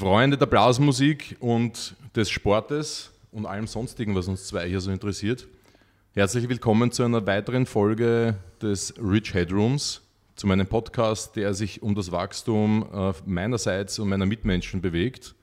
[0.00, 5.46] Freunde der Blasmusik und des Sportes und allem sonstigen, was uns zwei hier so interessiert.
[6.14, 10.00] Herzlich willkommen zu einer weiteren Folge des Rich Headrooms,
[10.36, 15.34] zu meinem Podcast, der sich um das Wachstum äh, meinerseits und meiner Mitmenschen bewegt.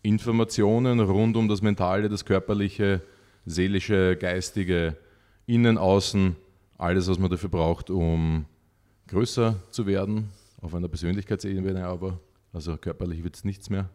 [0.00, 3.02] Informationen rund um das Mentale, das Körperliche,
[3.44, 4.96] Seelische, Geistige,
[5.44, 6.34] Innen, Außen,
[6.78, 8.46] alles, was man dafür braucht, um
[9.08, 10.30] größer zu werden,
[10.62, 12.18] auf einer Persönlichkeitsebene aber
[12.52, 13.88] also körperlich wird es nichts mehr.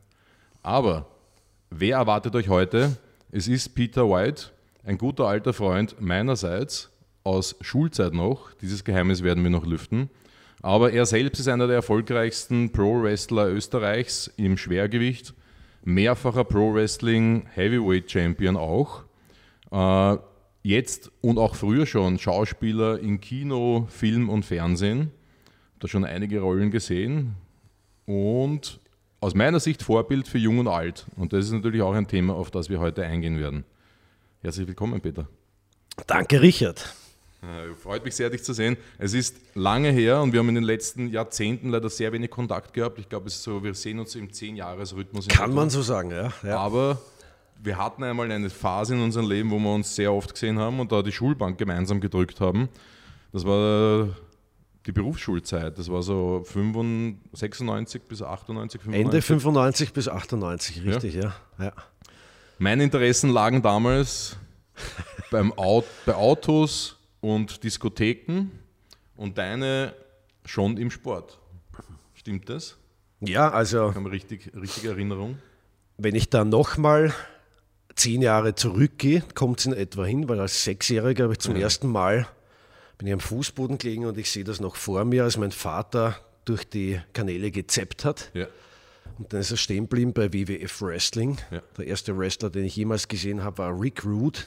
[0.63, 1.07] Aber
[1.69, 2.97] wer erwartet euch heute?
[3.31, 4.47] Es ist Peter White,
[4.83, 6.89] ein guter alter Freund meinerseits
[7.23, 8.53] aus Schulzeit noch.
[8.61, 10.09] Dieses Geheimnis werden wir noch lüften.
[10.61, 15.33] Aber er selbst ist einer der erfolgreichsten Pro-Wrestler Österreichs im Schwergewicht.
[15.83, 19.03] Mehrfacher Pro-Wrestling Heavyweight Champion auch.
[19.71, 20.17] Äh,
[20.63, 25.11] jetzt und auch früher schon Schauspieler in Kino, Film und Fernsehen.
[25.79, 27.35] Da schon einige Rollen gesehen
[28.07, 28.79] und
[29.19, 31.05] aus meiner Sicht Vorbild für Jung und Alt.
[31.15, 33.65] Und das ist natürlich auch ein Thema, auf das wir heute eingehen werden.
[34.41, 35.27] Herzlich willkommen, Peter.
[36.07, 36.95] Danke, Richard.
[37.41, 38.77] Ja, freut mich sehr, dich zu sehen.
[38.97, 42.73] Es ist lange her und wir haben in den letzten Jahrzehnten leider sehr wenig Kontakt
[42.73, 42.97] gehabt.
[42.97, 45.27] Ich glaube, es ist so, wir sehen uns im 10-Jahres-Rhythmus.
[45.27, 46.31] Kann man so sagen, ja.
[46.43, 46.57] ja.
[46.57, 46.99] Aber
[47.61, 50.79] wir hatten einmal eine Phase in unserem Leben, wo wir uns sehr oft gesehen haben
[50.79, 52.69] und da die Schulbank gemeinsam gedrückt haben.
[53.33, 54.09] Das war
[54.87, 55.77] die Berufsschulzeit.
[55.77, 59.05] Das war so 96 bis 98, 95.
[59.05, 61.35] Ende 95 bis 98, richtig, ja.
[61.59, 61.65] ja.
[61.65, 61.73] ja.
[62.57, 64.37] Meine Interessen lagen damals
[65.31, 68.49] beim Aut bei Autos und Diskotheken
[69.17, 69.93] und deine
[70.45, 71.37] schon im Sport.
[72.13, 72.77] Stimmt das?
[73.19, 73.89] Ja, also.
[73.89, 75.37] Ich habe richtig, richtige Erinnerung.
[75.97, 77.13] Wenn ich da nochmal
[77.95, 81.63] zehn Jahre zurückgehe, kommt es in etwa hin, weil als Sechsjähriger habe ich zum ja.
[81.63, 82.27] ersten Mal
[82.97, 86.15] bin ich am Fußboden gelegen und ich sehe das noch vor mir, als mein Vater
[86.45, 88.31] durch die Kanäle gezeppt hat.
[88.33, 88.47] Ja.
[89.17, 91.37] Und dann ist er stehen geblieben bei WWF Wrestling.
[91.51, 91.61] Ja.
[91.77, 94.39] Der erste Wrestler, den ich jemals gesehen habe, war Rick Rude,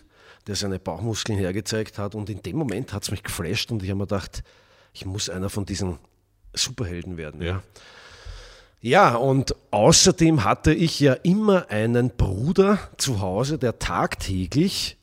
[0.46, 2.14] der seine Bauchmuskeln hergezeigt hat.
[2.14, 4.42] Und in dem Moment hat es mich geflasht und ich habe mir gedacht,
[4.92, 5.98] ich muss einer von diesen
[6.54, 7.42] Superhelden werden.
[7.42, 7.62] Ja.
[8.82, 14.96] Ja, und außerdem hatte ich ja immer einen Bruder zu Hause, der tagtäglich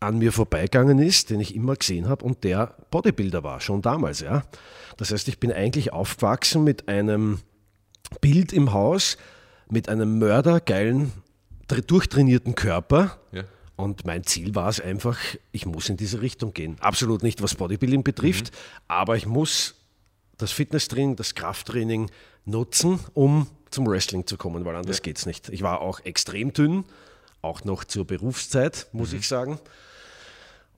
[0.00, 4.20] an mir vorbeigegangen ist, den ich immer gesehen habe und der Bodybuilder war, schon damals.
[4.20, 4.44] Ja.
[4.96, 7.40] Das heißt, ich bin eigentlich aufgewachsen mit einem
[8.20, 9.16] Bild im Haus,
[9.70, 11.12] mit einem mördergeilen,
[11.86, 13.18] durchtrainierten Körper.
[13.32, 13.44] Ja.
[13.76, 15.18] Und mein Ziel war es einfach,
[15.52, 16.76] ich muss in diese Richtung gehen.
[16.80, 18.56] Absolut nicht, was Bodybuilding betrifft, mhm.
[18.88, 19.74] aber ich muss
[20.38, 22.10] das Fitnesstraining, das Krafttraining
[22.44, 25.02] nutzen, um zum Wrestling zu kommen, weil anders ja.
[25.02, 25.48] geht es nicht.
[25.48, 26.84] Ich war auch extrem dünn,
[27.46, 29.18] auch noch zur Berufszeit, muss mhm.
[29.18, 29.58] ich sagen.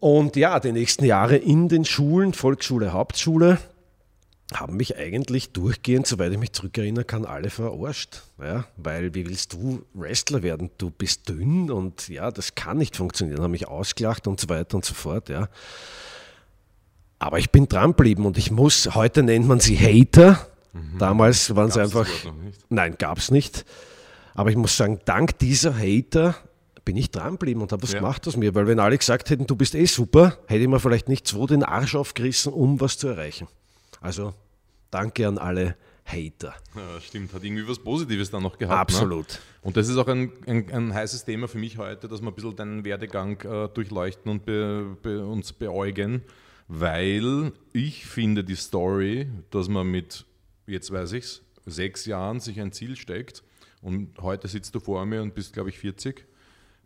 [0.01, 3.59] Und ja, die nächsten Jahre in den Schulen, Volksschule, Hauptschule,
[4.55, 8.23] haben mich eigentlich durchgehend, soweit ich mich zurückerinnern kann, alle verarscht.
[8.41, 10.71] Ja, weil wie willst du Wrestler werden?
[10.79, 14.77] Du bist dünn und ja, das kann nicht funktionieren, haben mich ausgelacht und so weiter
[14.77, 15.29] und so fort.
[15.29, 15.49] Ja.
[17.19, 20.47] Aber ich bin dran geblieben und ich muss, heute nennt man sie Hater.
[20.73, 20.99] Mhm.
[20.99, 22.09] Damals waren sie einfach.
[22.69, 23.67] Nein, gab es nicht.
[24.35, 26.37] Aber ich muss sagen, dank dieser Hater
[26.89, 27.99] bin ich dranbleiben und habe was ja.
[27.99, 28.55] gemacht aus mir.
[28.55, 31.47] Weil wenn alle gesagt hätten, du bist eh super, hätte ich mir vielleicht nicht so
[31.47, 33.47] den Arsch aufgerissen, um was zu erreichen.
[34.01, 34.33] Also
[34.91, 35.77] danke an alle
[36.07, 36.55] Hater.
[36.75, 38.73] Ja, stimmt, hat irgendwie was Positives dann noch gehabt.
[38.73, 38.81] Ne?
[38.81, 39.29] Absolut.
[39.29, 39.39] Ne?
[39.61, 42.35] Und das ist auch ein, ein, ein, heißes Thema für mich heute, dass wir ein
[42.35, 46.23] bisschen deinen Werdegang äh, durchleuchten und be, be, uns beäugen,
[46.69, 50.25] weil ich finde die Story, dass man mit,
[50.67, 53.43] jetzt weiß ich es, sechs Jahren sich ein Ziel steckt
[53.83, 56.28] und heute sitzt du vor mir und bist, glaube ich, 40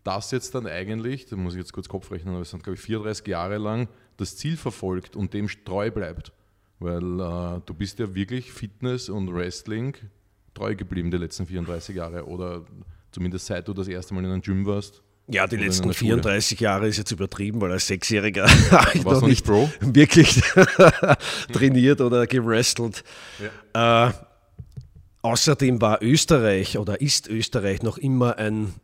[0.04, 2.76] das jetzt dann eigentlich, da muss ich jetzt kurz Kopf rechnen, aber es sind glaube
[2.76, 6.32] ich 34 Jahre lang das Ziel verfolgt und dem treu bleibt.
[6.78, 9.96] Weil äh, du bist ja wirklich Fitness und Wrestling
[10.54, 12.64] treu geblieben die letzten 34 Jahre oder
[13.10, 15.02] zumindest seit du das erste Mal in einem Gym warst.
[15.28, 19.28] Ja, die letzten 34 Jahre ist jetzt übertrieben, weil als Sechsjähriger habe ich noch, noch
[19.28, 19.70] nicht Pro?
[19.80, 20.42] wirklich
[21.52, 23.04] trainiert oder gewrestelt.
[23.72, 24.08] Ja.
[24.08, 24.12] Äh,
[25.22, 28.74] außerdem war Österreich oder ist Österreich noch immer ein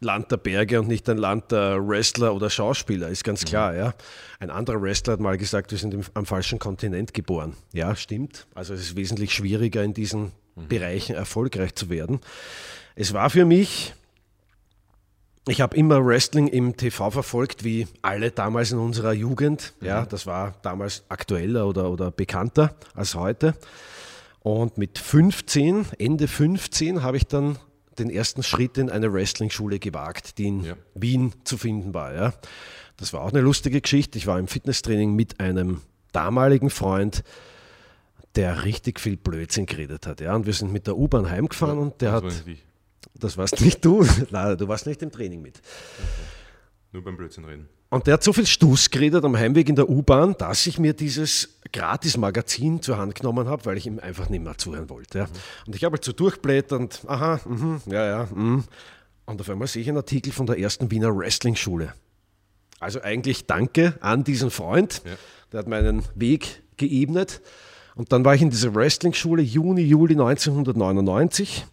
[0.00, 3.74] Land der Berge und nicht ein Land der Wrestler oder Schauspieler, ist ganz klar.
[3.74, 3.94] Ja.
[4.38, 7.54] Ein anderer Wrestler hat mal gesagt, wir sind im, am falschen Kontinent geboren.
[7.72, 8.46] Ja, stimmt.
[8.54, 10.68] Also es ist wesentlich schwieriger, in diesen mhm.
[10.68, 12.20] Bereichen erfolgreich zu werden.
[12.94, 13.94] Es war für mich,
[15.48, 19.74] ich habe immer Wrestling im TV verfolgt, wie alle damals in unserer Jugend.
[19.80, 20.08] Ja, mhm.
[20.10, 23.54] das war damals aktueller oder, oder bekannter als heute.
[24.40, 27.58] Und mit 15, Ende 15, habe ich dann
[27.98, 30.74] den ersten Schritt in eine Wrestling-Schule gewagt, die in ja.
[30.94, 32.14] Wien zu finden war.
[32.14, 32.34] Ja.
[32.96, 34.18] Das war auch eine lustige Geschichte.
[34.18, 35.80] Ich war im Fitnesstraining mit einem
[36.12, 37.22] damaligen Freund,
[38.34, 40.20] der richtig viel Blödsinn geredet hat.
[40.20, 40.34] Ja.
[40.34, 42.24] Und wir sind mit der U-Bahn heimgefahren ja, und der hat.
[43.14, 44.06] Das warst nicht du.
[44.30, 45.60] Nein, du warst nicht im Training mit.
[46.92, 47.68] Nur beim Blödsinn reden.
[47.90, 50.92] Und der hat so viel Stuss geredet am Heimweg in der U-Bahn, dass ich mir
[50.92, 55.18] dieses Gratis-Magazin zur Hand genommen habe, weil ich ihm einfach nicht mehr zuhören wollte.
[55.18, 55.24] Ja.
[55.24, 55.30] Mhm.
[55.68, 58.64] Und ich habe halt so durchblätternd, aha, mh, ja, ja, mh.
[59.24, 61.94] Und auf einmal sehe ich einen Artikel von der ersten Wiener Wrestling-Schule.
[62.78, 65.12] Also eigentlich danke an diesen Freund, ja.
[65.52, 67.40] der hat meinen Weg geebnet.
[67.94, 71.66] Und dann war ich in dieser Wrestling-Schule Juni, Juli 1999.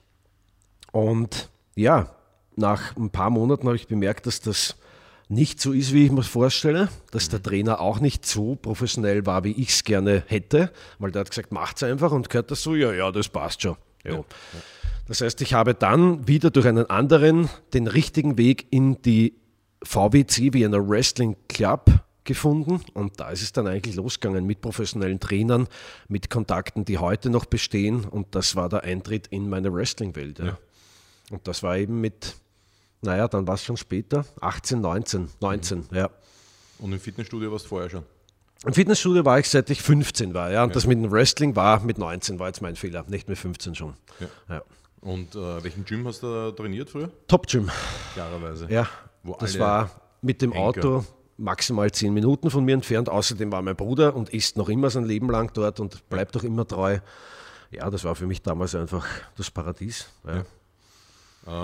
[0.91, 2.15] Und ja,
[2.55, 4.75] nach ein paar Monaten habe ich bemerkt, dass das
[5.27, 9.43] nicht so ist, wie ich mir vorstelle, dass der Trainer auch nicht so professionell war,
[9.43, 12.75] wie ich es gerne hätte, weil der hat gesagt, macht's einfach und gehört das so,
[12.75, 13.75] ja, ja, das passt schon.
[14.03, 14.23] Ja.
[15.07, 19.33] Das heißt, ich habe dann wieder durch einen anderen den richtigen Weg in die
[19.83, 21.91] VWC wie einer Wrestling Club
[22.23, 25.67] gefunden und da ist es dann eigentlich losgegangen mit professionellen Trainern,
[26.07, 30.39] mit Kontakten, die heute noch bestehen und das war der Eintritt in meine Wrestling-Welt.
[30.39, 30.45] Ja.
[30.45, 30.57] Ja.
[31.31, 32.35] Und das war eben mit
[33.05, 35.85] naja, dann war es schon später, 18, 19, 19, mhm.
[35.91, 36.09] ja.
[36.79, 38.03] Und im Fitnessstudio warst du vorher schon?
[38.65, 40.63] Im Fitnessstudio war ich seit ich 15 war, ja.
[40.63, 40.73] Und ja.
[40.73, 43.93] das mit dem Wrestling war mit 19, war jetzt mein Fehler, nicht mit 15 schon.
[44.19, 44.27] Ja.
[44.49, 44.61] ja.
[45.01, 47.11] Und äh, welchen Gym hast du da trainiert früher?
[47.27, 47.69] Top Gym.
[48.13, 48.67] Klarerweise.
[48.69, 48.87] Ja,
[49.23, 49.91] Wo das war
[50.21, 50.79] mit dem Henker.
[50.79, 51.05] Auto
[51.37, 53.09] maximal 10 Minuten von mir entfernt.
[53.09, 56.43] Außerdem war mein Bruder und ist noch immer sein Leben lang dort und bleibt auch
[56.43, 56.99] immer treu.
[57.71, 59.05] Ja, das war für mich damals einfach
[59.37, 60.07] das Paradies.
[60.25, 60.45] Ja.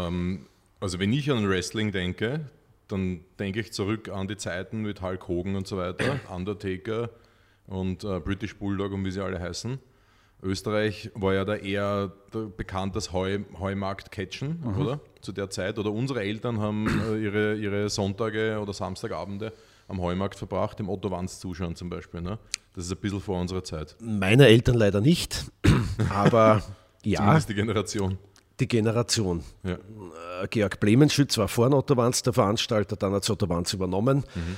[0.08, 0.46] Ähm,
[0.82, 2.42] also wenn ich an Wrestling denke,
[2.90, 7.10] dann denke ich zurück an die Zeiten mit Hulk Hogan und so weiter, Undertaker
[7.68, 9.80] und äh, British Bulldog und wie sie alle heißen.
[10.44, 12.12] Österreich war ja da eher
[12.58, 14.82] bekannt als Heu, Heumarkt Catchen, mhm.
[14.82, 15.00] oder?
[15.22, 15.78] Zu der Zeit.
[15.78, 19.54] Oder unsere Eltern haben äh, ihre, ihre Sonntage oder Samstagabende
[19.88, 22.22] am Heumarkt verbracht, im Otto Wanz zuschauen zum Beispiel.
[22.22, 22.40] Ne?
[22.74, 23.96] Das ist ein bisschen vor unserer Zeit.
[24.02, 25.46] Meine Eltern leider nicht,
[26.10, 26.64] aber
[27.06, 27.20] ja.
[27.20, 28.18] Zumindest die Generation
[28.62, 29.44] die Generation.
[29.64, 29.74] Ja.
[29.74, 34.24] Äh, Georg Blemenschütz war vor Otto Wanz der Veranstalter, dann hat es Otto Wanz übernommen.
[34.36, 34.58] Mhm.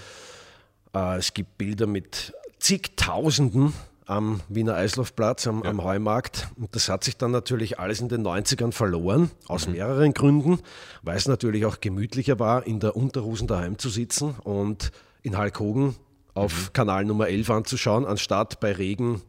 [0.94, 3.74] Äh, es gibt Bilder mit zigtausenden
[4.06, 5.70] am Wiener Eislaufplatz, am, ja.
[5.70, 6.50] am, Heumarkt.
[6.58, 9.74] Und das hat sich dann natürlich alles in den 90ern verloren, aus mhm.
[9.74, 10.60] mehreren Gründen,
[11.02, 14.92] weil es natürlich auch gemütlicher war, in der Unterhosen daheim zu sitzen und
[15.22, 15.96] in Halkhogen
[16.34, 16.74] auf mhm.
[16.74, 19.22] Kanal Nummer 11 anzuschauen, anstatt bei Regen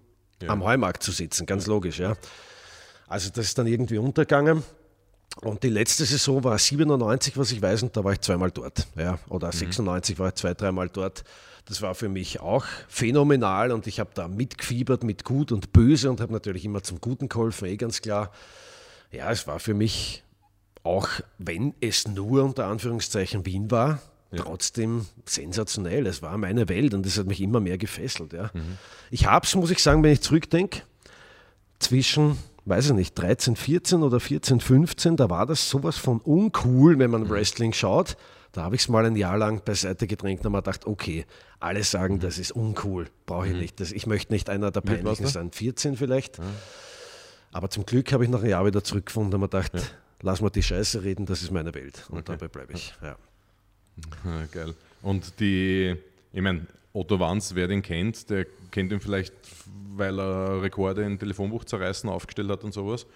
[0.43, 0.49] ja.
[0.49, 1.47] am Heumarkt zu sitzen.
[1.47, 2.15] Ganz logisch, ja.
[3.07, 4.63] Also das ist dann irgendwie untergegangen.
[5.43, 8.87] Und die letzte Saison war 97, was ich weiß, und da war ich zweimal dort.
[8.97, 10.23] Ja, oder 96 mhm.
[10.23, 11.25] war ich zwei, dreimal dort.
[11.67, 16.11] Das war für mich auch phänomenal und ich habe da mitgefiebert mit Gut und Böse
[16.11, 18.31] und habe natürlich immer zum Guten geholfen, eh ganz klar.
[19.11, 20.23] Ja, es war für mich
[20.83, 21.09] auch,
[21.39, 24.43] wenn es nur unter Anführungszeichen Wien war, ja.
[24.43, 26.07] trotzdem sensationell.
[26.07, 28.35] Es war meine Welt und das hat mich immer mehr gefesselt.
[28.35, 28.51] Ja.
[28.53, 28.77] Mhm.
[29.11, 30.83] Ich habe es, muss ich sagen, wenn ich zurückdenke,
[31.79, 32.37] zwischen
[32.67, 37.11] weiß ich nicht, 13, 14 oder 14, 15, da war das sowas von uncool, wenn
[37.11, 37.31] man mhm.
[37.31, 38.17] Wrestling schaut.
[38.53, 41.27] Da habe ich es mal ein Jahr lang beiseite gedrängt und habe mir gedacht, okay,
[41.59, 42.21] alle sagen, mhm.
[42.21, 43.61] das ist uncool, brauche ich mhm.
[43.61, 43.81] nicht.
[43.81, 45.51] Das, ich möchte nicht einer der Peinlichen sein.
[45.51, 46.39] 14 vielleicht.
[46.39, 46.45] Ja.
[47.53, 49.81] Aber zum Glück habe ich nach einem Jahr wieder zurückgefunden und mir gedacht, ja.
[50.23, 52.05] lass mal die Scheiße reden, das ist meine Welt.
[52.09, 52.33] Und okay.
[52.33, 52.95] dabei bleibe ich.
[53.03, 53.17] Ja.
[54.53, 54.75] Geil.
[55.03, 55.97] Und die,
[56.33, 59.33] ich meine, Otto Wanz, wer den kennt, der kennt ihn vielleicht
[59.97, 63.07] weil er Rekorde in Telefonbuch zerreißen aufgestellt hat und sowas.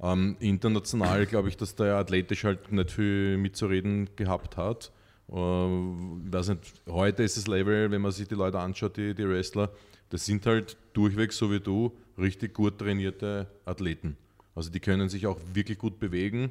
[0.00, 4.92] Ähm, international glaube ich, dass der athletisch halt nicht viel mitzureden gehabt hat.
[5.30, 9.14] Äh, ich weiß nicht, heute ist das Level, wenn man sich die Leute anschaut, die,
[9.14, 9.70] die Wrestler,
[10.10, 14.16] das sind halt durchweg, so wie du, richtig gut trainierte Athleten.
[14.54, 16.50] Also die können sich auch wirklich gut bewegen.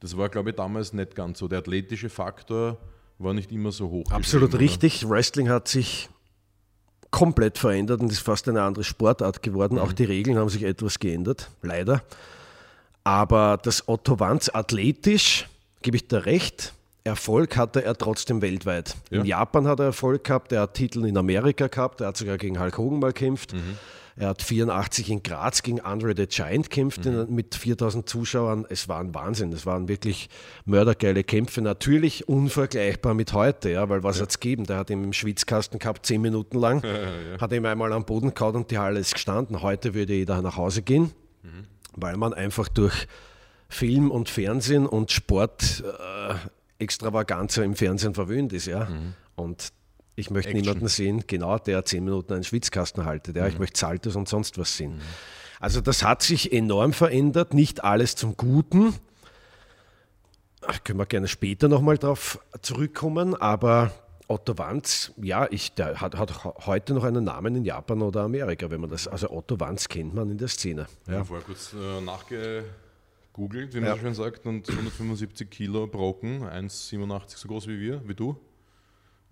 [0.00, 1.48] Das war, glaube ich, damals nicht ganz so.
[1.48, 2.78] Der athletische Faktor
[3.18, 4.10] war nicht immer so hoch.
[4.10, 5.08] Absolut richtig.
[5.08, 6.08] Wrestling hat sich
[7.14, 9.76] komplett verändert und ist fast eine andere Sportart geworden.
[9.76, 9.80] Mhm.
[9.82, 12.02] Auch die Regeln haben sich etwas geändert, leider.
[13.04, 15.48] Aber das Otto Wanz athletisch,
[15.82, 18.96] gebe ich dir recht, Erfolg hatte er trotzdem weltweit.
[19.10, 19.20] Ja.
[19.20, 22.38] In Japan hat er Erfolg gehabt, er hat Titel in Amerika gehabt, er hat sogar
[22.38, 23.52] gegen Hulk Hogan mal gekämpft.
[23.52, 23.78] Mhm.
[24.16, 27.26] Er hat 84 in Graz gegen Andre the Giant kämpft mhm.
[27.30, 28.64] mit 4000 Zuschauern.
[28.68, 29.52] Es war ein Wahnsinn.
[29.52, 30.28] Es waren wirklich
[30.64, 31.62] mördergeile Kämpfe.
[31.62, 34.22] Natürlich unvergleichbar mit heute, ja, weil was ja.
[34.22, 34.66] hat es gegeben?
[34.66, 37.40] Der hat ihn im Schwitzkasten gehabt, zehn Minuten lang, ja, ja.
[37.40, 39.62] hat ihm einmal am Boden kaut und die Halle ist gestanden.
[39.62, 41.10] Heute würde jeder nach Hause gehen,
[41.42, 41.66] mhm.
[41.96, 43.08] weil man einfach durch
[43.68, 46.34] Film und Fernsehen und Sport äh,
[46.84, 48.66] Extravaganza im Fernsehen verwöhnt ist.
[48.66, 48.84] Ja.
[48.84, 49.14] Mhm.
[49.34, 49.72] Und
[50.16, 50.62] ich möchte Action.
[50.62, 53.36] niemanden sehen, genau, der zehn Minuten einen Schwitzkasten haltet.
[53.36, 53.42] Ja.
[53.42, 53.48] Mhm.
[53.48, 54.96] Ich möchte Saltos und sonst was sehen.
[54.96, 55.02] Mhm.
[55.60, 58.94] Also das hat sich enorm verändert, nicht alles zum Guten.
[60.66, 63.92] Ach, können wir gerne später nochmal drauf zurückkommen, aber
[64.26, 68.70] Otto Wanz, ja, ich, der hat, hat, heute noch einen Namen in Japan oder Amerika,
[68.70, 70.86] wenn man das, also Otto Wanz kennt man in der Szene.
[71.06, 71.22] Ja.
[71.22, 72.64] Ich habe kurz äh, nachge
[73.34, 73.94] googelt, wie man Ja.
[73.96, 78.36] so schön sagt, und 175 Kilo Brocken, 1,87 so groß wie wir, wie du.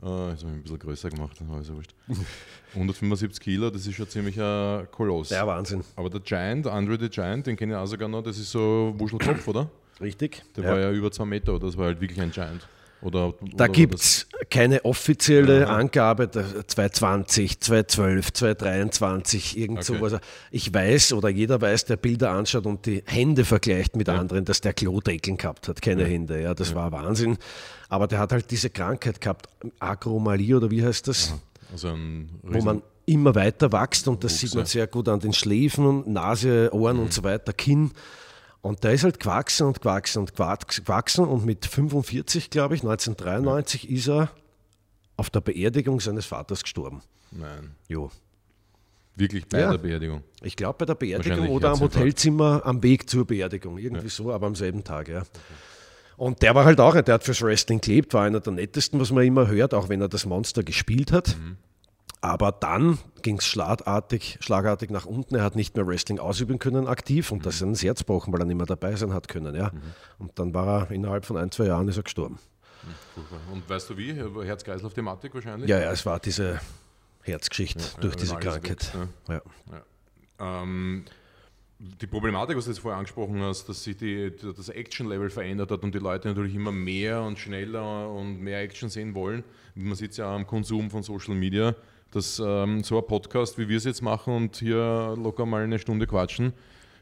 [0.03, 1.95] Äh, jetzt habe ich ein bisschen größer gemacht, aber ist ja wurscht.
[2.75, 5.29] 175 Kilo, das ist schon ziemlich ein Koloss.
[5.29, 5.85] Der Wahnsinn.
[5.97, 8.93] Aber der Giant, Andre the Giant, den kenne ich auch sogar noch, das ist so
[8.99, 9.71] Wuschelkopf, oder?
[10.01, 10.43] Richtig?
[10.57, 10.71] Der Ja.
[10.71, 11.67] war ja über zwei Meter, oder?
[11.67, 12.67] Das war halt wirklich ein Giant.
[13.03, 15.77] Oder, Da gibt es keine offizielle Aha.
[15.77, 19.99] Angabe, der 220, 212, 223, irgend Okay.
[19.99, 20.21] sowas.
[20.51, 24.61] Ich weiß oder jeder weiß, der Bilder anschaut und die Hände vergleicht mit anderen, dass
[24.61, 26.41] der Klodeckeln gehabt hat, keine Hände.
[26.41, 27.39] Ja, das war Wahnsinn.
[27.89, 29.49] Aber der hat halt diese Krankheit gehabt,
[29.81, 31.35] Akromalie oder wie heißt das?
[31.73, 31.97] Also
[32.43, 34.47] wo man immer weiter wächst und das Wuchse.
[34.47, 37.03] sieht man sehr gut an den Schläfen, Nase, Ohren Mhm.
[37.05, 37.91] und so weiter, Kinn.
[38.63, 42.83] Und der ist halt gewachsen und gewachsen und gewachs- gewachsen und mit 45, glaube ich,
[42.83, 44.31] 1993 ist er
[45.17, 47.03] auf der Beerdigung seines Vaters gestorben.
[47.33, 48.11] Nein, Jo.
[49.17, 49.71] wirklich bei Ja.
[49.73, 50.23] der Beerdigung.
[50.43, 51.81] Ich glaube bei der Beerdigung oder am.
[51.81, 53.79] Hotelzimmer am Weg zur Beerdigung.
[53.79, 55.23] Irgendwie so, aber am selben Tag, ja.
[56.17, 59.11] Und der war halt auch, der hat fürs Wrestling gelebt, war einer der nettesten, was
[59.11, 61.37] man immer hört, auch wenn er das Monster gespielt hat.
[61.37, 61.57] Mhm.
[62.25, 65.35] Aber dann ging es schlagartig, schlagartig nach unten.
[65.35, 67.43] Er hat nicht mehr Wrestling ausüben können aktiv und Mhm.
[67.43, 69.55] das ist ein Herz gebrochen, weil er nicht mehr dabei sein hat können.
[69.57, 69.73] Ja.
[70.19, 72.39] Und dann war er innerhalb von ein, zwei Jahren ist er gestorben.
[73.15, 73.39] Furchtbar.
[73.53, 74.13] Und weißt du wie?
[74.15, 75.69] Herz-Kreislauf-Thematik wahrscheinlich?
[75.69, 76.61] Ja, ja, es war diese
[77.23, 78.71] Herzgeschichte durch wenn diese Krankheit.
[78.71, 79.09] wächst, ne?
[79.29, 80.63] Ja.
[80.63, 81.05] Ähm,
[81.79, 85.83] die Problematik, was du jetzt vorher angesprochen hast, dass sich die, das Action-Level verändert hat
[85.83, 89.43] und die Leute natürlich immer mehr und schneller und mehr Action sehen wollen.
[89.75, 91.75] Man sieht es ja am Konsum von Social Media,
[92.13, 95.79] dass ähm, so ein Podcast, wie wir es jetzt machen und hier locker mal eine
[95.79, 96.53] Stunde quatschen,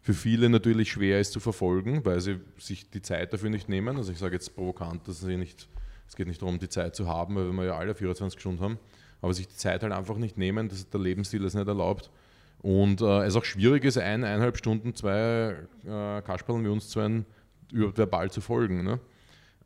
[0.03, 3.97] für viele natürlich schwer ist zu verfolgen, weil sie sich die Zeit dafür nicht nehmen.
[3.97, 5.69] Also ich sage jetzt provokant, dass sie nicht,
[6.09, 8.79] es geht nicht darum, die Zeit zu haben, weil wir ja alle 24 Stunden haben,
[9.21, 12.11] aber sich die Zeit halt einfach nicht nehmen, dass der Lebensstil es nicht erlaubt.
[12.63, 17.25] Und äh, es auch schwierig ist, ein, eineinhalb Stunden, zwei äh, Kasperlen wie uns zwei
[17.73, 18.85] überhaupt verbal zu folgen.
[18.85, 19.01] Ne?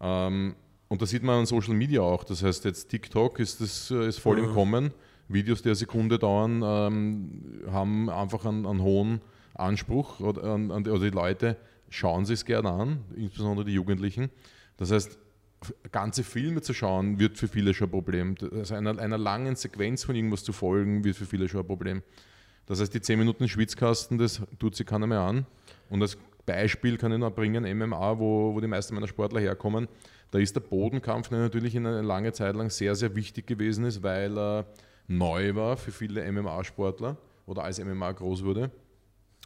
[0.00, 0.54] Ähm,
[0.88, 2.24] und das sieht man an Social Media auch.
[2.24, 4.92] Das heißt, jetzt TikTok ist, das, äh, ist voll im Kommen.
[5.28, 9.20] Videos, die eine Sekunde dauern, ähm, haben einfach einen, einen hohen
[9.54, 11.56] Anspruch oder, an, an, die- oder die Leute
[11.88, 14.30] schauen sich es gerne an, insbesondere die Jugendlichen.
[14.76, 15.18] Das heißt,
[15.92, 18.34] ganze Filme zu schauen, wird für viele schon ein Problem.
[18.52, 22.02] Also einer, einer langen Sequenz von irgendwas zu folgen, wird für viele schon ein Problem.
[22.66, 25.46] Das heißt, die 10 Minuten Schwitzkasten, das tut sich keiner mehr an.
[25.90, 29.88] Und als Beispiel kann ich noch bringen, MMA, wo, wo die meisten meiner Sportler herkommen.
[30.30, 34.02] Da ist der Bodenkampf, natürlich in eine lange Zeit lang sehr, sehr wichtig gewesen ist,
[34.02, 34.66] weil er
[35.06, 38.70] neu war für viele MMA-Sportler oder als MMA groß wurde.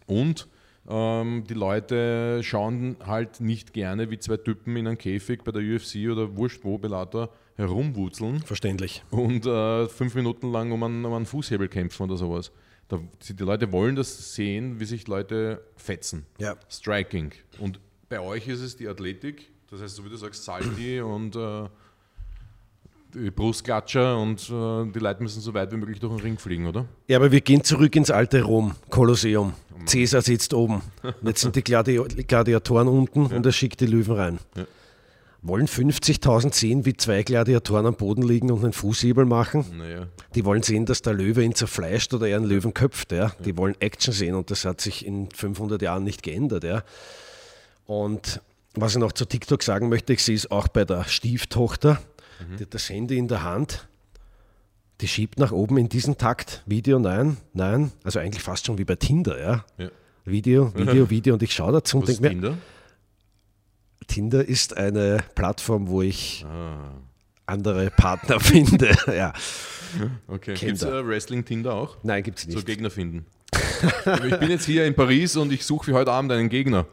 [0.06, 0.48] Und
[0.88, 5.62] ähm, die Leute schauen halt nicht gerne, wie zwei Typen in einem Käfig bei der
[5.62, 9.02] UFC oder wurscht wo, Bellator, herumwutzeln Verständlich.
[9.10, 12.52] und äh, fünf Minuten lang um einen, um einen Fußhebel kämpfen oder sowas.
[12.88, 12.98] Da,
[13.28, 16.24] die Leute wollen das sehen, wie sich Leute fetzen.
[16.38, 16.56] Ja.
[16.70, 17.32] Striking.
[17.58, 21.36] Und bei euch ist es die Athletik, das heißt, so wie du sagst, Salti und
[21.36, 21.68] äh,
[23.14, 26.66] die Brustklatscher und äh, die Leute müssen so weit wie möglich durch den Ring fliegen,
[26.66, 26.86] oder?
[27.06, 29.54] Ja, aber wir gehen zurück ins alte Rom, Kolosseum.
[29.86, 30.82] Cäsar sitzt oben.
[31.22, 31.96] Jetzt sind die Gladi
[32.26, 34.38] Gladiatoren unten und er schickt die Löwen rein.
[34.56, 34.64] Ja.
[35.40, 39.64] Wollen 50.000 sehen, wie zwei Gladiatoren am Boden liegen und einen Fußhebel machen?
[39.78, 40.08] Naja.
[40.34, 43.12] Die wollen sehen, dass der Löwe ihn zerfleischt oder er einen Löwen köpft.
[43.12, 43.32] Ja?
[43.44, 46.64] Die wollen Action sehen und das hat sich in 500 Jahren nicht geändert.
[46.64, 46.82] Ja?
[47.86, 48.40] Und
[48.74, 52.00] was ich noch zu TikTok sagen möchte, ich sehe es auch bei der Stieftochter,
[52.58, 53.88] die hat das Handy in der Hand,
[55.00, 58.84] die schiebt nach oben in diesen Takt, Video, nein, nein, also eigentlich fast schon wie
[58.84, 59.64] bei Tinder, ja.
[59.78, 59.90] Ja.
[60.24, 62.58] Video, Video, Video und ich schaue dazu und Was denke mir, Tinder?
[64.06, 66.92] Tinder ist eine Plattform, wo ich Ah,
[67.46, 68.90] andere Partner finde.
[69.06, 69.32] ja.
[70.26, 70.54] okay.
[70.54, 71.96] Gibt es äh, Wrestling-Tinder auch?
[72.02, 72.66] Nein, gibt es So nicht.
[72.66, 73.26] Gegner finden.
[74.28, 76.86] ich bin jetzt hier in Paris und ich suche für heute Abend einen Gegner.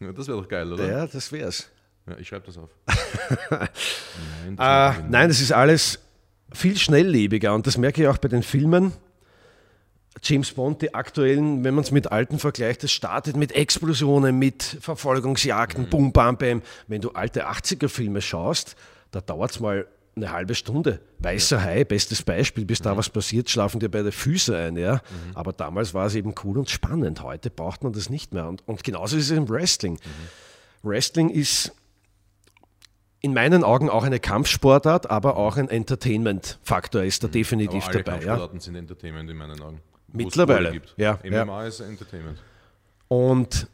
[0.00, 0.88] Ja, das wäre doch geil, oder?
[0.88, 1.70] Ja, das wär's.
[2.06, 2.70] Ja, ich schreibe das auf.
[3.58, 6.00] Nein, das Äh, nein, das ist alles
[6.52, 8.92] viel schnelllebiger und das merke ich auch bei den Filmen.
[10.22, 14.62] James Bond, die aktuellen, wenn man es mit alten vergleicht, das startet mit Explosionen, mit
[14.80, 16.62] Verfolgungsjagden, Bum, Bam, Bam.
[16.86, 18.76] Wenn du alte 80er-Filme schaust,
[19.10, 21.00] da dauert es mal eine halbe Stunde.
[21.18, 24.76] Weißer Hai, bestes Beispiel, bis da was passiert, schlafen dir beide Füße ein.
[24.76, 25.00] Ja?
[25.34, 27.22] Aber damals war es eben cool und spannend.
[27.22, 28.46] Heute braucht man das nicht mehr.
[28.46, 29.98] Und, und genauso ist es im Wrestling.
[30.82, 31.72] Wrestling ist
[33.24, 38.02] in meinen Augen auch eine Kampfsportart, aber auch ein Entertainment-Faktor ist da definitiv Aber alle
[38.02, 38.16] dabei.
[38.18, 38.24] Ja.
[38.26, 39.80] Kampfsportarten sind Entertainment in meinen Augen.
[40.12, 42.38] Mittlerweile, ja, MMA ist Entertainment.
[43.08, 43.66] Und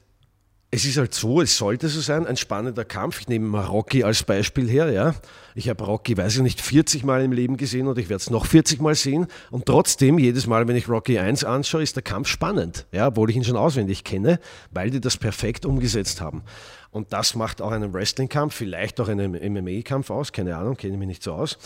[0.71, 3.23] es ist halt so, es sollte so sein, ein spannender Kampf.
[3.23, 5.17] Ich nehme mal Rocky als Beispiel her, ja.
[5.57, 8.31] Ich habe Rocky, weiß ich nicht, 40 Mal im Leben gesehen und ich werde es
[8.31, 9.27] noch 40 Mal sehen.
[9.51, 13.31] Und trotzdem, jedes Mal, wenn ich Rocky 1 anschaue, ist der Kampf spannend, ja, obwohl
[13.31, 14.39] ich ihn schon auswendig kenne,
[14.71, 16.45] weil die das perfekt umgesetzt haben.
[16.91, 20.99] Und das macht auch einen Wrestling-Kampf, vielleicht auch einen MMA-Kampf aus, keine Ahnung, kenne ich
[20.99, 21.59] mich nicht so aus.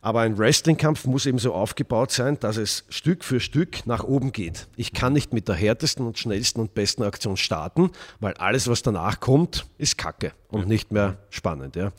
[0.00, 4.30] Aber ein Wrestling-Kampf muss eben so aufgebaut sein, dass es Stück für Stück nach oben
[4.30, 4.68] geht.
[4.76, 8.82] Ich kann nicht mit der härtesten und schnellsten und besten Aktion starten, weil alles, was
[8.82, 11.74] danach kommt, ist Kacke und nicht mehr spannend.
[11.74, 11.92] Ja.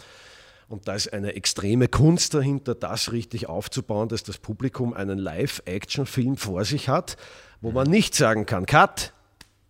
[0.70, 6.38] Und da ist eine extreme Kunst dahinter, das richtig aufzubauen, dass das Publikum einen Live-Action-Film
[6.38, 7.18] vor sich hat,
[7.60, 9.14] wo man nicht sagen kann, Cut,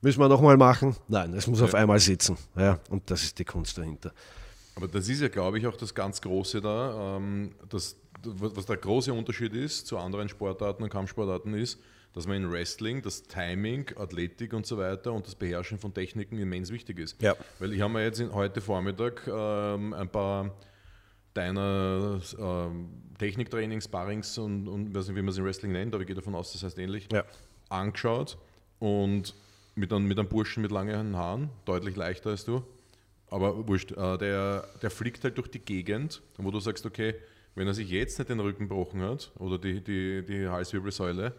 [0.01, 0.95] müssen wir nochmal machen.
[1.07, 1.65] Nein, es muss ja.
[1.65, 2.37] auf einmal sitzen.
[2.55, 4.11] Ja, und das ist die Kunst dahinter.
[4.75, 8.77] Aber das ist ja, glaube ich, auch das ganz Große da, ähm, dass was der
[8.77, 11.79] große Unterschied ist zu anderen Sportarten und Kampfsportarten ist,
[12.13, 16.37] dass man in Wrestling das Timing, Athletik und so weiter und das Beherrschen von Techniken
[16.37, 17.21] immens wichtig ist.
[17.21, 17.35] Ja.
[17.59, 20.51] Weil ich habe mir jetzt in, heute Vormittag ähm, ein paar
[21.33, 26.01] deiner ähm, Techniktrainings, Sparrings und, und weiß nicht, wie man es in Wrestling nennt, aber
[26.01, 27.23] ich gehe davon aus, das heißt ähnlich, ja.
[27.69, 28.37] angeschaut
[28.79, 29.35] und
[29.79, 32.63] mit einem, mit einem Burschen mit langen Haaren, deutlich leichter als du,
[33.29, 37.15] aber wurscht, äh, der, der fliegt halt durch die Gegend, wo du sagst, okay,
[37.55, 41.33] wenn er sich jetzt nicht den Rücken gebrochen hat oder die, die, die Halswirbelsäule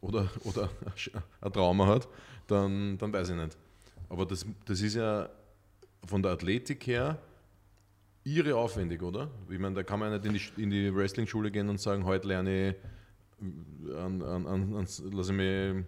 [0.00, 0.70] oder, oder
[1.40, 2.08] ein Trauma hat,
[2.46, 3.56] dann, dann weiß ich nicht.
[4.08, 5.28] Aber das, das ist ja
[6.06, 7.18] von der Athletik her
[8.24, 9.30] irre aufwendig, oder?
[9.48, 12.28] Ich meine, da kann man nicht in die, in die Wrestling-Schule gehen und sagen, heute
[12.28, 12.74] lerne ich,
[13.94, 15.84] an, an, an, lasse ich mich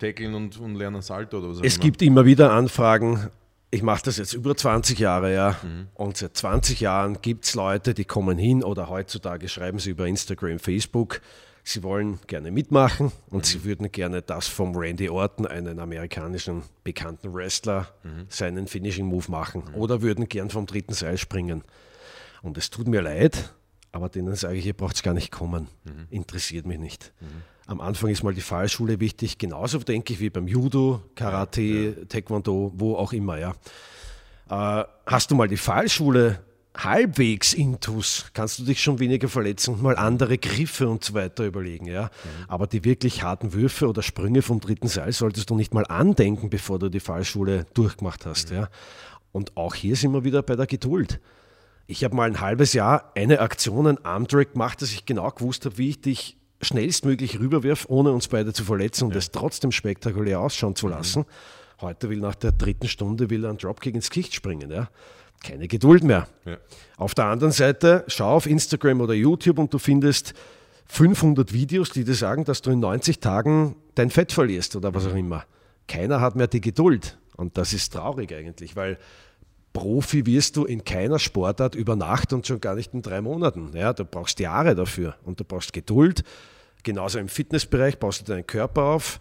[0.00, 3.30] tackeln und, und lerne ein Salto oder was Es gibt immer wieder Anfragen,
[3.70, 5.56] ich mache das jetzt über 20 Jahre, ja.
[5.62, 5.88] Mhm.
[5.94, 10.06] Und seit 20 Jahren gibt es Leute, die kommen hin oder heutzutage schreiben sie über
[10.06, 11.20] Instagram, Facebook.
[11.62, 13.44] Sie wollen gerne mitmachen und mhm.
[13.44, 18.26] sie würden gerne das vom Randy Orton, einen amerikanischen bekannten Wrestler, mhm.
[18.28, 19.74] seinen Finishing Move machen mhm.
[19.74, 21.62] oder würden gern vom dritten Seil springen.
[22.42, 23.52] Und es tut mir leid,
[23.92, 25.68] aber denen sage ich, ihr braucht es gar nicht kommen.
[25.84, 26.06] Mhm.
[26.10, 27.12] Interessiert mich nicht.
[27.70, 31.90] Am Anfang ist mal die Fallschule wichtig, genauso denke ich wie beim Judo, Karate, ja,
[31.90, 32.04] ja.
[32.08, 33.38] Taekwondo, wo auch immer.
[33.38, 33.54] Ja.
[34.50, 36.40] Äh, hast du mal die Fallschule
[36.76, 41.46] halbwegs intus, kannst du dich schon weniger verletzen und mal andere Griffe und so weiter
[41.46, 41.86] überlegen.
[41.86, 42.06] Ja?
[42.06, 42.44] Mhm.
[42.48, 46.50] Aber die wirklich harten Würfe oder Sprünge vom dritten Seil solltest du nicht mal andenken,
[46.50, 48.50] bevor du die Fallschule durchgemacht hast.
[48.50, 48.56] Mhm.
[48.56, 48.68] Ja?
[49.30, 51.20] Und auch hier sind wir wieder bei der Geduld.
[51.86, 55.66] Ich habe mal ein halbes Jahr eine Aktion, ein Armdrag gemacht, dass ich genau gewusst
[55.66, 59.18] habe, wie ich dich schnellstmöglich rüberwirf, ohne uns beide zu verletzen und ja.
[59.18, 60.92] es trotzdem spektakulär ausschauen zu mhm.
[60.92, 61.20] lassen.
[61.20, 61.80] Mhm.
[61.80, 64.70] Heute will nach der dritten Stunde will er einen Dropkick ins Gesicht springen.
[64.70, 64.90] Ja?
[65.42, 66.28] Keine Geduld mehr.
[66.44, 66.58] Ja.
[66.98, 70.34] Auf der anderen Seite, schau auf Instagram oder YouTube und du findest
[70.86, 75.06] 500 Videos, die dir sagen, dass du in 90 Tagen dein Fett verlierst oder was
[75.06, 75.18] auch mhm.
[75.18, 75.44] immer.
[75.88, 77.18] Keiner hat mehr die Geduld.
[77.36, 78.98] Und das ist traurig eigentlich, weil
[79.72, 83.70] Profi wirst du in keiner Sportart über Nacht und schon gar nicht in drei Monaten.
[83.74, 86.24] Ja, du brauchst Jahre dafür und du brauchst Geduld.
[86.82, 89.20] Genauso im Fitnessbereich baust du deinen Körper auf.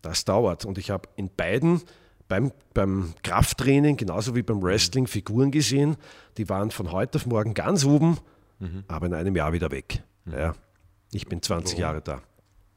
[0.00, 0.64] Das dauert.
[0.64, 1.82] Und ich habe in beiden,
[2.28, 5.96] beim, beim Krafttraining genauso wie beim Wrestling, Figuren gesehen,
[6.38, 8.18] die waren von heute auf morgen ganz oben,
[8.60, 8.84] mhm.
[8.88, 10.02] aber in einem Jahr wieder weg.
[10.24, 10.32] Mhm.
[10.32, 10.54] Ja,
[11.12, 11.80] ich bin 20 Warum?
[11.80, 12.22] Jahre da.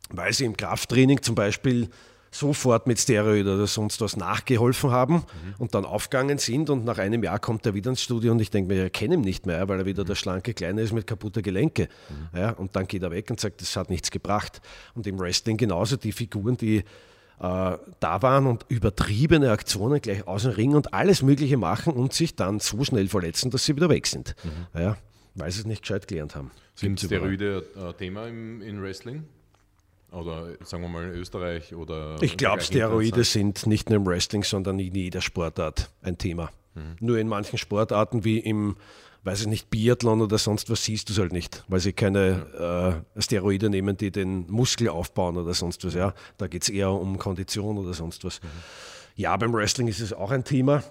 [0.10, 1.90] Weil sie im Krafttraining zum Beispiel
[2.32, 5.24] sofort mit Steroid oder sonst was nachgeholfen haben mhm.
[5.58, 8.52] und dann aufgegangen sind und nach einem Jahr kommt er wieder ins Studio und ich
[8.52, 10.08] denke mir, ich kenne ihn nicht mehr, weil er wieder mhm.
[10.08, 11.88] der schlanke Kleine ist mit kaputter Gelenke.
[12.10, 12.40] Mhm.
[12.40, 14.62] Ja, und dann geht er weg und sagt, das hat nichts gebracht.
[14.96, 16.84] Und im Wrestling genauso die Figuren, die äh,
[17.40, 22.36] da waren und übertriebene Aktionen gleich aus dem Ring und alles Mögliche machen und sich
[22.36, 24.36] dann so schnell verletzen, dass sie wieder weg sind.
[24.44, 24.80] Mhm.
[24.80, 24.98] Ja,
[25.36, 26.52] weil sie es nicht gescheit gelernt haben.
[26.76, 29.24] Sind Steroide ein Thema im, in Wrestling?
[30.18, 32.18] Oder sagen wir mal Österreich oder.
[32.22, 36.50] Ich glaube, Steroide sind nicht nur im Wrestling, sondern in jeder Sportart ein Thema.
[36.76, 36.96] Mhm.
[37.00, 38.78] Nur in manchen Sportarten wie im,
[39.24, 43.02] weiß ich nicht, Biathlon oder sonst was siehst du es halt nicht, weil sie keine
[43.16, 43.20] mhm.
[43.20, 45.94] äh, Steroide nehmen, die den Muskel aufbauen oder sonst was.
[45.94, 48.42] Ja, da geht es eher um Kondition oder sonst was.
[48.42, 48.48] Mhm.
[49.16, 50.84] Ja, beim Wrestling ist es auch ein Thema.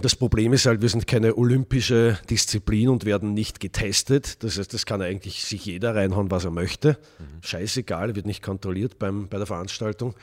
[0.00, 4.44] Das Problem ist halt, wir sind keine olympische Disziplin und werden nicht getestet.
[4.44, 6.98] Das heißt, das kann eigentlich sich jeder reinhauen, was er möchte.
[7.18, 7.42] Mhm.
[7.42, 10.14] Scheißegal, wird nicht kontrolliert beim, bei der Veranstaltung.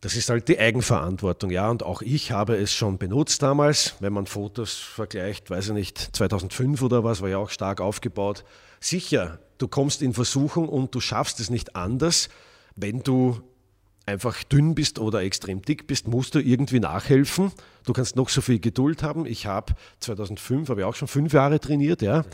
[0.00, 1.70] Das ist halt die Eigenverantwortung, ja.
[1.70, 6.16] Und auch ich habe es schon benutzt damals, wenn man Fotos vergleicht, weiß ich nicht,
[6.16, 8.44] 2005 oder was, war ja auch stark aufgebaut.
[8.80, 12.30] Sicher, du kommst in Versuchung und du schaffst es nicht anders,
[12.76, 13.42] wenn du
[14.06, 17.52] einfach dünn bist oder extrem dick bist, musst du irgendwie nachhelfen.
[17.84, 19.26] Du kannst noch so viel Geduld haben.
[19.26, 22.24] Ich habe 2005, habe ich auch schon fünf Jahre trainiert, ja.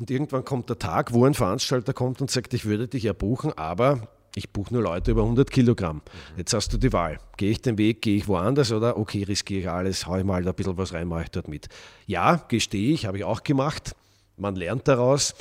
[0.00, 3.12] Und irgendwann kommt der Tag, wo ein Veranstalter kommt und sagt, ich würde dich ja
[3.12, 6.02] buchen, aber Ich buche nur Leute über 100 Kilogramm.
[6.36, 7.18] Jetzt hast du die Wahl.
[7.36, 10.46] Gehe ich den Weg, gehe ich woanders oder okay, riskiere ich alles, haue ich mal
[10.46, 11.68] ein bisschen was rein, mache ich dort mit.
[12.06, 13.94] Ja, gestehe ich, habe ich auch gemacht.
[14.36, 15.36] Man lernt daraus.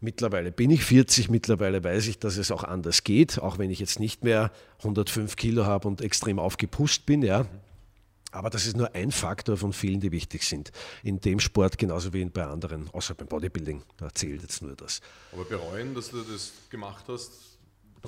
[0.00, 3.78] Mittlerweile bin ich 40, mittlerweile weiß ich, dass es auch anders geht, auch wenn ich
[3.78, 7.22] jetzt nicht mehr 105 Kilo habe und extrem aufgepusht bin.
[7.22, 7.46] Ja.
[8.32, 10.70] Aber das ist nur ein Faktor von vielen, die wichtig sind.
[11.02, 13.82] In dem Sport genauso wie bei anderen, außer beim Bodybuilding.
[13.96, 15.00] Da zählt jetzt nur das.
[15.32, 17.30] Aber bereuen, dass du das gemacht hast?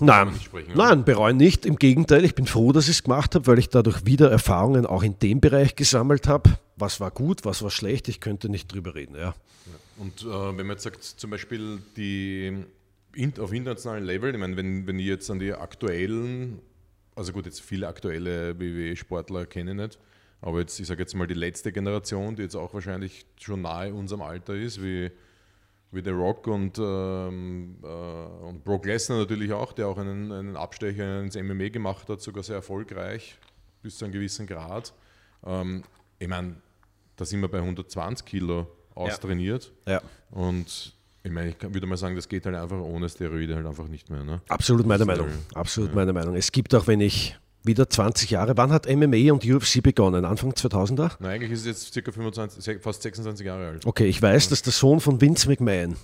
[0.00, 1.66] Nein, sprechen, nein, bereuen nicht.
[1.66, 4.86] Im Gegenteil, ich bin froh, dass ich es gemacht habe, weil ich dadurch wieder Erfahrungen
[4.86, 6.50] auch in dem Bereich gesammelt habe.
[6.76, 9.16] Was war gut, was war schlecht, ich könnte nicht drüber reden.
[9.16, 9.34] Ja.
[9.98, 12.64] Und äh, wenn man jetzt sagt, zum Beispiel die
[13.38, 16.60] auf internationalem Level, ich meine, wenn, wenn ich jetzt an die aktuellen,
[17.16, 19.98] also gut, jetzt viele aktuelle WWE-Sportler kenne ich nicht,
[20.40, 23.92] aber jetzt, ich sage jetzt mal die letzte Generation, die jetzt auch wahrscheinlich schon nahe
[23.92, 25.10] unserem Alter ist, wie,
[25.90, 30.56] wie The Rock und, ähm, äh, und Brock Lesnar natürlich auch, der auch einen, einen
[30.56, 33.36] Abstecher ins MMA gemacht hat, sogar sehr erfolgreich,
[33.82, 34.94] bis zu einem gewissen Grad.
[35.44, 35.82] Ähm,
[36.20, 36.56] ich meine,
[37.16, 39.72] da sind wir bei 120 Kilo austrainiert.
[39.86, 40.02] Ja.
[40.30, 43.88] Und ich meine, ich würde mal sagen, das geht halt einfach ohne Steroide halt einfach
[43.88, 44.24] nicht mehr.
[44.24, 44.40] Ne?
[44.48, 45.28] Absolut meine Meinung.
[45.54, 45.96] Absolut ja.
[45.96, 46.34] meine Meinung.
[46.36, 48.56] Es gibt auch, wenn ich wieder 20 Jahre.
[48.56, 50.24] Wann hat MMA und UFC begonnen?
[50.24, 51.12] Anfang 2000er?
[51.18, 53.86] Nein, eigentlich ist es jetzt circa 25, fast 26 Jahre alt.
[53.86, 54.50] Okay, ich weiß, ja.
[54.50, 55.96] dass der Sohn von Vince McMahon,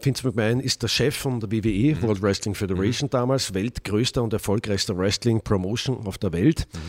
[0.00, 2.02] Vince McMahon ist der Chef von der WWE, mhm.
[2.02, 3.10] World Wrestling Federation mhm.
[3.10, 6.66] damals, weltgrößter und erfolgreichster Wrestling Promotion auf der Welt.
[6.74, 6.80] Mhm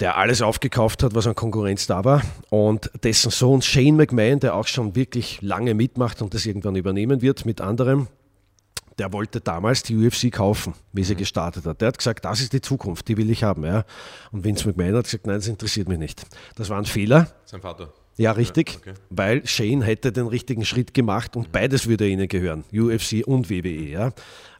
[0.00, 2.22] der alles aufgekauft hat, was an Konkurrenz da war.
[2.50, 7.22] Und dessen Sohn Shane McMahon, der auch schon wirklich lange mitmacht und das irgendwann übernehmen
[7.22, 8.08] wird mit anderem,
[8.98, 11.18] der wollte damals die UFC kaufen, wie sie mhm.
[11.18, 11.80] gestartet hat.
[11.80, 13.64] Der hat gesagt, das ist die Zukunft, die will ich haben.
[13.64, 13.84] Ja.
[14.30, 16.24] Und Vince McMahon hat gesagt, nein, das interessiert mich nicht.
[16.56, 17.28] Das war ein Fehler.
[17.44, 17.92] Sein Vater.
[18.16, 18.94] Ja, richtig, ja, okay.
[19.10, 21.52] weil Shane hätte den richtigen Schritt gemacht und mhm.
[21.52, 23.88] beides würde ihnen gehören, UFC und WWE.
[23.88, 24.12] Ja.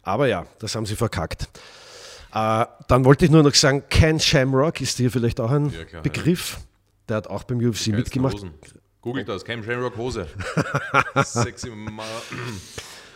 [0.03, 1.47] Aber ja, das haben sie verkackt.
[2.35, 5.85] Äh, dann wollte ich nur noch sagen, Ken Shamrock ist hier vielleicht auch ein ja,
[5.85, 6.59] klar, Begriff.
[7.07, 8.35] Der hat auch beim UFC mitgemacht.
[8.35, 8.53] Hosen.
[9.01, 10.27] Googelt das, Ken Shamrock Hose.
[11.23, 11.71] Sexy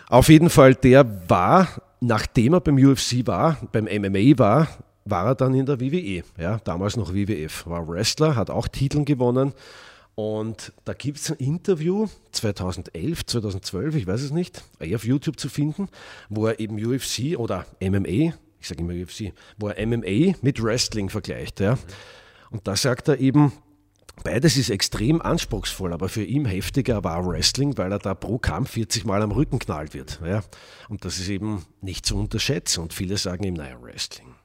[0.08, 1.68] Auf jeden Fall, der war,
[2.00, 4.68] nachdem er beim UFC war, beim MMA war,
[5.04, 6.24] war er dann in der WWE.
[6.38, 7.68] Ja, damals noch WWF.
[7.68, 9.54] War Wrestler, hat auch Titel gewonnen.
[10.16, 15.50] Und da gibt es ein Interview 2011, 2012, ich weiß es nicht, auf YouTube zu
[15.50, 15.90] finden,
[16.30, 21.10] wo er eben UFC oder MMA ich sage immer UFC, wo er MMA mit Wrestling
[21.10, 21.60] vergleicht.
[21.60, 21.78] Ja.
[22.52, 23.52] Und da sagt er eben,
[24.24, 28.72] beides ist extrem anspruchsvoll, aber für ihn heftiger war Wrestling, weil er da pro Kampf
[28.72, 30.20] 40 Mal am Rücken knallt wird.
[30.26, 30.44] Ja.
[30.90, 32.82] Und das ist eben nicht zu unterschätzen.
[32.82, 34.36] Und viele sagen ihm, naja, Wrestling,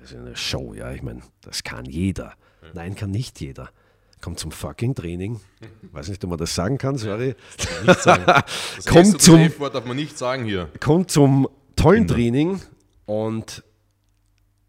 [0.00, 2.34] das ist eine Show, ja, ich meine, das kann jeder.
[2.72, 3.70] Nein, kann nicht jeder.
[4.20, 5.38] Kommt zum fucking Training.
[5.92, 7.34] Weiß nicht, ob man das sagen kann, sorry.
[7.84, 8.24] Das sagen.
[8.76, 10.70] Das kommt zum, darf man nicht sagen hier.
[10.80, 11.46] Kommt zum
[11.76, 12.08] tollen.
[12.08, 12.60] Training
[13.06, 13.62] und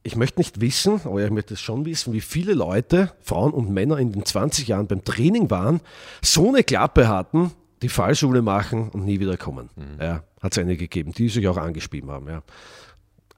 [0.03, 3.71] ich möchte nicht wissen, aber ich möchte es schon wissen, wie viele Leute, Frauen und
[3.71, 5.81] Männer in den 20 Jahren beim Training waren,
[6.21, 9.69] so eine Klappe hatten, die Fallschule machen und nie wieder kommen.
[9.75, 9.99] Mhm.
[9.99, 12.27] Ja, hat es eine gegeben, die sich auch angespielt haben.
[12.27, 12.43] Ja.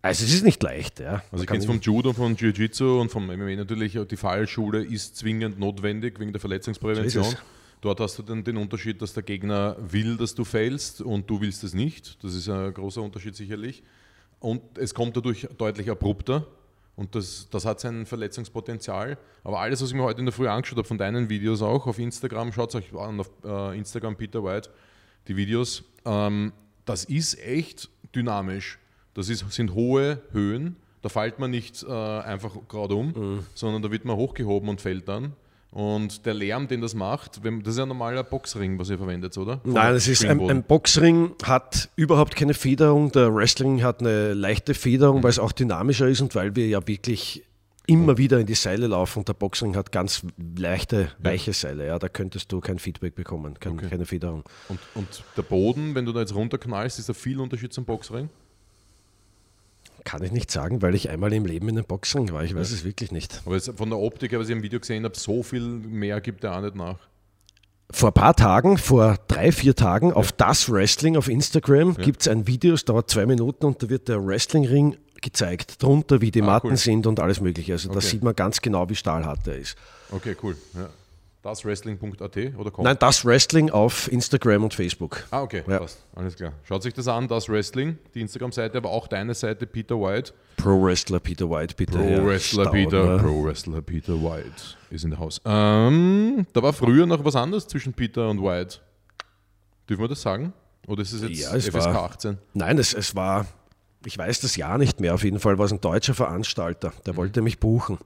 [0.01, 0.99] Also es ist nicht leicht.
[0.99, 1.23] Ja.
[1.31, 5.15] Also ich kenne es vom Judo, vom Jiu-Jitsu und vom MMA natürlich, die Fallschule ist
[5.15, 7.23] zwingend notwendig wegen der Verletzungsprävention.
[7.23, 7.37] So
[7.79, 11.39] Dort hast du dann den Unterschied, dass der Gegner will, dass du failst und du
[11.39, 12.21] willst es nicht.
[12.23, 13.83] Das ist ein großer Unterschied sicherlich
[14.39, 16.45] und es kommt dadurch deutlich abrupter
[16.95, 19.17] und das, das hat sein Verletzungspotenzial.
[19.43, 21.85] Aber alles, was ich mir heute in der Früh angeschaut habe, von deinen Videos auch
[21.85, 24.69] auf Instagram, schaut euch an auf äh, Instagram Peter White,
[25.27, 26.53] die Videos, ähm,
[26.85, 28.79] das ist echt dynamisch.
[29.13, 33.45] Das ist, sind hohe Höhen, da fällt man nicht äh, einfach gerade um, mhm.
[33.53, 35.33] sondern da wird man hochgehoben und fällt dann.
[35.77, 39.37] Und der Lärm, den das macht, das ist ja ein normaler Boxring, was ihr verwendet,
[39.37, 39.59] oder?
[39.59, 43.11] Von Nein, es ist ein, ein, Boxring, hat überhaupt keine Federung.
[43.11, 45.23] Der Wrestling hat eine leichte Federung, mhm.
[45.23, 47.43] weil es auch dynamischer ist und weil wir ja wirklich
[47.85, 49.19] immer wieder in die Seile laufen.
[49.19, 50.23] Und der Boxring hat ganz
[50.57, 51.85] leichte, weiche Seile.
[51.85, 53.85] Ja, da könntest du kein Feedback bekommen, kein, okay.
[53.87, 54.45] keine Federung.
[54.69, 58.29] Und, und der Boden, wenn du da jetzt runterknallst, ist da viel Unterschied zum Boxring?
[60.03, 62.43] Kann ich nicht sagen, weil ich einmal im Leben in den Boxring war.
[62.43, 62.77] Ich weiß ja.
[62.77, 63.41] es wirklich nicht.
[63.45, 66.57] Aber von der Optik, was ich im Video gesehen habe, so viel mehr gibt er
[66.57, 66.97] auch nicht nach.
[67.89, 70.15] Vor ein paar Tagen, vor drei, vier Tagen, ja.
[70.15, 72.03] auf das Wrestling auf Instagram ja.
[72.03, 76.21] gibt es ein Video, es dauert zwei Minuten und da wird der Wrestlingring gezeigt, drunter,
[76.21, 76.77] wie die ah, Matten cool.
[76.77, 77.73] sind und alles Mögliche.
[77.73, 77.95] Also okay.
[77.95, 79.77] da sieht man ganz genau, wie stahlhart er ist.
[80.11, 80.57] Okay, cool.
[80.73, 80.89] Ja.
[81.47, 82.83] Daswrestling.at oder com?
[82.83, 85.25] Nein, das Wrestling auf Instagram und Facebook.
[85.31, 85.79] Ah, okay, ja.
[85.79, 86.03] passt.
[86.13, 86.51] Alles klar.
[86.63, 90.33] Schaut sich das an, das Wrestling, die Instagram-Seite, aber auch deine Seite, Peter White.
[90.57, 91.97] Pro Wrestler Peter White, bitte.
[91.97, 92.71] Pro Wrestler Stauner.
[92.71, 95.39] Peter, Pro Wrestler Peter White ist in der Haus.
[95.45, 98.79] Ähm, da war früher noch was anderes zwischen Peter und White.
[99.89, 100.51] Dürfen wir das sagen?
[100.85, 102.37] Oder ist es jetzt ja, es FSK war, 18?
[102.55, 103.45] Nein, es, es war
[104.05, 107.13] ich weiß das Jahr nicht mehr, auf jeden Fall war es ein deutscher Veranstalter, der
[107.13, 107.17] mhm.
[107.17, 107.97] wollte mich buchen.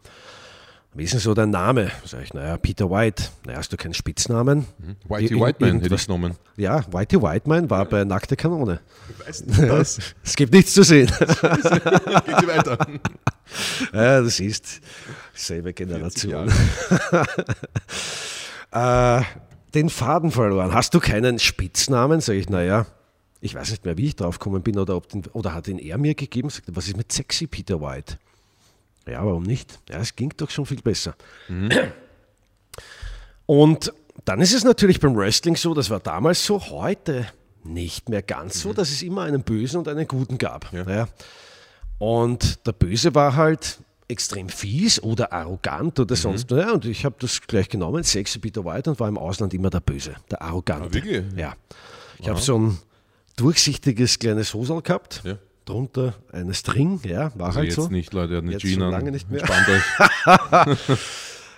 [0.93, 1.89] Wie ist denn so dein Name?
[2.05, 3.23] Sag ich, naja, Peter White.
[3.45, 4.65] Naja, hast du keinen Spitznamen?
[5.07, 6.35] Whitey Whiteman hätte ich genommen.
[6.57, 8.81] Ja, Whitey Whiteman war bei Nackte Kanone.
[9.25, 9.99] Weißt du das?
[10.23, 11.07] es gibt nichts zu sehen.
[11.19, 12.77] Geht weiter.
[13.93, 14.81] ja, das ist
[15.33, 16.51] selbe Generation.
[18.71, 19.21] äh,
[19.73, 20.73] den Faden verloren.
[20.73, 22.19] Hast du keinen Spitznamen?
[22.19, 22.85] Sag ich, naja,
[23.39, 25.79] ich weiß nicht mehr, wie ich drauf gekommen bin oder, ob den, oder hat ihn
[25.79, 26.49] er mir gegeben.
[26.49, 28.17] Sagt, was ist mit Sexy Peter White?
[29.07, 29.79] Ja, warum nicht?
[29.89, 31.15] Ja, es ging doch schon viel besser.
[31.47, 31.69] Mhm.
[33.45, 33.93] Und
[34.25, 37.27] dann ist es natürlich beim Wrestling so, das war damals so, heute
[37.63, 38.59] nicht mehr ganz mhm.
[38.59, 40.71] so, dass es immer einen Bösen und einen Guten gab.
[40.73, 40.89] Ja.
[40.89, 41.07] Ja.
[41.97, 46.19] Und der Böse war halt extrem fies oder arrogant oder mhm.
[46.19, 46.51] sonst.
[46.51, 49.69] Ja, und ich habe das gleich genommen, Sexy Peter White und war im Ausland immer
[49.69, 50.89] der Böse, der Arrogante.
[50.89, 51.23] Ah, wirklich?
[51.35, 51.53] Ja.
[52.19, 52.77] Ich habe so ein
[53.35, 55.21] durchsichtiges kleines Hosal gehabt.
[55.23, 57.87] Ja drunter eine String, ja, war also halt jetzt so.
[57.87, 59.43] nicht, Leute, nicht jetzt schon lange nicht mehr.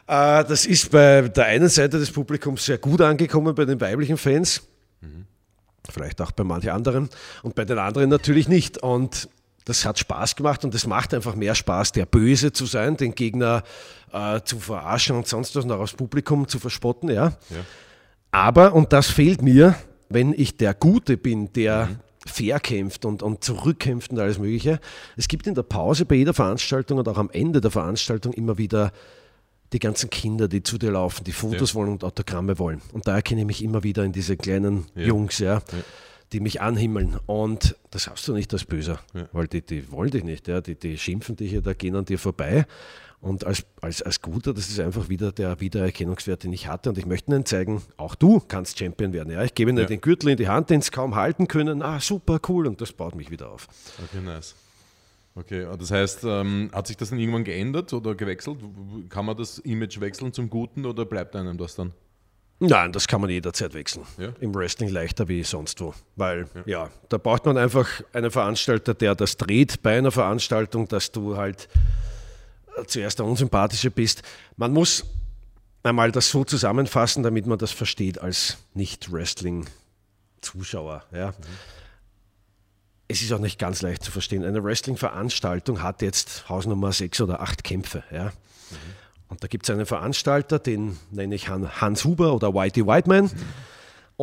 [0.06, 4.18] Äh, das ist bei der einen Seite des Publikums sehr gut angekommen, bei den weiblichen
[4.18, 4.64] Fans.
[5.00, 5.26] Mhm.
[5.90, 7.10] Vielleicht auch bei manchen anderen.
[7.42, 8.80] Und bei den anderen natürlich nicht.
[8.80, 9.30] Und
[9.64, 13.16] das hat Spaß gemacht und es macht einfach mehr Spaß, der Böse zu sein, den
[13.16, 13.64] Gegner
[14.12, 17.10] äh, zu verarschen und sonst was, noch aufs Publikum zu verspotten.
[17.10, 17.28] Ja.
[17.50, 17.66] ja.
[18.32, 19.76] Aber, und das fehlt mir,
[20.10, 24.80] wenn ich der Gute bin, der mhm fair kämpft und, und zurückkämpft und alles Mögliche.
[25.18, 28.58] Es gibt in der Pause bei jeder Veranstaltung und auch am Ende der Veranstaltung immer
[28.58, 28.92] wieder
[29.74, 31.76] die ganzen Kinder, die zu dir laufen, die Fotos ja.
[31.76, 32.82] wollen und Autogramme wollen.
[32.94, 35.08] Und da erkenne ich mich immer wieder in diese kleinen ja.
[35.08, 35.62] Jungs, ja, ja,
[36.32, 37.18] die mich anhimmeln.
[37.26, 39.00] Und das hast du nicht als Böser,
[39.32, 42.06] weil die, die wollen dich nicht, ja, die, die schimpfen dich ja, da gehen an
[42.06, 42.66] dir vorbei.
[43.24, 46.90] Und als, als, als Guter, das ist einfach wieder der Wiedererkennungswert, den ich hatte.
[46.90, 49.32] Und ich möchte Ihnen zeigen, auch du kannst Champion werden.
[49.32, 49.86] Ja, ich gebe Ihnen ja.
[49.86, 51.82] den Gürtel in die Hand, den Sie kaum halten können.
[51.82, 52.68] Ah, super, cool.
[52.68, 53.70] Und das baut mich wieder auf.
[54.04, 54.56] Okay, nice.
[55.36, 58.58] Okay, das heißt, ähm, hat sich das dann irgendwann geändert oder gewechselt?
[59.08, 61.94] Kann man das Image wechseln zum Guten oder bleibt einem das dann?
[62.60, 64.06] Nein, das kann man jederzeit wechseln.
[64.18, 64.34] Ja?
[64.42, 65.94] Im Wrestling leichter wie sonst wo.
[66.18, 66.64] Weil, ja.
[66.66, 66.90] ja.
[67.08, 71.70] da braucht man einfach einen Veranstalter, der das dreht bei einer Veranstaltung, dass du halt
[72.88, 74.24] zuerst der Unsympathische bist.
[74.58, 75.06] Man muss
[75.84, 81.06] einmal das so zusammenfassen, damit man das versteht als Nicht-Wrestling-Zuschauer.
[81.12, 81.30] Ja.
[81.32, 81.36] Mhm.
[83.08, 84.46] Es ist auch nicht ganz leicht zu verstehen.
[84.46, 88.04] Eine Wrestling-Veranstaltung hat jetzt Hausnummer sechs oder acht Kämpfe.
[88.12, 88.26] Ja.
[88.26, 88.32] Mhm.
[89.30, 93.26] Und da gibt es einen Veranstalter, den nenne ich Hans Huber oder Whitey Whiteman.
[93.26, 93.32] Mhm.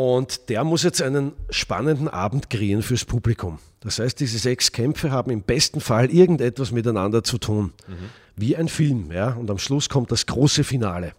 [0.00, 3.58] Und der muss jetzt einen spannenden Abend kreieren fürs Publikum.
[3.80, 7.74] Das heißt, diese sechs Kämpfe haben im besten Fall irgendetwas miteinander zu tun.
[7.86, 8.08] Mhm.
[8.34, 9.12] Wie ein Film.
[9.12, 9.34] Ja?
[9.34, 11.12] Und am Schluss kommt das große Finale.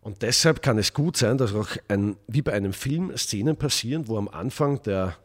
[0.00, 4.06] Und deshalb kann es gut sein, dass auch ein, wie bei einem Film Szenen passieren,
[4.06, 5.16] wo am Anfang der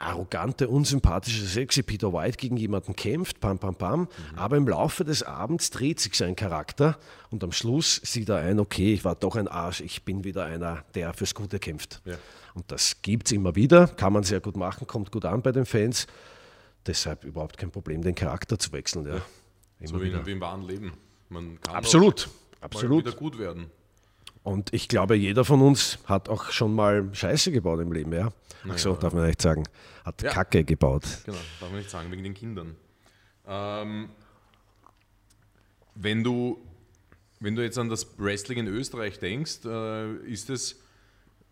[0.00, 4.00] arrogante, unsympathische, sexy Peter White gegen jemanden kämpft, pam, pam, pam.
[4.00, 4.08] Mhm.
[4.36, 6.98] Aber im Laufe des Abends dreht sich sein Charakter
[7.30, 10.44] und am Schluss sieht er ein, okay, ich war doch ein Arsch, ich bin wieder
[10.44, 12.00] einer, der fürs Gute kämpft.
[12.04, 12.16] Ja.
[12.54, 15.52] Und das gibt es immer wieder, kann man sehr gut machen, kommt gut an bei
[15.52, 16.06] den Fans.
[16.86, 19.06] Deshalb überhaupt kein Problem, den Charakter zu wechseln.
[19.06, 19.16] Ja.
[19.80, 19.86] ja.
[19.86, 20.94] so wie, wie, im wahren Leben.
[21.28, 22.28] Man kann absolut,
[22.60, 23.04] absolut.
[23.04, 23.70] wieder gut werden.
[24.42, 28.32] Und ich glaube, jeder von uns hat auch schon mal Scheiße gebaut im Leben, ja.
[28.68, 29.64] Ach so, darf man nicht sagen.
[30.04, 30.30] Hat ja.
[30.30, 31.04] Kacke gebaut.
[31.24, 32.76] Genau, darf man nicht sagen, wegen den Kindern.
[33.46, 34.10] Ähm,
[35.94, 36.58] wenn, du,
[37.38, 40.80] wenn du jetzt an das Wrestling in Österreich denkst, äh, ist es,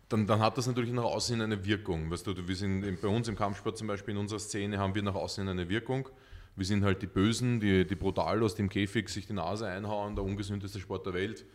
[0.07, 2.09] dann, dann hat das natürlich nach außen eine Wirkung.
[2.09, 5.03] Weißt du, wir sind bei uns im Kampfsport zum Beispiel in unserer Szene haben wir
[5.03, 6.09] nach außen eine Wirkung.
[6.55, 10.15] Wir sind halt die Bösen, die, die brutal aus dem Käfig sich die Nase einhauen,
[10.15, 11.45] der ungesündeste Sport der Welt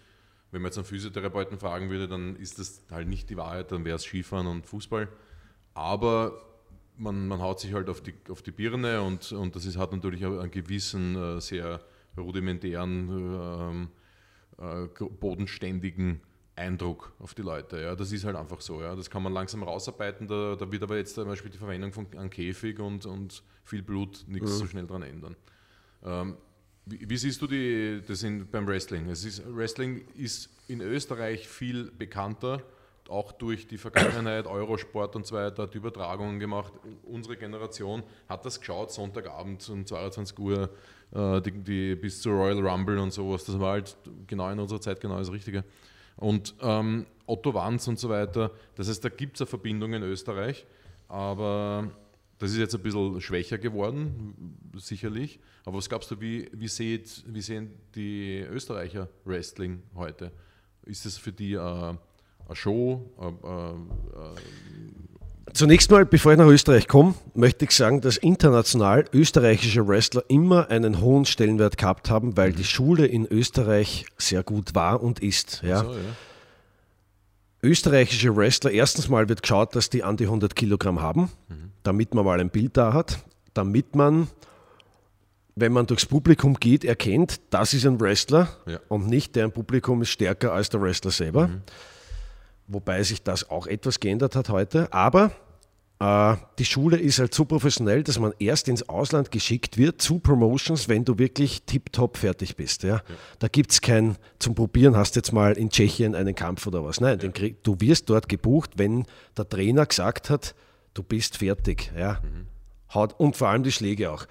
[0.51, 3.85] wenn man jetzt einen Physiotherapeuten fragen würde, dann ist das halt nicht die Wahrheit, dann
[3.85, 5.09] wäre es Skifahren und Fußball.
[5.75, 6.41] Aber
[6.97, 9.93] man, man haut sich halt auf die, auf die Birne und, und das ist, hat
[9.93, 11.81] natürlich einen gewissen, äh, sehr
[12.17, 13.89] rudimentären,
[14.59, 14.89] äh, äh,
[15.21, 16.21] bodenständigen
[16.57, 17.81] Eindruck auf die Leute.
[17.81, 18.81] Ja, das ist halt einfach so.
[18.81, 18.95] Ja.
[18.95, 20.29] Das kann man langsam rausarbeiten.
[20.29, 23.83] Da, da wird aber jetzt zum Beispiel die Verwendung von einem Käfig und, und viel
[23.83, 24.57] Blut nichts mhm.
[24.57, 25.37] so schnell dran ändern.
[26.05, 26.37] Ähm,
[26.87, 29.09] wie, wie, siehst du die, das in, beim Wrestling?
[29.09, 32.63] Es ist, Wrestling ist in Österreich viel bekannter,
[33.09, 36.73] auch durch die Vergangenheit, Eurosport und so weiter, hat Übertragungen gemacht.
[37.05, 40.71] Unsere Generation hat das geschaut, Sonntagabend um 22 Uhr,
[41.13, 43.45] äh, die, die, bis zur Royal Rumble und sowas.
[43.45, 45.65] Das war halt genau in unserer Zeit genau das Richtige.
[46.17, 50.03] Und ähm, Otto Wanz und so weiter, das heißt, da gibt es eine Verbindung in
[50.03, 50.67] Österreich,
[51.09, 51.91] aber
[52.39, 55.39] das ist jetzt ein bisschen schwächer geworden, sicherlich.
[55.65, 60.33] Aber was glaubst du, wie, wie, seht, wie sehen die Österreicher Wrestling heute?
[60.83, 61.97] Ist das für die äh, eine
[62.53, 63.11] Show?
[63.21, 63.75] Äh, äh,
[65.53, 70.69] Zunächst mal, bevor ich nach Österreich komme, möchte ich sagen, dass international österreichische Wrestler immer
[70.69, 75.63] einen hohen Stellenwert gehabt haben, weil die Schule in Österreich sehr gut war und ist.
[75.63, 75.85] Ja.
[75.85, 76.01] So, ja.
[77.65, 81.31] Österreichische Wrestler, erstens mal wird geschaut, dass die an die 100 Kilogramm haben,
[81.83, 83.19] damit man mal ein Bild da hat,
[83.55, 84.29] damit man,
[85.57, 88.79] wenn man durchs Publikum geht, erkennt, das ist ein Wrestler Ja.
[88.89, 91.51] und nicht deren Publikum ist stärker als der Wrestler selber.
[92.67, 94.93] Wobei sich das auch etwas geändert hat heute.
[94.93, 95.33] Aber
[96.01, 100.89] die Schule ist halt so professionell, dass man erst ins Ausland geschickt wird zu Promotions,
[100.89, 102.83] wenn du wirklich tiptop fertig bist.
[102.83, 103.01] Ja?
[103.39, 107.01] Da gibt es kein zum Probieren, hast jetzt mal in Tschechien einen Kampf oder was.
[107.01, 110.55] Nein, den krieg, du wirst dort gebucht, wenn der Trainer gesagt hat,
[110.95, 111.93] du bist fertig.
[111.97, 112.21] Ja?
[112.93, 114.27] Haut, und vor allem die Schläge auch.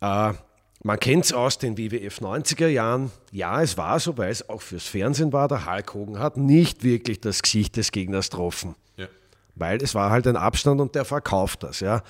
[0.00, 0.34] Äh,
[0.82, 3.10] man kennt es aus den WWF 90er Jahren.
[3.32, 5.48] Ja, es war so, weil es auch fürs Fernsehen war.
[5.48, 9.08] Der Hulk Hogan hat nicht wirklich das Gesicht des Gegners getroffen Ja.
[9.56, 11.80] Weil es war halt ein Abstand und der verkauft das.
[11.80, 12.02] Ja.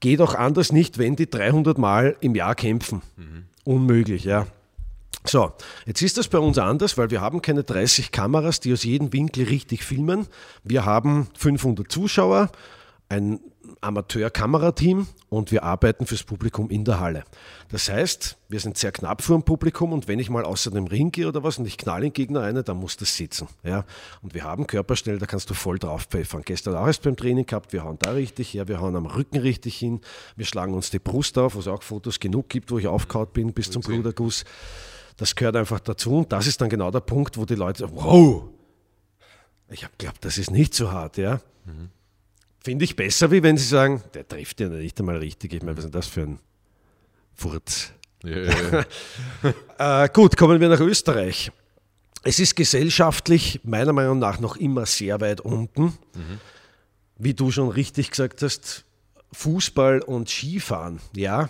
[0.00, 3.02] Geht auch anders nicht, wenn die 300 Mal im Jahr kämpfen.
[3.64, 4.46] Unmöglich, ja.
[5.24, 5.52] So,
[5.84, 9.12] jetzt ist das bei uns anders, weil wir haben keine 30 Kameras, die aus jedem
[9.12, 10.26] Winkel richtig filmen.
[10.62, 12.50] Wir haben 500 Zuschauer,
[13.08, 13.40] ein
[13.80, 17.24] Amateur-Kamerateam und wir arbeiten fürs Publikum in der Halle.
[17.70, 20.86] Das heißt, wir sind sehr knapp vor dem Publikum und wenn ich mal außer dem
[20.86, 23.48] Ring gehe oder was und ich knall den Gegner eine, dann muss das sitzen.
[23.62, 23.84] Ja?
[24.22, 26.42] Und wir haben Körperstelle, da kannst du voll drauf pfeffern.
[26.44, 29.38] Gestern auch erst beim Training gehabt, wir hauen da richtig her, wir hauen am Rücken
[29.38, 30.00] richtig hin,
[30.36, 33.32] wir schlagen uns die Brust auf, wo es auch Fotos genug gibt, wo ich aufgehaut
[33.32, 34.44] bin bis zum Bluterguss.
[35.16, 37.92] Das gehört einfach dazu und das ist dann genau der Punkt, wo die Leute sagen,
[37.96, 38.44] wow,
[39.70, 41.40] ich habe geglaubt, das ist nicht so hart, ja.
[42.68, 45.54] Finde ich besser, wie wenn sie sagen, der trifft ja nicht einmal richtig.
[45.54, 46.38] Ich meine, was ist denn das für ein
[47.32, 47.92] Furz?
[48.22, 48.84] Ja.
[49.78, 51.50] Äh, gut, kommen wir nach Österreich.
[52.24, 55.96] Es ist gesellschaftlich meiner Meinung nach noch immer sehr weit unten.
[57.16, 58.84] Wie du schon richtig gesagt hast,
[59.32, 61.48] Fußball und Skifahren, ja,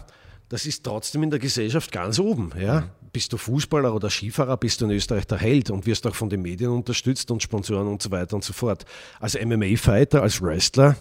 [0.49, 2.53] das ist trotzdem in der Gesellschaft ganz oben.
[2.57, 2.91] Ja.
[3.13, 6.31] Bist du Fußballer oder Skifahrer, bist du in Österreich der Held und wirst auch von
[6.31, 8.85] den Medien unterstützt und Sponsoren und so weiter und so fort.
[9.19, 10.97] Als MMA-Fighter, als Wrestler,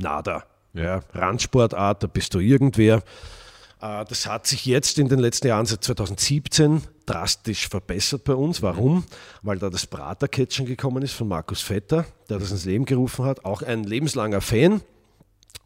[0.00, 0.44] nada.
[0.72, 1.00] Ja.
[1.12, 3.02] Randsportart, da bist du irgendwer.
[3.80, 8.62] Äh, Das hat sich jetzt in den letzten Jahren, seit 2017, drastisch verbessert bei uns.
[8.62, 9.04] Warum?
[9.42, 13.44] Weil da das Prater-Catchen gekommen ist von Markus Vetter, der das ins Leben gerufen hat.
[13.44, 14.80] Auch ein lebenslanger Fan,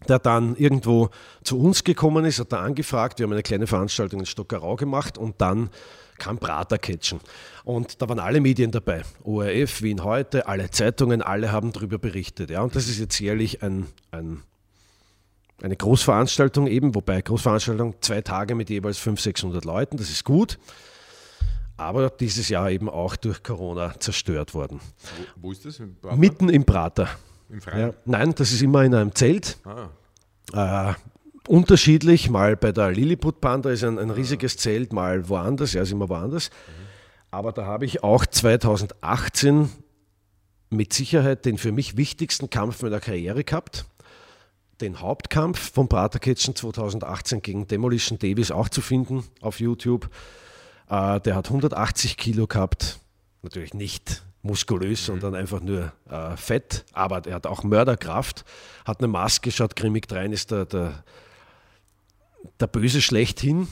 [0.08, 1.10] der dann irgendwo
[1.42, 3.18] zu uns gekommen ist, hat da angefragt.
[3.18, 5.70] Wir haben eine kleine Veranstaltung in Stockerau gemacht und dann
[6.18, 7.20] kam Prater-Catchen.
[7.64, 9.02] Und da waren alle Medien dabei.
[9.22, 12.50] ORF, Wien heute, alle Zeitungen, alle haben darüber berichtet.
[12.50, 14.42] Ja, und das ist jetzt jährlich ein, ein
[15.62, 20.58] eine Großveranstaltung eben, wobei Großveranstaltung zwei Tage mit jeweils 500, 600 Leuten, das ist gut.
[21.76, 24.80] Aber dieses Jahr eben auch durch Corona zerstört worden.
[25.36, 25.80] Wo, wo ist das?
[25.80, 26.16] Im Prater?
[26.16, 27.08] Mitten im Prater.
[27.48, 27.88] Im Freien?
[27.88, 29.58] Ja, nein, das ist immer in einem Zelt.
[29.64, 30.94] Ah, Äh,
[31.48, 35.92] unterschiedlich, mal bei der Lilliput Panda ist ein, ein riesiges Zelt, mal woanders, ja, ist
[35.92, 36.50] immer woanders.
[37.30, 39.70] Aber da habe ich auch 2018
[40.70, 43.84] mit Sicherheit den für mich wichtigsten Kampf meiner Karriere gehabt.
[44.80, 50.10] Den Hauptkampf vom Prater Kitchen 2018 gegen Demolition Davis auch zu finden auf YouTube.
[50.88, 52.98] Äh, der hat 180 Kilo gehabt,
[53.42, 58.44] natürlich nicht muskulös, sondern einfach nur äh, fett, aber der hat auch Mörderkraft,
[58.84, 61.02] hat eine Maske, schaut grimmig drein, ist der, der,
[62.60, 63.68] der Böse schlechthin.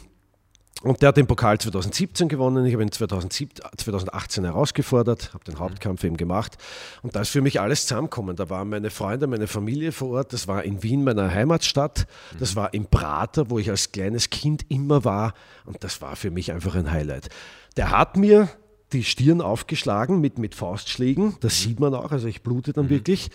[0.83, 2.67] Und der hat den Pokal 2017 gewonnen.
[2.67, 6.59] Ich habe ihn 2017, 2018 herausgefordert, habe den Hauptkampf eben gemacht.
[7.03, 8.35] Und da ist für mich alles zusammengekommen.
[8.35, 10.33] Da waren meine Freunde, meine Familie vor Ort.
[10.33, 12.09] Das war in Wien, meiner Heimatstadt.
[12.41, 15.35] Das war im Prater, wo ich als kleines Kind immer war.
[15.67, 17.29] Und das war für mich einfach ein Highlight.
[17.77, 18.49] Der hat mir
[18.93, 21.37] die Stirn aufgeschlagen mit, mit Faustschlägen.
[21.41, 22.11] Das sieht man auch.
[22.11, 23.31] Also ich blute dann wirklich.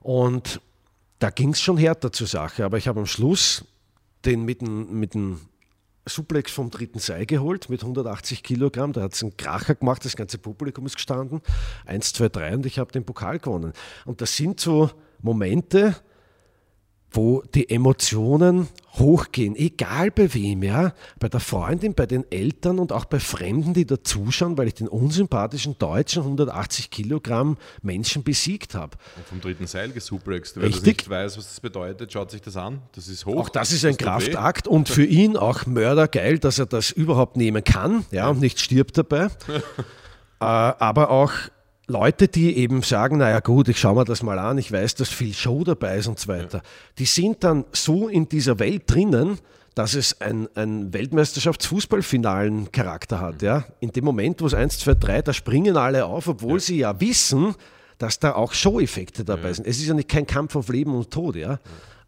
[0.00, 0.60] Und
[1.20, 2.64] da ging es schon härter zur Sache.
[2.64, 3.64] Aber ich habe am Schluss
[4.24, 5.40] den mit dem, mit dem
[6.06, 8.92] Suplex vom dritten Seil geholt mit 180 Kilogramm.
[8.92, 11.40] Da hat es einen Kracher gemacht, das ganze Publikum ist gestanden.
[11.86, 13.72] Eins, zwei, drei und ich habe den Pokal gewonnen.
[14.04, 15.96] Und das sind so Momente,
[17.12, 22.92] wo die Emotionen hochgehen, egal bei wem, ja, bei der Freundin, bei den Eltern und
[22.92, 28.74] auch bei Fremden, die da zuschauen, weil ich den unsympathischen deutschen 180 Kilogramm Menschen besiegt
[28.74, 28.96] habe.
[29.16, 30.56] und vom dritten Seil gesuplext.
[30.56, 30.98] Wer das Richtig.
[30.98, 32.80] nicht weiß, was das bedeutet, schaut sich das an.
[32.92, 33.36] Das ist hoch.
[33.36, 34.04] Auch das ist ein weh.
[34.04, 38.60] Kraftakt und für ihn auch mördergeil, dass er das überhaupt nehmen kann ja, und nicht
[38.60, 39.26] stirbt dabei.
[40.40, 41.32] äh, aber auch
[41.90, 45.08] Leute, die eben sagen, naja gut, ich schaue mir das mal an, ich weiß, dass
[45.08, 46.62] viel Show dabei ist und so weiter,
[46.98, 49.38] die sind dann so in dieser Welt drinnen,
[49.74, 53.42] dass es ein, ein Weltmeisterschaftsfußballfinalen Charakter hat.
[53.42, 53.64] Ja?
[53.80, 57.00] In dem Moment, wo es 1, 2, 3, da springen alle auf, obwohl sie ja
[57.00, 57.54] wissen,
[57.98, 59.54] dass da auch Show-Effekte dabei ja.
[59.54, 59.66] sind.
[59.66, 61.58] Es ist ja nicht kein Kampf auf Leben und Tod, ja.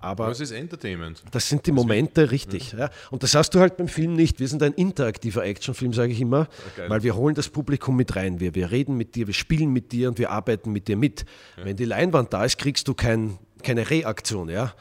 [0.02, 1.22] Aber das ist Entertainment.
[1.30, 2.72] Das sind die Momente, richtig.
[2.72, 2.78] Ja.
[2.78, 2.90] ja.
[3.10, 4.40] Und das hast du halt beim Film nicht.
[4.40, 8.16] Wir sind ein interaktiver Actionfilm, sage ich immer, ja, weil wir holen das Publikum mit
[8.16, 8.40] rein.
[8.40, 11.24] Wir, wir reden mit dir, wir spielen mit dir und wir arbeiten mit dir mit.
[11.56, 11.64] Ja.
[11.64, 14.48] Wenn die Leinwand da ist, kriegst du kein, keine Reaktion.
[14.48, 14.74] Ja?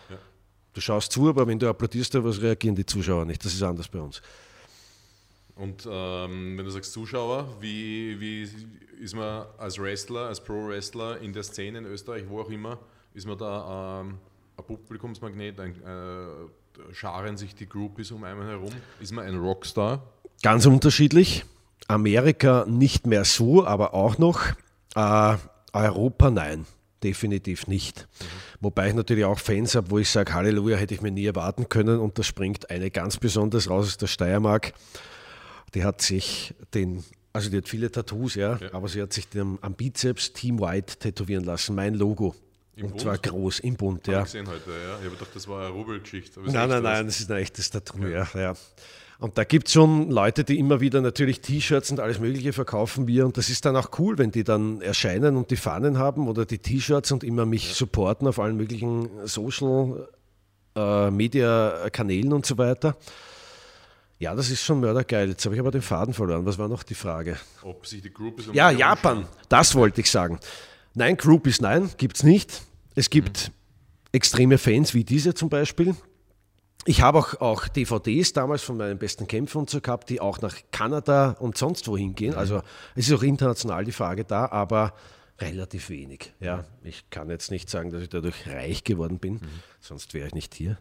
[0.73, 3.45] Du schaust zu, aber wenn du applaudierst, was reagieren die Zuschauer nicht.
[3.45, 4.21] Das ist anders bei uns.
[5.55, 8.49] Und ähm, wenn du sagst Zuschauer, wie, wie
[8.99, 12.79] ist man als Wrestler, als Pro-Wrestler in der Szene in Österreich, wo auch immer,
[13.13, 14.17] ist man da ähm,
[14.57, 18.71] ein Publikumsmagnet, ein, äh, scharen sich die Groupies um einen herum?
[18.99, 20.03] Ist man ein Rockstar?
[20.43, 21.45] Ganz unterschiedlich.
[21.87, 24.41] Amerika nicht mehr so, aber auch noch.
[24.95, 25.37] Äh,
[25.73, 26.65] Europa nein,
[27.03, 28.07] definitiv nicht.
[28.19, 28.25] Mhm.
[28.61, 31.69] Wobei ich natürlich auch Fans habe, wo ich sage, Halleluja, hätte ich mir nie erwarten
[31.69, 31.99] können.
[31.99, 34.73] Und da springt eine ganz besonders raus aus der Steiermark.
[35.73, 38.73] Die hat sich den, also die hat viele Tattoos, ja, ja.
[38.73, 42.35] aber sie hat sich den, am Bizeps Team White tätowieren lassen, mein Logo.
[42.75, 43.01] Im und Bund?
[43.01, 44.19] zwar groß im Bund, ja.
[44.19, 44.97] Ich gesehen heute, ja.
[44.99, 46.39] Ich habe gedacht, das war eine Rubelgeschichte.
[46.39, 48.27] Nein, nein, nein, das ist ein echtes Tattoo, ja.
[48.33, 48.53] ja, ja.
[49.19, 53.07] Und da gibt es schon Leute, die immer wieder natürlich T-Shirts und alles Mögliche verkaufen
[53.07, 53.25] wir.
[53.27, 56.43] Und das ist dann auch cool, wenn die dann erscheinen und die Fahnen haben oder
[56.45, 60.09] die T-Shirts und immer mich supporten auf allen möglichen Social
[60.75, 62.97] äh, Media Kanälen und so weiter.
[64.17, 65.29] Ja, das ist schon mördergeil.
[65.29, 66.45] Jetzt habe ich aber den Faden verloren.
[66.47, 67.37] Was war noch die Frage?
[67.61, 70.39] Ob sich die Groupies um Ja, Japan, das wollte ich sagen.
[70.93, 72.63] Nein, Groupies, nein, gibt es nicht.
[72.95, 73.53] Es gibt mhm.
[74.11, 75.95] extreme Fans wie diese zum Beispiel.
[76.85, 80.41] Ich habe auch, auch DVDs damals von meinen besten Kämpfen und so gehabt, die auch
[80.41, 82.31] nach Kanada und sonst wohin gehen.
[82.31, 82.39] Mhm.
[82.39, 82.61] Also
[82.95, 84.93] es ist auch international die Frage da, aber
[85.39, 86.33] relativ wenig.
[86.39, 89.49] Ja, ich kann jetzt nicht sagen, dass ich dadurch reich geworden bin, mhm.
[89.79, 90.77] sonst wäre ich nicht hier.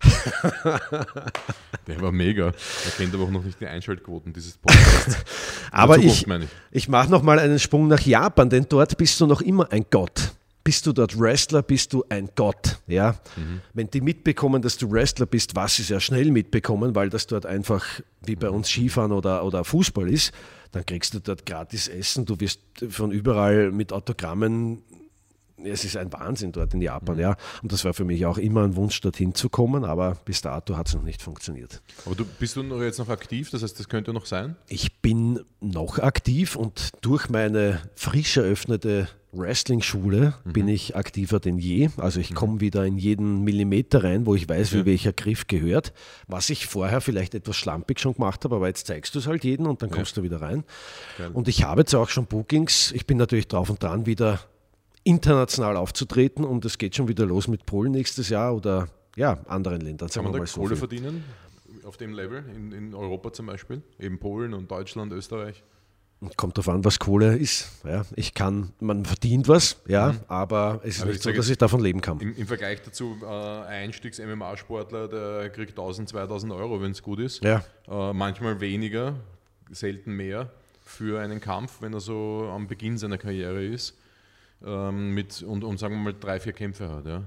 [1.86, 2.46] Der war mega.
[2.46, 5.16] Er kennt aber auch noch nicht die Einschaltquoten dieses Podcasts.
[5.70, 6.48] aber ich, ich.
[6.70, 9.86] ich mache noch mal einen Sprung nach Japan, denn dort bist du noch immer ein
[9.90, 10.32] Gott.
[10.62, 12.78] Bist du dort Wrestler, bist du ein Gott.
[12.86, 13.16] Ja?
[13.36, 13.60] Mhm.
[13.74, 17.44] Wenn die mitbekommen, dass du Wrestler bist, was sie sehr schnell mitbekommen, weil das dort
[17.44, 17.84] einfach
[18.24, 20.32] wie bei uns Skifahren oder, oder Fußball ist,
[20.72, 22.24] dann kriegst du dort gratis Essen.
[22.24, 24.82] Du wirst von überall mit Autogrammen
[25.62, 27.22] es ist ein Wahnsinn dort in Japan, mhm.
[27.22, 27.36] ja.
[27.62, 30.76] Und das war für mich auch immer ein Wunsch, dorthin zu kommen, aber bis dato
[30.76, 31.82] hat es noch nicht funktioniert.
[32.06, 34.56] Aber du bist du noch jetzt noch aktiv, das heißt, das könnte noch sein?
[34.68, 40.52] Ich bin noch aktiv und durch meine frisch eröffnete Wrestling-Schule mhm.
[40.52, 41.90] bin ich aktiver denn je.
[41.96, 42.34] Also ich mhm.
[42.34, 45.92] komme wieder in jeden Millimeter rein, wo ich weiß, wie welcher Griff gehört.
[46.28, 49.44] Was ich vorher vielleicht etwas schlampig schon gemacht habe, aber jetzt zeigst du es halt
[49.44, 50.20] jedem und dann kommst ja.
[50.20, 50.64] du wieder rein.
[51.18, 51.30] Geil.
[51.32, 52.92] Und ich habe jetzt auch schon Bookings.
[52.92, 54.40] Ich bin natürlich drauf und dran, wieder
[55.04, 59.80] international aufzutreten und es geht schon wieder los mit Polen nächstes Jahr oder ja, anderen
[59.80, 60.08] Ländern.
[60.08, 60.76] Kann man da so Kohle viel.
[60.78, 61.24] verdienen
[61.84, 63.82] auf dem Level, in, in Europa zum Beispiel?
[63.98, 65.62] Eben Polen und Deutschland, Österreich?
[66.36, 67.70] Kommt darauf an, was Kohle ist.
[67.84, 70.20] Ja, ich kann, man verdient was, ja, mhm.
[70.28, 72.18] aber es ist aber nicht so, dass ich davon leben kann.
[72.20, 77.44] Im, im Vergleich dazu, äh, Einstiegs-MMA-Sportler, der kriegt 1000, 2000 Euro, wenn es gut ist.
[77.44, 77.62] Ja.
[77.88, 79.16] Äh, manchmal weniger,
[79.70, 80.50] selten mehr
[80.82, 83.94] für einen Kampf, wenn er so am Beginn seiner Karriere ist
[84.64, 87.06] ähm, mit, und, und sagen wir mal drei, vier Kämpfe hat.
[87.06, 87.22] Ja.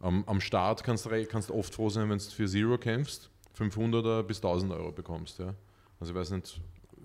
[0.00, 4.22] Am, am Start kannst du kannst oft froh sein, wenn du für Zero kämpfst, 500er
[4.22, 5.38] bis 1000 Euro bekommst.
[5.38, 5.54] Ja.
[6.00, 6.60] Also ich weiß nicht,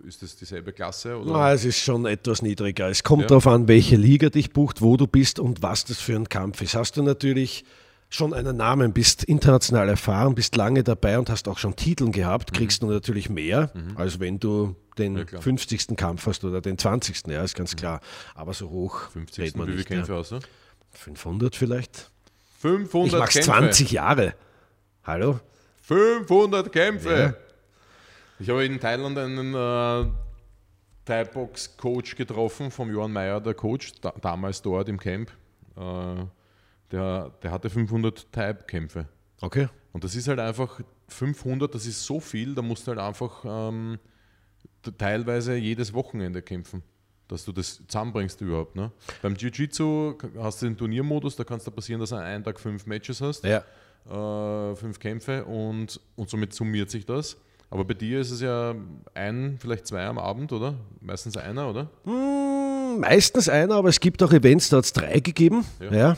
[0.05, 1.17] ist das dieselbe Klasse?
[1.17, 1.31] Oder?
[1.31, 2.89] Na, es ist schon etwas niedriger.
[2.89, 3.27] Es kommt ja.
[3.27, 6.61] darauf an, welche Liga dich bucht, wo du bist und was das für ein Kampf
[6.61, 6.75] ist.
[6.75, 7.63] Hast du natürlich
[8.09, 12.51] schon einen Namen, bist international erfahren, bist lange dabei und hast auch schon Titeln gehabt,
[12.51, 12.55] mhm.
[12.55, 12.87] kriegst mhm.
[12.87, 13.97] du natürlich mehr, mhm.
[13.97, 15.95] als wenn du den ja, 50.
[15.95, 17.27] Kampf hast oder den 20.
[17.27, 17.77] Ja, ist ganz mhm.
[17.77, 18.01] klar.
[18.35, 19.43] Aber so hoch 50.
[19.43, 19.89] redet man wie nicht.
[19.89, 20.19] Wie Kämpfe ja.
[20.19, 20.39] hast du?
[20.91, 22.09] 500 vielleicht.
[22.59, 24.33] 500 Ich mache 20 Jahre.
[25.03, 25.39] Hallo?
[25.83, 27.17] 500 Kämpfe!
[27.17, 27.33] Ja.
[28.39, 30.11] Ich habe in Thailand einen äh,
[31.05, 35.31] Thai-Box-Coach getroffen, vom Johann Mayer, der Coach, da, damals dort im Camp.
[35.77, 36.25] Äh,
[36.91, 39.07] der, der hatte 500 Type-Kämpfe.
[39.41, 39.67] Okay.
[39.93, 43.43] Und das ist halt einfach 500, das ist so viel, da musst du halt einfach
[43.45, 43.97] ähm,
[44.97, 46.83] teilweise jedes Wochenende kämpfen,
[47.27, 48.75] dass du das zusammenbringst überhaupt.
[48.75, 48.91] Ne?
[49.21, 52.43] Beim Jiu-Jitsu hast du den Turniermodus, da kann es da passieren, dass du an einem
[52.43, 53.63] Tag fünf Matches hast, ja.
[54.05, 57.37] äh, fünf Kämpfe und, und somit summiert sich das.
[57.69, 58.75] Aber bei dir ist es ja
[59.13, 60.75] ein, vielleicht zwei am Abend, oder?
[61.01, 61.89] Meistens einer, oder?
[62.05, 65.65] Hm, meistens einer, aber es gibt auch Events, da hat es drei gegeben.
[65.81, 65.91] Ja.
[65.91, 66.17] ja.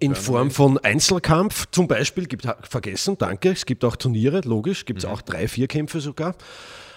[0.00, 5.00] In Form von Einzelkampf zum Beispiel, gibt, vergessen, danke, es gibt auch Turniere, logisch, gibt
[5.00, 5.12] es mhm.
[5.12, 6.34] auch drei, vier Kämpfe sogar.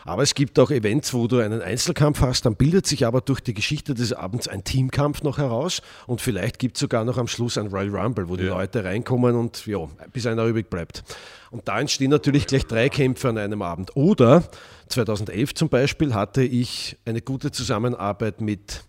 [0.08, 3.40] Aber es gibt auch Events, wo du einen Einzelkampf hast, dann bildet sich aber durch
[3.40, 7.28] die Geschichte des Abends ein Teamkampf noch heraus und vielleicht gibt es sogar noch am
[7.28, 9.80] Schluss ein Royal Rumble, wo die Leute reinkommen und ja,
[10.14, 11.04] bis einer übrig bleibt.
[11.50, 13.96] Und da entstehen natürlich gleich drei Kämpfe an einem Abend.
[13.96, 14.44] Oder
[14.90, 18.84] 2011 zum Beispiel hatte ich eine gute Zusammenarbeit mit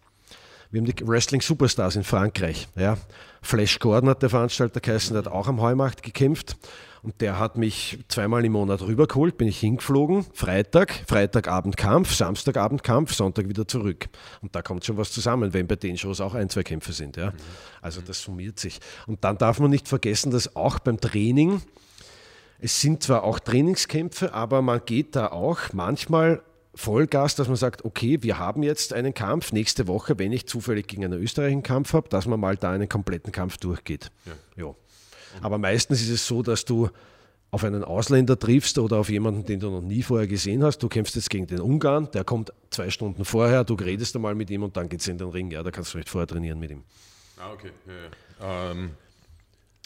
[0.70, 2.68] Wir haben die Wrestling Superstars in Frankreich.
[2.76, 2.98] Ja.
[3.46, 6.56] Flash Gordon hat der Veranstalter geheißen, der hat auch am Heumarkt gekämpft.
[7.02, 12.82] Und der hat mich zweimal im Monat rübergeholt, bin ich hingeflogen, Freitag, Freitagabend Kampf, Samstagabend
[12.82, 14.08] Kampf, Sonntag wieder zurück.
[14.42, 17.16] Und da kommt schon was zusammen, wenn bei den Shows auch ein, zwei Kämpfe sind.
[17.16, 17.32] Ja.
[17.80, 18.80] Also das summiert sich.
[19.06, 21.62] Und dann darf man nicht vergessen, dass auch beim Training,
[22.58, 26.42] es sind zwar auch Trainingskämpfe, aber man geht da auch manchmal
[26.76, 30.86] Vollgas, dass man sagt, okay, wir haben jetzt einen Kampf nächste Woche, wenn ich zufällig
[30.86, 34.10] gegen einen österreichischen Kampf habe, dass man mal da einen kompletten Kampf durchgeht.
[34.26, 34.64] Ja.
[34.64, 34.74] ja.
[35.40, 36.90] Aber meistens ist es so, dass du
[37.50, 40.78] auf einen Ausländer triffst oder auf jemanden, den du noch nie vorher gesehen hast.
[40.82, 44.50] Du kämpfst jetzt gegen den Ungarn, der kommt zwei Stunden vorher, du redest einmal mit
[44.50, 45.50] ihm und dann geht es in den Ring.
[45.50, 46.82] Ja, da kannst du nicht vorher trainieren mit ihm.
[47.38, 47.70] Ah, okay.
[47.86, 47.92] Ja,
[48.46, 48.70] ja.
[48.72, 48.90] Ähm,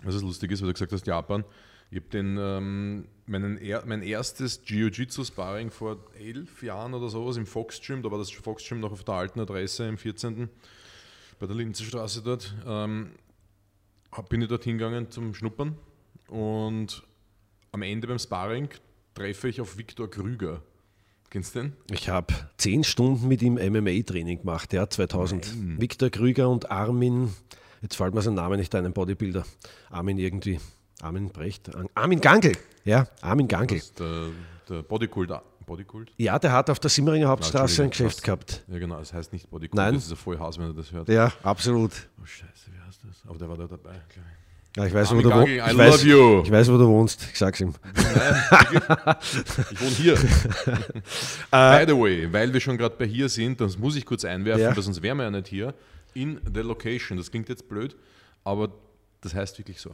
[0.03, 1.45] was ist lustig ist, weil du gesagt hast, Japan.
[1.91, 7.47] Ich habe den, ähm, meinen, er, mein erstes Jiu-Jitsu-Sparring vor elf Jahren oder sowas im
[7.47, 10.49] Fox Gym, da war das Fox Gym noch auf der alten Adresse im 14.
[11.41, 12.55] bei der Linzenstraße dort.
[12.65, 13.11] Ähm,
[14.29, 15.77] bin ich dort hingegangen zum Schnuppern
[16.29, 17.03] und
[17.73, 18.69] am Ende beim Sparring
[19.15, 20.63] treffe ich auf Viktor Krüger.
[21.29, 21.73] Kennst du den?
[21.91, 25.57] Ich habe zehn Stunden mit ihm MMA-Training gemacht, ja, 2000.
[25.57, 25.81] Nein.
[25.81, 27.33] Viktor Krüger und Armin,
[27.83, 29.45] jetzt fällt mir sein Name nicht ein, ein Bodybuilder.
[29.91, 30.59] Armin irgendwie.
[31.03, 31.71] Armin Brecht.
[31.95, 32.53] Armin Gangl.
[32.85, 33.81] Ja, Armin Gangl.
[33.99, 34.27] der,
[34.69, 35.31] der Bodykult.
[35.67, 36.13] Bodykult?
[36.17, 38.65] Ja, der hat auf der Simmeringer Hauptstraße ein Geschäft gehabt.
[38.67, 39.77] Ja, genau, das heißt nicht Bodykult.
[39.77, 39.95] Nein.
[39.95, 41.09] Das ist ein Vollhaus, wenn er das hört.
[41.09, 41.93] Ja, absolut.
[42.21, 43.23] Oh, Scheiße, wie heißt das?
[43.29, 44.41] Aber der war da dabei, glaube ich.
[44.77, 45.49] Ja, ich weiß, wo du wohnst.
[45.49, 47.27] Ich, weiß, ich weiß, wo du wohnst.
[47.33, 47.75] Ich sag's ihm.
[47.93, 49.17] Nein,
[49.73, 50.15] ich wohne hier.
[51.51, 54.63] By the way, weil wir schon gerade bei hier sind, das muss ich kurz einwerfen,
[54.63, 54.81] ja.
[54.81, 55.75] sonst wären wir ja nicht hier.
[56.15, 57.19] In the location.
[57.19, 57.97] Das klingt jetzt blöd,
[58.45, 58.73] aber
[59.23, 59.91] das heißt wirklich so.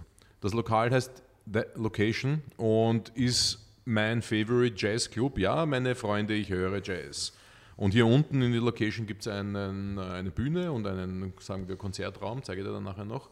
[0.46, 5.40] Das Lokal heißt The Location und ist mein Favorite Jazz Club.
[5.40, 7.32] Ja, meine Freunde, ich höre Jazz.
[7.76, 12.44] Und hier unten in der Location gibt es eine Bühne und einen, sagen wir, Konzertraum,
[12.44, 13.28] zeige ich dir dann nachher noch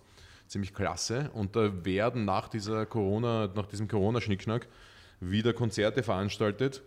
[0.49, 1.31] ziemlich klasse.
[1.35, 4.67] Und da werden nach dieser Corona, nach diesem Corona-Schnickschnack
[5.21, 6.83] wieder Konzerte veranstaltet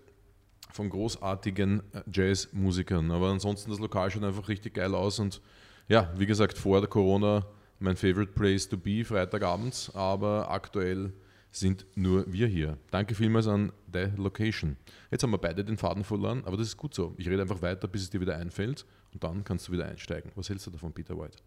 [0.74, 3.12] von großartigen äh, Jazzmusikern.
[3.12, 5.40] Aber ansonsten das Lokal schaut einfach richtig geil aus und
[5.88, 7.46] ja, wie gesagt, vor der Corona
[7.80, 11.14] mein favorite place to be, Freitagabends, aber aktuell
[11.52, 12.78] sind nur wir hier.
[12.92, 14.78] Danke vielmals an The Location.
[15.12, 17.16] Jetzt haben wir beide den Faden verloren, aber das ist gut so.
[17.18, 20.32] Ich rede einfach weiter, bis es dir wieder einfällt und dann kannst du wieder einsteigen.
[20.36, 21.38] Was hältst du davon, Peter White?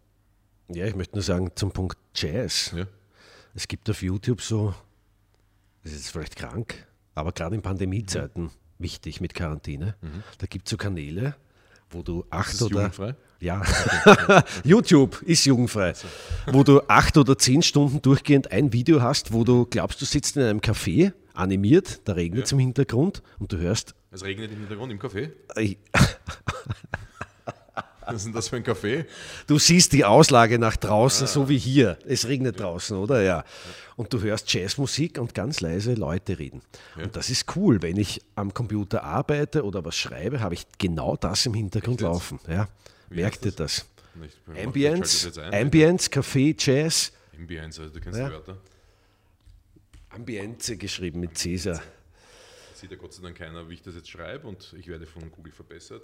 [0.69, 2.73] Ja, ich möchte nur sagen, zum Punkt Jazz.
[2.75, 2.85] Ja.
[3.53, 4.73] Es gibt auf YouTube so,
[5.83, 8.51] das ist vielleicht krank, aber gerade in Pandemiezeiten mhm.
[8.79, 9.95] wichtig mit Quarantäne.
[10.01, 10.23] Mhm.
[10.37, 11.35] Da gibt es so Kanäle,
[11.89, 12.75] wo du acht oder.
[12.75, 13.15] Jugendfrei?
[13.41, 13.63] Ja,
[14.63, 15.87] YouTube ist jugendfrei.
[15.87, 16.07] Also.
[16.51, 20.37] Wo du acht oder zehn Stunden durchgehend ein Video hast, wo du glaubst, du sitzt
[20.37, 22.55] in einem Café, animiert, da regnet es ja.
[22.55, 23.95] im Hintergrund und du hörst.
[24.11, 25.31] Es regnet im Hintergrund im Café?
[28.05, 29.05] Was ist denn das für ein Café?
[29.47, 31.27] Du siehst die Auslage nach draußen, ah.
[31.27, 31.97] so wie hier.
[32.05, 32.65] Es regnet ja.
[32.65, 33.21] draußen, oder?
[33.23, 33.43] Ja.
[33.95, 36.61] Und du hörst Jazzmusik und ganz leise Leute reden.
[36.97, 37.05] Ja.
[37.05, 37.81] Und das ist cool.
[37.81, 42.39] Wenn ich am Computer arbeite oder was schreibe, habe ich genau das im Hintergrund laufen.
[42.47, 42.67] Ja.
[43.15, 43.85] Merkt ihr das?
[44.15, 47.11] Nicht, Ambience, Ambience, Café, Jazz.
[47.37, 48.27] Ambience, also du kennst ja.
[48.27, 48.57] die Wörter.
[50.09, 51.81] Ambience geschrieben mit Cäsar.
[52.73, 55.31] Sieht ja Gott sei Dank keiner, wie ich das jetzt schreibe und ich werde von
[55.31, 56.03] Google verbessert.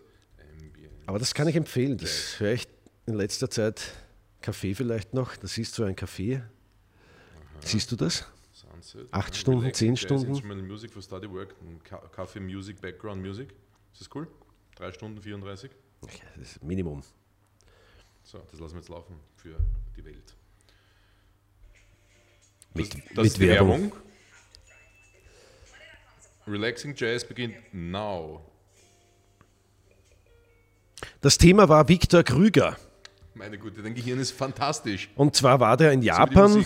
[1.06, 1.98] Aber das kann ich empfehlen.
[1.98, 2.68] Das höre ich
[3.06, 3.94] in letzter Zeit.
[4.42, 5.36] Kaffee vielleicht noch.
[5.36, 6.36] Das siehst du ein Kaffee.
[6.36, 6.44] Aha.
[7.62, 8.26] Siehst du das?
[8.52, 9.08] Sunset.
[9.12, 10.30] Acht ja, Stunden, zehn Stunden.
[10.30, 11.56] Instrumental Music for Study Work,
[12.12, 13.50] Kaffee Music, Background Music.
[13.92, 14.28] Ist das cool?
[14.76, 15.72] Drei Stunden 34?
[16.02, 17.04] Das ist Minimum.
[18.24, 19.56] So, das lassen wir jetzt laufen für
[19.96, 20.36] die Welt.
[22.74, 23.82] Das, mit, das mit Werbung.
[23.84, 24.02] Werbung.
[26.48, 28.42] Relaxing Jazz beginnt now.
[31.22, 32.78] Das Thema war Viktor Krüger.
[33.34, 35.10] Meine Güte, dein Gehirn ist fantastisch.
[35.16, 36.66] Und zwar war der in Japan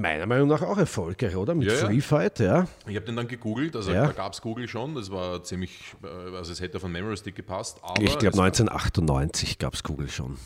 [0.00, 1.54] meiner Meinung nach auch erfolgreich, oder?
[1.54, 2.66] Mit ja, Free Fight, ja.
[2.86, 4.06] Ich habe den dann gegoogelt, also ja.
[4.06, 7.34] da gab es Google schon, das war ziemlich, äh, also es hätte von Memory Stick
[7.34, 7.78] gepasst.
[8.00, 10.36] ich glaube 1998 gab es Google schon,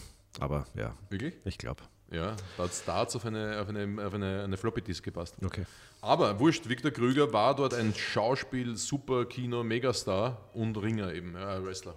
[0.40, 0.94] aber ja.
[1.10, 1.34] Wirklich?
[1.44, 1.82] Ich glaube.
[2.10, 5.36] Ja, da hat Starts auf eine, auf eine, auf eine, eine Floppy Disk gepasst.
[5.44, 5.64] Okay.
[6.00, 11.62] Aber wurscht, Viktor Krüger war dort ein Schauspiel, Super Kino, Megastar und Ringer eben, ja,
[11.62, 11.94] Wrestler.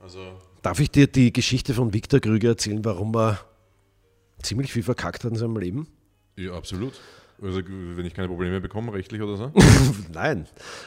[0.00, 3.40] Also Darf ich dir die Geschichte von Viktor Krüger erzählen, warum er
[4.42, 5.88] ziemlich viel verkackt hat in seinem Leben?
[6.36, 6.94] Ja, absolut.
[7.42, 9.52] Also wenn ich keine Probleme bekomme, rechtlich oder so?
[10.12, 10.46] Nein.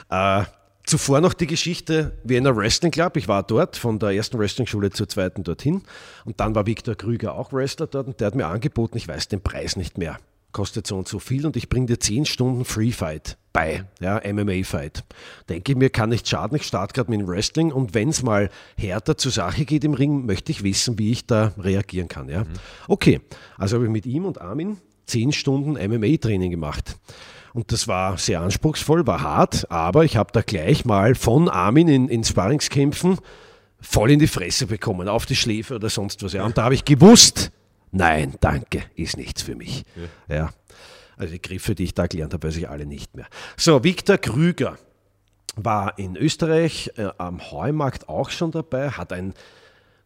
[0.09, 0.45] Äh,
[0.87, 3.17] Zuvor noch die Geschichte Wiener Wrestling Club.
[3.17, 5.81] Ich war dort von der ersten Wrestling-Schule zur zweiten dorthin.
[6.23, 9.27] Und dann war Viktor Krüger auch Wrestler dort und der hat mir angeboten, ich weiß
[9.27, 10.17] den Preis nicht mehr,
[10.53, 14.21] kostet so und so viel und ich bringe dir 10 Stunden Free Fight bei, ja,
[14.25, 15.03] MMA-Fight.
[15.49, 18.23] Denke ich mir, kann nicht schaden, ich starte gerade mit dem Wrestling und wenn es
[18.23, 22.29] mal härter zur Sache geht im Ring, möchte ich wissen, wie ich da reagieren kann.
[22.29, 22.45] Ja.
[22.87, 23.19] Okay,
[23.57, 24.77] also habe ich mit ihm und Armin
[25.07, 26.97] 10 Stunden MMA-Training gemacht.
[27.53, 31.87] Und das war sehr anspruchsvoll, war hart, aber ich habe da gleich mal von Armin
[31.87, 33.17] in, in Sparringskämpfen
[33.79, 36.33] voll in die Fresse bekommen, auf die Schläfe oder sonst was.
[36.33, 36.45] Ja.
[36.45, 37.51] Und da habe ich gewusst,
[37.91, 39.85] nein, danke, ist nichts für mich.
[40.27, 40.35] Ja.
[40.35, 40.49] ja.
[41.15, 43.25] Also die Griffe, die ich da gelernt habe, weiß ich alle nicht mehr.
[43.55, 44.77] So, Viktor Krüger
[45.55, 49.33] war in Österreich äh, am Heumarkt auch schon dabei, hat ein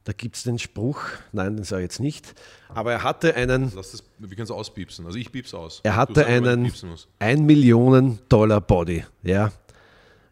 [0.04, 2.34] da gibt es den Spruch, nein, den sage ich jetzt nicht,
[2.70, 3.72] aber er hatte einen.
[3.76, 5.82] Lass das, wir können es auspiepsen, also ich piepse aus.
[5.84, 6.72] Er hatte einen
[7.20, 9.52] 1 Millionen Dollar Body, ja.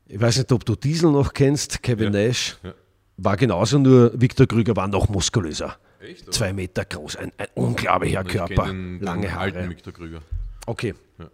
[0.07, 2.27] Ich weiß nicht, ob du Diesel noch kennst, Kevin ja.
[2.27, 2.57] Nash.
[2.63, 2.73] Ja.
[3.17, 5.75] War genauso, nur Viktor Krüger war noch muskulöser.
[5.99, 6.23] Echt?
[6.23, 6.31] Oder?
[6.31, 9.43] Zwei Meter groß, ein, ein unglaublicher ich Körper, den, lange den Haare.
[9.43, 10.21] Alten Viktor Krüger.
[10.65, 10.95] Okay.
[11.19, 11.29] Ja.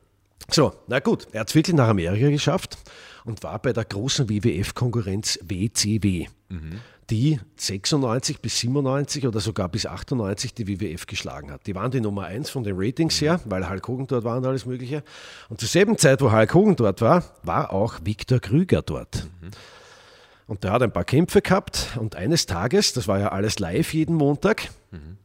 [0.50, 2.78] So, na gut, er hat es wirklich nach Amerika geschafft
[3.24, 6.28] und war bei der großen WWF-Konkurrenz WCW.
[6.50, 11.68] Mhm die 96 bis 97 oder sogar bis 98 die WWF geschlagen hat.
[11.68, 14.45] Die waren die Nummer 1 von den Ratings her, weil Hulk Hogan dort war und
[14.45, 15.03] alles Mögliche.
[15.49, 19.28] Und zur selben Zeit, wo Hulk Hogan dort war, war auch Viktor Krüger dort.
[19.41, 19.51] Mhm.
[20.47, 23.93] Und der hat ein paar Kämpfe gehabt und eines Tages, das war ja alles live
[23.93, 25.18] jeden Montag, mhm.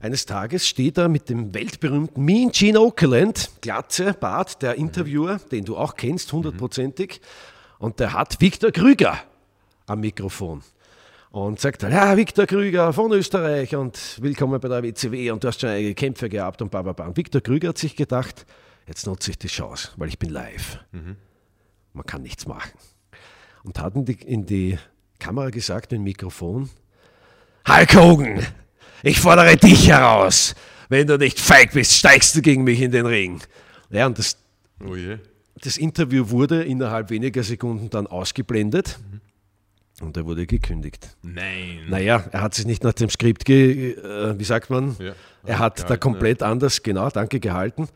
[0.00, 5.64] eines Tages steht er mit dem weltberühmten Mean Gene Okerland, Glatze, Bart, der Interviewer, den
[5.64, 7.20] du auch kennst, hundertprozentig,
[7.78, 9.18] und der hat Viktor Krüger
[9.86, 10.62] am Mikrofon
[11.34, 15.48] und sagt dann, ja, Viktor Krüger von Österreich und willkommen bei der WCW und du
[15.48, 17.06] hast schon einige Kämpfe gehabt und bla bla bla.
[17.06, 18.46] Und Viktor Krüger hat sich gedacht,
[18.86, 20.78] jetzt nutze ich die Chance, weil ich bin live.
[20.92, 21.16] Mhm.
[21.92, 22.70] Man kann nichts machen.
[23.64, 24.78] Und hat in die, in die
[25.18, 26.70] Kamera gesagt, im Mikrofon,
[27.66, 28.46] Hulk Hogan,
[29.02, 30.54] ich fordere dich heraus.
[30.88, 33.40] Wenn du nicht feig bist, steigst du gegen mich in den Ring.
[33.90, 34.36] Ja, und das,
[34.86, 34.94] oh
[35.60, 39.00] das Interview wurde innerhalb weniger Sekunden dann ausgeblendet.
[39.10, 39.20] Mhm.
[40.00, 41.16] Und er wurde gekündigt.
[41.22, 41.86] Nein.
[41.88, 45.12] Naja, er hat sich nicht nach dem Skript, ge, äh, wie sagt man, ja,
[45.44, 46.50] er hat gehalten, da komplett ja.
[46.50, 47.88] anders, genau, danke, gehalten.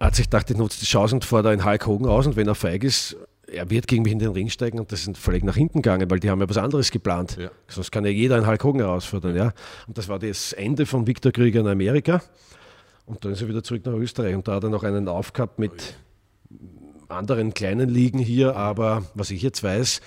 [0.00, 2.26] Er hat sich gedacht, ich nutze die Chance und fahre da in Hulk Hogan aus
[2.26, 5.06] und wenn er feig ist, er wird gegen mich in den Ring steigen und das
[5.06, 7.36] ist völlig nach hinten gegangen, weil die haben ja was anderes geplant.
[7.40, 7.50] Ja.
[7.68, 9.36] Sonst kann ja jeder einen Hulk Hogan herausfordern.
[9.36, 9.52] Ja.
[9.86, 12.20] Und das war das Ende von Viktor Krüger in Amerika.
[13.06, 15.58] Und dann ist er wieder zurück nach Österreich und da hat er noch einen aufgehabt
[15.58, 15.96] mit
[17.08, 20.02] anderen kleinen Ligen hier, aber was ich jetzt weiß,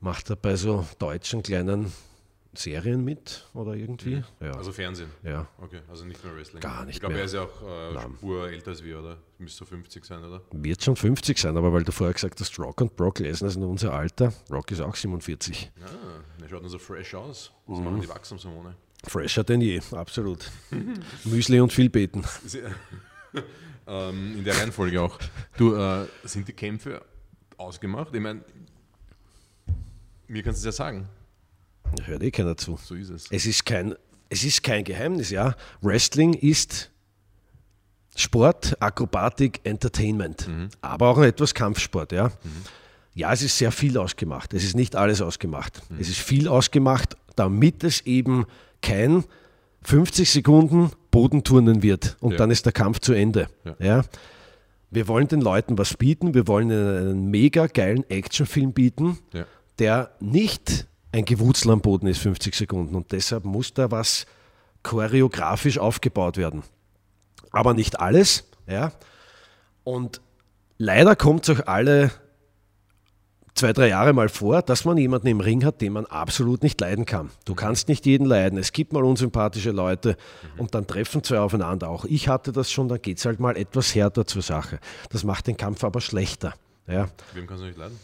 [0.00, 1.92] Macht er bei so deutschen kleinen
[2.54, 4.16] Serien mit oder irgendwie?
[4.16, 4.24] Mhm.
[4.40, 4.52] Ja.
[4.52, 5.10] Also Fernsehen?
[5.22, 5.46] Ja.
[5.58, 6.60] Okay, also nicht mehr Wrestling.
[6.60, 9.18] Gar nicht Ich glaube, er ist ja auch äh, Spur älter als wir, oder?
[9.38, 10.42] Müsste so 50 sein, oder?
[10.52, 13.62] Wird schon 50 sein, aber weil du vorher gesagt hast, Rock und Brock Lesnar sind
[13.62, 14.32] unser Alter.
[14.50, 15.70] Rock ist auch 47.
[15.78, 15.86] Ja,
[16.40, 17.52] der schaut nur so fresh aus.
[17.66, 17.84] Das mhm.
[17.84, 18.74] machen die Wachstumshormone.
[19.06, 20.50] Fresher denn je, absolut.
[21.24, 22.24] Müsli und viel beten.
[23.86, 25.18] ähm, in der Reihenfolge auch.
[25.56, 27.02] Du, äh, sind die Kämpfe
[27.56, 28.14] ausgemacht?
[28.14, 28.42] Ich meine,
[30.30, 31.08] mir kannst du es ja sagen.
[32.04, 32.78] Hört eh keiner zu.
[32.82, 33.26] So ist es.
[33.30, 33.94] Es ist kein,
[34.28, 35.54] es ist kein Geheimnis, ja.
[35.82, 36.90] Wrestling ist
[38.16, 40.68] Sport, Akrobatik, Entertainment, mhm.
[40.80, 42.28] aber auch etwas Kampfsport, ja.
[42.28, 42.50] Mhm.
[43.14, 44.54] Ja, es ist sehr viel ausgemacht.
[44.54, 45.82] Es ist nicht alles ausgemacht.
[45.90, 45.98] Mhm.
[45.98, 48.46] Es ist viel ausgemacht, damit es eben
[48.82, 49.24] kein
[49.82, 52.38] 50 Sekunden Bodenturnen wird und ja.
[52.38, 53.48] dann ist der Kampf zu Ende.
[53.64, 53.74] Ja.
[53.80, 54.04] ja.
[54.92, 59.18] Wir wollen den Leuten was bieten, wir wollen einen mega geilen Actionfilm bieten.
[59.32, 59.44] Ja
[59.80, 62.94] der nicht ein Gewutzel am Boden ist, 50 Sekunden.
[62.94, 64.26] Und deshalb muss da was
[64.82, 66.62] choreografisch aufgebaut werden.
[67.50, 68.44] Aber nicht alles.
[68.66, 68.92] Ja.
[69.82, 70.20] Und
[70.78, 72.12] leider kommt es auch alle
[73.54, 76.80] zwei, drei Jahre mal vor, dass man jemanden im Ring hat, den man absolut nicht
[76.80, 77.30] leiden kann.
[77.44, 78.58] Du kannst nicht jeden leiden.
[78.58, 80.16] Es gibt mal unsympathische Leute
[80.56, 81.88] und dann treffen zwei aufeinander.
[81.88, 84.78] Auch ich hatte das schon, dann geht es halt mal etwas härter zur Sache.
[85.10, 86.54] Das macht den Kampf aber schlechter.
[86.86, 87.08] Ja.
[87.34, 87.98] Wem kannst du nicht leiden?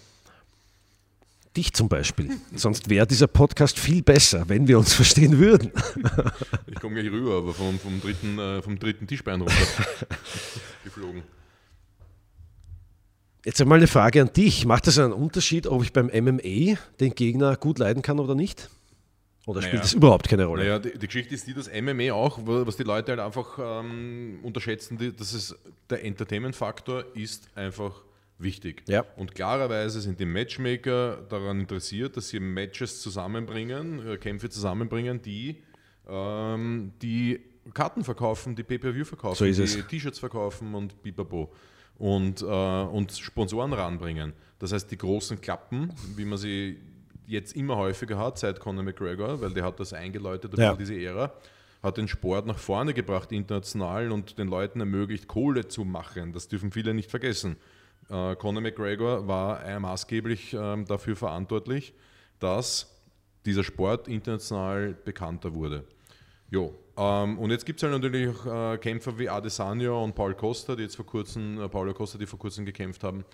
[1.57, 2.31] Dich zum Beispiel.
[2.55, 5.73] Sonst wäre dieser Podcast viel besser, wenn wir uns verstehen würden.
[6.67, 9.55] Ich komme gleich rüber, aber vom, vom, dritten, äh, vom dritten Tischbein runter
[10.85, 11.23] geflogen.
[13.45, 14.67] Jetzt einmal eine Frage an dich.
[14.67, 18.69] Macht das einen Unterschied, ob ich beim MMA den Gegner gut leiden kann oder nicht?
[19.47, 19.83] Oder spielt naja.
[19.83, 20.65] das überhaupt keine Rolle?
[20.65, 24.41] Naja, die, die, Geschichte ist die, dass MMA auch, was die Leute halt einfach ähm,
[24.43, 25.55] unterschätzen, die, dass es
[25.89, 28.03] der Entertainment-Faktor ist einfach
[28.39, 28.83] wichtig.
[28.87, 29.05] Ja.
[29.17, 35.63] Und klarerweise sind die Matchmaker daran interessiert, dass sie Matches zusammenbringen, äh, Kämpfe zusammenbringen, die
[36.09, 37.41] ähm, die
[37.75, 41.53] Karten verkaufen, die Pay-Per-View verkaufen, so die T-Shirts verkaufen und bibabo.
[41.99, 44.35] Und, äh, und Sponsoren ranbringen.
[44.59, 46.79] Das heißt, die großen Klappen, wie man sie
[47.27, 50.77] jetzt immer häufiger hat, seit Conor McGregor, weil der hat das eingeläutet, ja.
[50.77, 51.33] diese Ära,
[51.83, 56.33] hat den Sport nach vorne gebracht international und den Leuten ermöglicht, Kohle zu machen.
[56.33, 57.57] Das dürfen viele nicht vergessen.
[58.09, 61.95] Äh, Conor McGregor war äh, maßgeblich äh, dafür verantwortlich,
[62.39, 62.95] dass
[63.45, 65.85] dieser Sport international bekannter wurde.
[66.51, 70.35] Jo, ähm, und jetzt gibt es halt natürlich auch äh, Kämpfer wie Adesanya und Paul
[70.35, 73.25] Costa, die jetzt vor kurzem, äh, Paulo Costa, die vor kurzem gekämpft haben.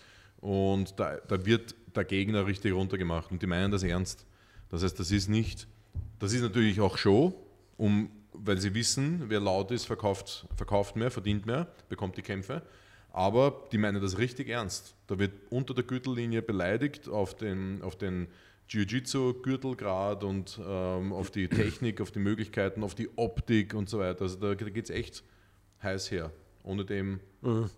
[0.40, 4.26] Und da, da wird der Gegner richtig runtergemacht und die meinen das ernst.
[4.70, 5.68] Das heißt, das ist nicht,
[6.18, 7.34] das ist natürlich auch Show,
[7.76, 12.62] um, weil sie wissen, wer laut ist, verkauft, verkauft mehr, verdient mehr, bekommt die Kämpfe.
[13.12, 14.94] Aber die meinen das richtig ernst.
[15.06, 18.28] Da wird unter der Gürtellinie beleidigt auf den, auf den
[18.68, 24.22] Jiu-Jitsu-Gürtelgrad und ähm, auf die Technik, auf die Möglichkeiten, auf die Optik und so weiter.
[24.22, 25.22] Also da, da geht es echt
[25.82, 26.32] heiß her.
[26.62, 27.68] Ohne dem mhm.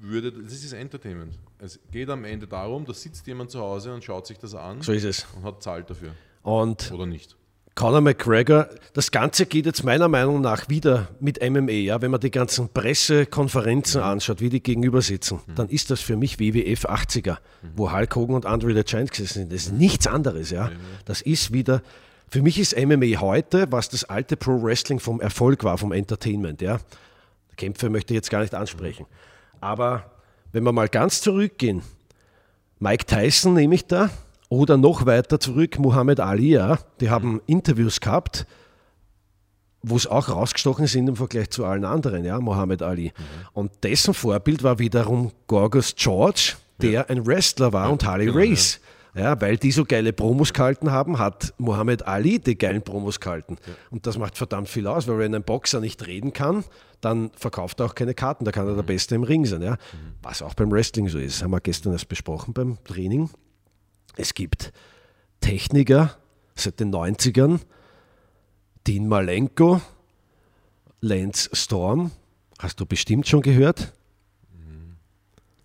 [0.00, 1.38] würde, das ist Entertainment.
[1.58, 4.82] Es geht am Ende darum, da sitzt jemand zu Hause und schaut sich das an
[4.82, 6.12] so und hat zahlt dafür.
[6.42, 7.36] Und Oder nicht.
[7.76, 11.72] Conor McGregor, das Ganze geht jetzt meiner Meinung nach wieder mit MMA.
[11.72, 12.00] Ja?
[12.00, 15.54] Wenn man die ganzen Pressekonferenzen anschaut, wie die gegenüber sitzen, mhm.
[15.56, 17.68] dann ist das für mich WWF 80er, mhm.
[17.76, 19.52] wo Hulk Hogan und Andre the Giant gesessen sind.
[19.52, 20.50] Das ist nichts anderes.
[20.50, 20.70] Ja?
[21.04, 21.82] Das ist wieder,
[22.30, 26.62] für mich ist MMA heute, was das alte Pro Wrestling vom Erfolg war, vom Entertainment.
[26.62, 26.78] Ja?
[27.58, 29.04] Kämpfe möchte ich jetzt gar nicht ansprechen.
[29.60, 30.10] Aber
[30.50, 31.82] wenn wir mal ganz zurückgehen,
[32.78, 34.08] Mike Tyson nehme ich da,
[34.48, 38.46] oder noch weiter zurück, Muhammad Ali, ja, die haben Interviews gehabt,
[39.82, 43.12] wo es auch rausgestochen sind im Vergleich zu allen anderen, ja, Muhammad Ali.
[43.16, 43.22] Mhm.
[43.52, 47.02] Und dessen Vorbild war wiederum Gorgus George, der ja.
[47.06, 48.80] ein Wrestler war ja, und Harley genau, Race.
[49.14, 49.22] Ja.
[49.22, 49.40] ja.
[49.40, 53.58] weil die so geile Promos gehalten haben, hat Muhammad Ali die geilen Promos gehalten.
[53.90, 56.64] Und das macht verdammt viel aus, weil wenn ein Boxer nicht reden kann,
[57.00, 58.88] dann verkauft er auch keine Karten, da kann er der mhm.
[58.88, 59.62] Beste im Ring sein.
[59.62, 59.72] Ja?
[59.72, 60.14] Mhm.
[60.22, 63.30] Was auch beim Wrestling so ist, haben wir gestern erst besprochen beim Training.
[64.16, 64.72] Es gibt
[65.40, 66.16] Techniker
[66.54, 67.60] seit den 90ern,
[68.86, 69.80] Dean Malenko,
[71.00, 72.10] Lance Storm,
[72.58, 73.92] hast du bestimmt schon gehört?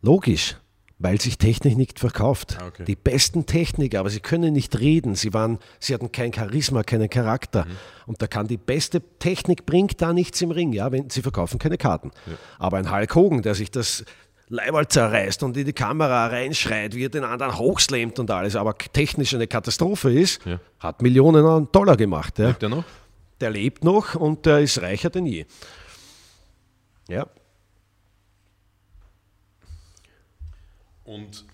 [0.01, 0.57] Logisch,
[0.97, 2.57] weil sich Technik nicht verkauft.
[2.59, 2.85] Ah, okay.
[2.85, 5.15] Die besten Techniker, aber sie können nicht reden.
[5.15, 7.65] Sie, waren, sie hatten kein Charisma, keinen Charakter.
[7.65, 7.77] Mhm.
[8.07, 11.59] Und da kann die beste Technik bringt da nichts im Ring, ja, wenn sie verkaufen
[11.59, 12.11] keine Karten.
[12.25, 12.33] Ja.
[12.59, 14.03] Aber ein Hulk Hogan, der sich das
[14.51, 18.77] Leiberl zerreißt und in die Kamera reinschreit, wie er den anderen hochslammt und alles, aber
[18.77, 20.59] technisch eine Katastrophe ist, ja.
[20.79, 22.37] hat Millionen an Dollar gemacht.
[22.37, 22.47] Ja.
[22.49, 22.83] Lebt der noch?
[23.39, 25.45] Der lebt noch und der ist reicher denn je.
[27.07, 27.27] Ja.
[31.05, 31.45] Und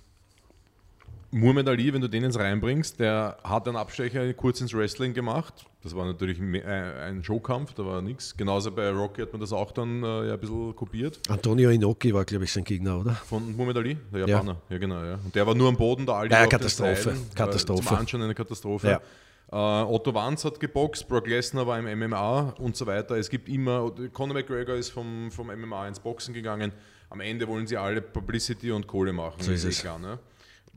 [1.31, 5.65] Muhammad Ali, wenn du den ins reinbringst, der hat einen Abstecher kurz ins Wrestling gemacht.
[5.83, 8.35] Das war natürlich äh, ein Showkampf, da war nichts.
[8.35, 11.19] Genauso bei Rocky hat man das auch dann äh, ja, ein bisschen kopiert.
[11.29, 13.11] Antonio Inoki war, glaube ich, sein Gegner, oder?
[13.13, 14.53] Von Muhammad Ali, der Japaner.
[14.69, 15.03] Ja, ja genau.
[15.03, 15.19] Ja.
[15.23, 16.95] Und der war nur am Boden, der Ali ja, Katastrophe.
[16.95, 17.87] Seiten, Katastrophe.
[17.87, 18.87] Zum Anschauen eine Katastrophe.
[18.87, 19.01] Ja.
[19.49, 23.15] Uh, Otto Wanz hat geboxt, Brock Lesnar war im MMA und so weiter.
[23.15, 26.73] Es gibt immer, Conor McGregor ist vom, vom MMA ins Boxen gegangen.
[27.09, 29.39] Am Ende wollen sie alle Publicity und Kohle machen.
[29.39, 29.79] So ist es.
[29.79, 30.19] Klar, ne?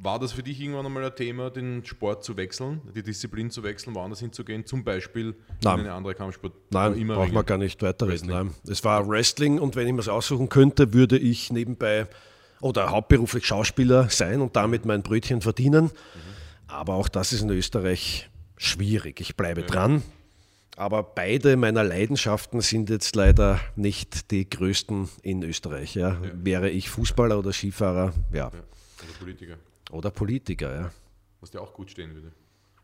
[0.03, 3.63] War das für dich irgendwann einmal ein Thema, den Sport zu wechseln, die Disziplin zu
[3.63, 5.81] wechseln, woanders hinzugehen, zum Beispiel Nein.
[5.81, 6.55] in eine andere Kampfsport?
[6.71, 8.31] Nein, immer braucht man gar nicht weiterreden.
[8.31, 8.55] Nein.
[8.67, 12.07] Es war Wrestling und wenn ich mir es aussuchen könnte, würde ich nebenbei
[12.63, 15.85] oder hauptberuflich Schauspieler sein und damit mein Brötchen verdienen.
[15.85, 15.91] Mhm.
[16.67, 19.21] Aber auch das ist in Österreich schwierig.
[19.21, 19.67] Ich bleibe ja.
[19.67, 20.03] dran.
[20.77, 25.95] Aber beide meiner Leidenschaften sind jetzt leider nicht die größten in Österreich.
[25.95, 26.13] Ja.
[26.13, 26.19] Ja.
[26.33, 28.39] Wäre ich Fußballer oder Skifahrer, ja.
[28.39, 28.49] ja.
[28.49, 29.57] Oder Politiker.
[29.91, 30.91] Oder Politiker, ja.
[31.41, 32.33] Was dir auch gut stehen würde.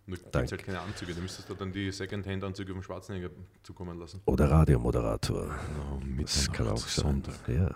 [0.07, 3.31] Nur gibt halt keine Anzüge, da müsstest du dann die Secondhand-Anzüge vom Schwarzenegger
[3.65, 4.21] zukommen lassen.
[4.27, 5.47] Oder Radiomoderator.
[5.47, 7.35] Genau, das kann auch Sonntag.
[7.49, 7.75] Ja.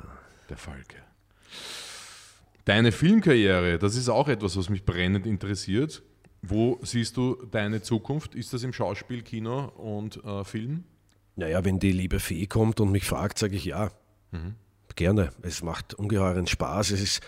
[0.48, 0.96] Der Falke.
[2.64, 6.02] Deine Filmkarriere, das ist auch etwas, was mich brennend interessiert.
[6.42, 8.36] Wo siehst du deine Zukunft?
[8.36, 10.84] Ist das im Schauspiel, Kino und äh, Film?
[11.34, 13.90] Naja, wenn die liebe Fee kommt und mich fragt, sage ich ja.
[14.30, 14.54] Mhm.
[14.94, 15.30] Gerne.
[15.42, 16.92] Es macht ungeheuren Spaß.
[16.92, 17.20] Es ist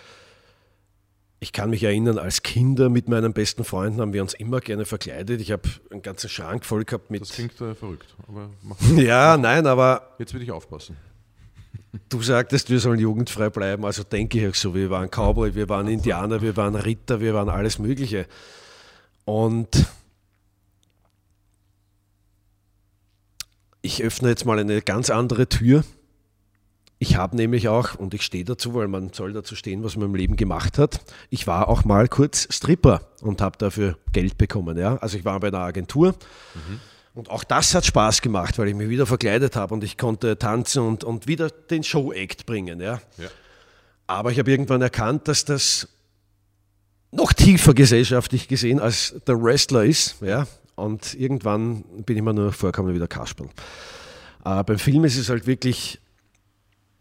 [1.42, 4.84] ich kann mich erinnern, als Kinder mit meinen besten Freunden haben wir uns immer gerne
[4.84, 5.40] verkleidet.
[5.40, 7.22] Ich habe einen ganzen Schrank voll gehabt mit.
[7.22, 8.14] Das klingt äh, verrückt.
[8.28, 8.48] Aber
[9.02, 10.14] ja, nein, aber.
[10.20, 10.96] Jetzt will ich aufpassen.
[12.08, 14.74] Du sagtest, wir sollen jugendfrei bleiben, also denke ich auch so.
[14.74, 18.26] Wir waren Cowboy, wir waren Indianer, wir waren Ritter, wir waren alles Mögliche.
[19.26, 19.86] Und
[23.82, 25.84] ich öffne jetzt mal eine ganz andere Tür.
[27.02, 30.10] Ich habe nämlich auch, und ich stehe dazu, weil man soll dazu stehen, was man
[30.10, 31.00] im Leben gemacht hat,
[31.30, 34.78] ich war auch mal kurz Stripper und habe dafür Geld bekommen.
[34.78, 34.98] Ja?
[34.98, 36.14] Also ich war bei einer Agentur
[36.54, 36.78] mhm.
[37.14, 40.38] und auch das hat Spaß gemacht, weil ich mich wieder verkleidet habe und ich konnte
[40.38, 42.80] tanzen und, und wieder den Show-Act bringen.
[42.80, 43.00] Ja?
[43.18, 43.28] ja.
[44.06, 45.88] Aber ich habe irgendwann erkannt, dass das
[47.10, 50.22] noch tiefer gesellschaftlich gesehen als der Wrestler ist.
[50.22, 50.46] Ja?
[50.76, 53.48] Und irgendwann bin ich mir nur vorgekommen wie der Kasperl.
[54.44, 55.98] Äh, beim Film ist es halt wirklich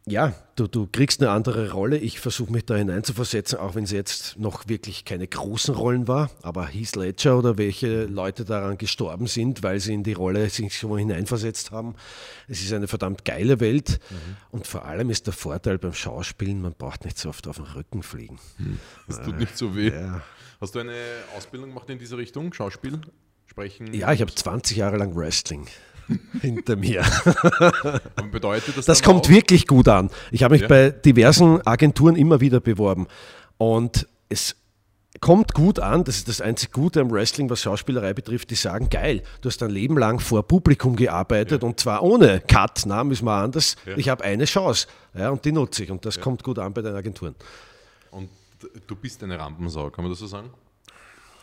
[0.07, 1.97] ja, du, du kriegst eine andere Rolle.
[1.97, 6.31] Ich versuche mich da hineinzuversetzen, auch wenn es jetzt noch wirklich keine großen Rollen war.
[6.41, 10.75] Aber Heath Ledger oder welche Leute daran gestorben sind, weil sie in die Rolle sich
[10.75, 11.95] schon hineinversetzt haben.
[12.47, 13.99] Es ist eine verdammt geile Welt.
[14.09, 14.37] Mhm.
[14.49, 17.65] Und vor allem ist der Vorteil beim Schauspielen, man braucht nicht so oft auf den
[17.65, 18.39] Rücken fliegen.
[18.57, 18.79] Hm.
[19.07, 19.91] Das tut nicht so weh.
[19.91, 20.23] Ja.
[20.59, 20.95] Hast du eine
[21.37, 22.53] Ausbildung gemacht in diese Richtung?
[22.53, 22.99] Schauspiel?
[23.45, 23.93] Sprechen?
[23.93, 25.67] Ja, ich habe 20 Jahre lang Wrestling
[26.41, 27.03] hinter mir.
[28.32, 29.30] bedeutet das das kommt auch?
[29.30, 30.09] wirklich gut an.
[30.32, 30.68] Ich habe mich ja.
[30.68, 33.07] bei diversen Agenturen immer wieder beworben
[33.57, 34.55] und es
[35.20, 38.89] kommt gut an, das ist das einzig Gute am Wrestling, was Schauspielerei betrifft, die sagen,
[38.89, 41.68] geil, du hast dein Leben lang vor Publikum gearbeitet ja.
[41.68, 43.97] und zwar ohne Cut, na, müssen wir anders, ja.
[43.97, 46.82] ich habe eine Chance ja, und die nutze ich und das kommt gut an bei
[46.82, 47.36] den Agenturen.
[48.12, 48.30] Und
[48.88, 50.49] du bist eine Rampensau, kann man das so sagen?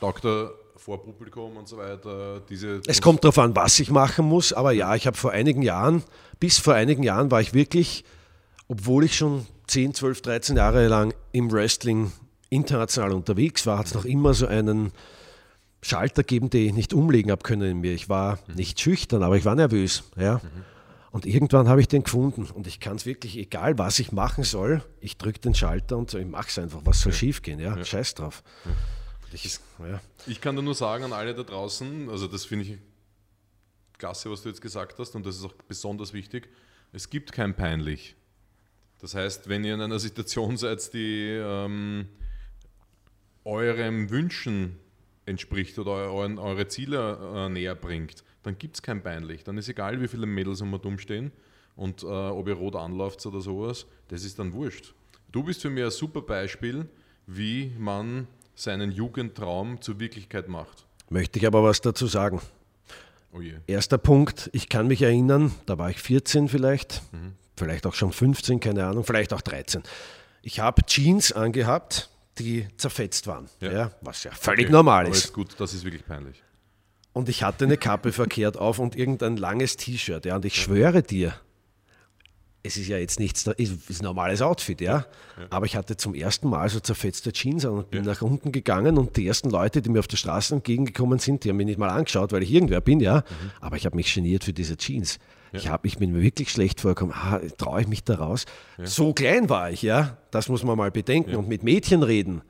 [0.01, 0.53] Dr
[0.89, 2.41] vor Publikum und so weiter.
[2.49, 5.61] Diese es kommt darauf an, was ich machen muss, aber ja, ich habe vor einigen
[5.61, 6.03] Jahren,
[6.41, 8.05] bis vor einigen Jahren war ich wirklich,
[8.69, 12.11] obwohl ich schon 10, 12, 13 Jahre lang im Wrestling
[12.49, 14.93] international unterwegs war, hat es noch immer so einen
[15.83, 17.93] Schalter gegeben, den ich nicht umlegen habe können in mir.
[17.93, 18.55] Ich war mhm.
[18.55, 20.05] nicht schüchtern, aber ich war nervös.
[20.17, 20.37] Ja?
[20.37, 20.65] Mhm.
[21.11, 24.43] Und irgendwann habe ich den gefunden und ich kann es wirklich, egal was ich machen
[24.43, 26.81] soll, ich drücke den Schalter und so, ich mache es einfach.
[26.85, 27.19] Was soll ja.
[27.19, 27.61] schief gehen?
[27.61, 27.77] Ja?
[27.77, 27.85] ja?
[27.85, 28.43] Scheiß drauf.
[28.65, 28.71] Ja.
[29.33, 30.01] Ich, ja.
[30.27, 32.79] ich kann da nur sagen an alle da draußen, also das finde ich
[33.99, 36.49] klasse, was du jetzt gesagt hast und das ist auch besonders wichtig,
[36.93, 38.17] es gibt kein peinlich.
[39.01, 42.09] Das heißt, wenn ihr in einer Situation seid, die ähm,
[43.45, 44.79] eurem Wünschen
[45.27, 49.45] entspricht oder euren, eure Ziele äh, näher bringt, dann gibt es kein peinlich.
[49.45, 51.33] Dann ist egal, wie viele Mädels um dumm stehen
[51.77, 54.95] und äh, ob ihr rot anläuft oder sowas, das ist dann wurscht.
[55.31, 56.89] Du bist für mich ein super Beispiel,
[57.27, 58.27] wie man
[58.59, 60.85] seinen Jugendtraum zur Wirklichkeit macht.
[61.11, 62.41] Möchte ich aber was dazu sagen.
[63.33, 67.35] Oh Erster Punkt, ich kann mich erinnern, da war ich 14 vielleicht, mhm.
[67.57, 69.83] vielleicht auch schon 15, keine Ahnung, vielleicht auch 13.
[70.43, 73.73] Ich habe Jeans angehabt, die zerfetzt waren, ja.
[73.73, 74.73] ja was ja völlig okay.
[74.73, 75.09] normal ist.
[75.09, 76.43] Aber ist gut, das ist wirklich peinlich.
[77.13, 80.25] Und ich hatte eine Kappe verkehrt auf und irgendein langes T-Shirt.
[80.25, 81.35] Ja, und ich schwöre dir,
[82.69, 85.07] es ist ja jetzt nichts, ist ein normales Outfit, ja?
[85.39, 85.47] ja.
[85.49, 88.13] Aber ich hatte zum ersten Mal so zerfetzte Jeans an und bin ja.
[88.13, 91.49] nach unten gegangen und die ersten Leute, die mir auf der Straße entgegengekommen sind, die
[91.49, 93.17] haben mich nicht mal angeschaut, weil ich irgendwer bin, ja.
[93.17, 93.51] Mhm.
[93.61, 95.19] Aber ich habe mich geniert für diese Jeans.
[95.53, 95.59] Ja.
[95.59, 97.15] Ich, hab, ich bin mir wirklich schlecht vorgekommen.
[97.15, 98.45] Ah, Traue ich mich da raus?
[98.83, 100.19] So klein war ich, ja.
[100.31, 101.37] Das muss man mal bedenken.
[101.37, 102.43] Und mit Mädchen reden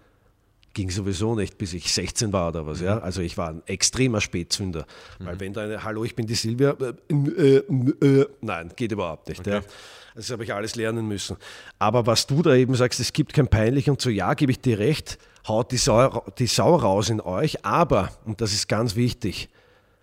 [0.74, 2.80] ging sowieso nicht, bis ich 16 war oder was.
[2.80, 2.96] Ja?
[2.96, 3.02] Mhm.
[3.02, 4.86] Also ich war ein extremer Spätzünder.
[5.18, 5.26] Mhm.
[5.26, 7.56] Weil wenn da eine, hallo, ich bin die Silvia, äh, äh,
[8.06, 9.40] äh, nein, geht überhaupt nicht.
[9.40, 9.50] Okay.
[9.50, 9.60] Ja?
[10.14, 11.36] Das habe ich alles lernen müssen.
[11.78, 14.60] Aber was du da eben sagst, es gibt kein peinlich und so, ja, gebe ich
[14.60, 18.96] dir recht, haut die Sau, die Sau raus in euch, aber, und das ist ganz
[18.96, 19.48] wichtig,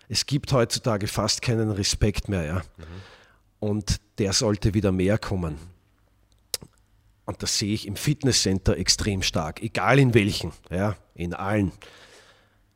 [0.08, 2.54] es gibt heutzutage fast keinen Respekt mehr, ja.
[2.54, 2.84] Mhm.
[3.58, 5.56] Und der sollte wieder mehr kommen.
[7.24, 11.72] Und das sehe ich im Fitnesscenter extrem stark, egal in welchen, ja, in allen.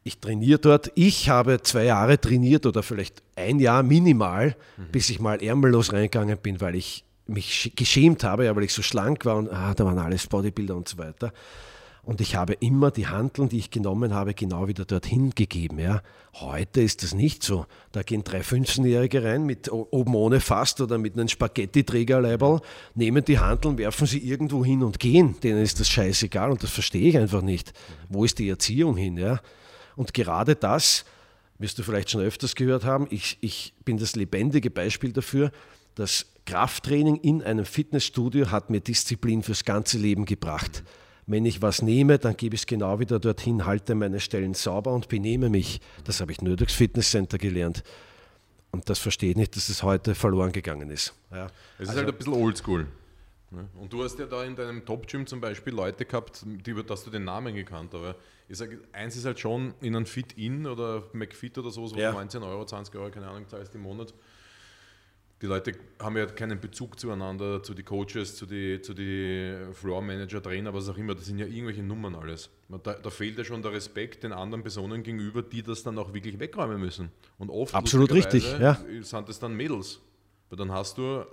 [0.02, 0.90] Ich trainiere dort.
[0.94, 4.90] Ich habe zwei Jahre trainiert oder vielleicht ein Jahr minimal, mhm.
[4.90, 8.82] bis ich mal ärmellos reingegangen bin, weil ich mich geschämt habe, ja, weil ich so
[8.82, 11.32] schlank war und ah, da waren alles Bodybuilder und so weiter.
[12.02, 15.78] Und ich habe immer die Handeln, die ich genommen habe, genau wieder dorthin gegeben.
[15.78, 16.02] Ja.
[16.34, 17.66] Heute ist das nicht so.
[17.92, 22.62] Da gehen drei 15-Jährige rein mit oben ohne Fast oder mit einem Spaghetti-Trägerleiberl,
[22.94, 25.38] nehmen die Handeln, werfen sie irgendwo hin und gehen.
[25.42, 27.74] Denen ist das scheißegal und das verstehe ich einfach nicht.
[28.08, 29.18] Wo ist die Erziehung hin?
[29.18, 29.40] Ja?
[29.94, 31.04] Und gerade das,
[31.58, 35.52] wirst du vielleicht schon öfters gehört haben, ich, ich bin das lebendige Beispiel dafür,
[35.94, 40.82] das Krafttraining in einem Fitnessstudio hat mir Disziplin fürs ganze Leben gebracht.
[41.26, 44.92] Wenn ich was nehme, dann gebe ich es genau wieder dorthin, halte meine Stellen sauber
[44.92, 45.80] und benehme mich.
[46.04, 47.84] Das habe ich nur durchs Fitnesscenter gelernt.
[48.72, 51.14] Und das verstehe ich nicht, dass es heute verloren gegangen ist.
[51.30, 51.46] Ja.
[51.78, 52.86] Es ist also, halt ein bisschen oldschool.
[53.50, 53.68] Ne?
[53.80, 57.10] Und du hast ja da in deinem Top-Gym zum Beispiel Leute gehabt, die, dass du
[57.10, 58.16] den Namen gekannt aber
[58.48, 62.10] ich sage, eins ist halt schon in einem Fit-In oder McFit oder so, so ja.
[62.10, 64.12] 19 Euro, 20 Euro, keine Ahnung, zahlst im Monat
[65.42, 70.02] die Leute haben ja keinen Bezug zueinander, zu den Coaches, zu den zu die Floor
[70.02, 71.14] Manager, Trainer, was auch immer.
[71.14, 72.50] Das sind ja irgendwelche Nummern alles.
[72.68, 76.12] Da, da, fehlt ja schon der Respekt den anderen Personen gegenüber, die das dann auch
[76.12, 77.10] wirklich wegräumen müssen.
[77.38, 78.78] Und oft Absolut richtig, ja.
[79.00, 80.00] sind es dann Mädels.
[80.50, 81.24] Weil dann hast du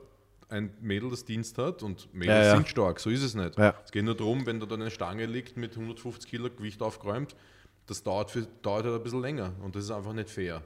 [0.50, 2.56] ein Mädel, das Dienst hat und Mädels ja, ja.
[2.56, 3.58] sind stark, so ist es nicht.
[3.58, 7.36] Es geht nur darum, wenn da dann eine Stange liegt mit 150 Kilo Gewicht aufgeräumt,
[7.86, 10.62] das dauert, für, dauert halt ein bisschen länger und das ist einfach nicht fair.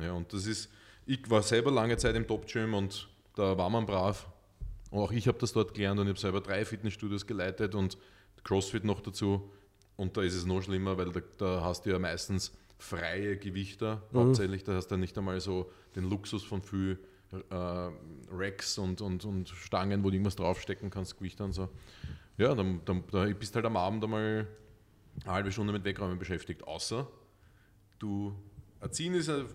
[0.00, 0.70] Ja, und das ist,
[1.06, 4.28] ich war selber lange Zeit im Top-Gym und da war man brav.
[4.90, 7.96] Und auch ich habe das dort gelernt und ich habe selber drei Fitnessstudios geleitet und
[8.44, 9.50] CrossFit noch dazu.
[9.96, 14.02] Und da ist es noch schlimmer, weil da, da hast du ja meistens freie Gewichter
[14.10, 14.18] mhm.
[14.18, 14.64] hauptsächlich.
[14.64, 16.98] Da hast du nicht einmal so den Luxus von viel
[17.32, 17.90] äh,
[18.30, 21.68] Racks und, und, und Stangen, wo du irgendwas draufstecken kannst, Gewicht und so.
[22.36, 24.46] Ja, dann, dann, da bist halt am Abend einmal
[25.22, 26.64] eine halbe Stunde mit Wegräumen beschäftigt.
[26.64, 27.08] Außer
[27.98, 28.34] du
[28.80, 29.46] erziehen ist ein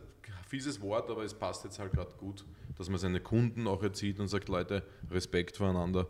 [0.52, 2.43] fieses Wort, aber es passt jetzt halt gerade gut,
[2.78, 6.08] dass man seine Kunden auch erzieht und sagt, Leute, Respekt voreinander,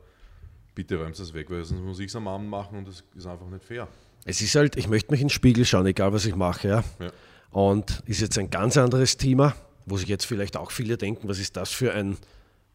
[0.73, 3.27] bitte räumt es weg, weil sonst muss ich es am Abend machen und das ist
[3.27, 3.87] einfach nicht fair.
[4.25, 6.67] Es ist halt, ich möchte mich in den Spiegel schauen, egal was ich mache.
[6.67, 6.83] Ja?
[6.99, 7.11] ja.
[7.51, 9.53] Und ist jetzt ein ganz anderes Thema,
[9.85, 12.17] wo sich jetzt vielleicht auch viele denken, was ist das für ein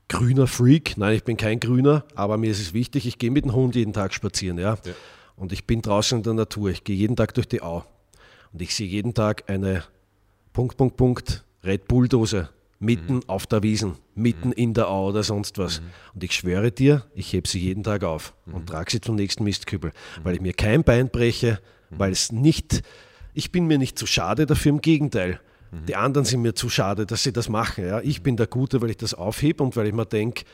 [0.08, 0.96] grüner Freak?
[0.96, 3.74] Nein, ich bin kein Grüner, aber mir ist es wichtig, ich gehe mit dem Hund
[3.74, 4.58] jeden Tag spazieren.
[4.58, 4.78] Ja?
[4.84, 4.92] ja.
[5.34, 7.84] Und ich bin draußen in der Natur, ich gehe jeden Tag durch die Au.
[8.52, 9.82] Und ich sehe jeden Tag eine
[10.52, 12.48] Punkt, Punkt, Punkt, Red Bull-Dose
[12.78, 13.22] mitten mhm.
[13.26, 14.54] auf der Wiesen, mitten mhm.
[14.54, 15.80] in der Au oder sonst was.
[15.80, 15.86] Mhm.
[16.14, 18.66] Und ich schwöre dir, ich hebe sie jeden Tag auf und mhm.
[18.66, 20.24] trage sie zum nächsten Mistkübel, mhm.
[20.24, 21.60] weil ich mir kein Bein breche,
[21.90, 21.98] mhm.
[21.98, 22.82] weil es nicht,
[23.34, 25.40] ich bin mir nicht zu schade dafür, im Gegenteil.
[25.88, 27.84] Die anderen sind mir zu schade, dass sie das machen.
[27.84, 28.00] Ja.
[28.00, 30.44] Ich bin der Gute, weil ich das aufhebe und weil ich mir denke,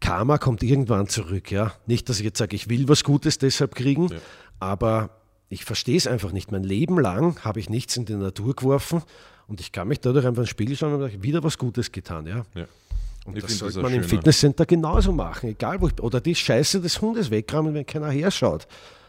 [0.00, 1.50] Karma kommt irgendwann zurück.
[1.50, 1.74] Ja.
[1.86, 4.16] Nicht, dass ich jetzt sage, ich will was Gutes deshalb kriegen, ja.
[4.60, 5.10] aber
[5.48, 6.52] ich verstehe es einfach nicht.
[6.52, 9.02] Mein Leben lang habe ich nichts in die Natur geworfen
[9.48, 12.26] und ich kann mich dadurch einfach ins Spiegel schauen und habe wieder was Gutes getan.
[12.26, 12.44] Ja?
[12.54, 12.66] ja.
[13.24, 14.04] Und ich das sollte das man schöner.
[14.04, 18.10] im Fitnesscenter genauso machen, egal wo ich, oder die Scheiße des Hundes wegräumen, wenn keiner
[18.10, 18.66] herschaut.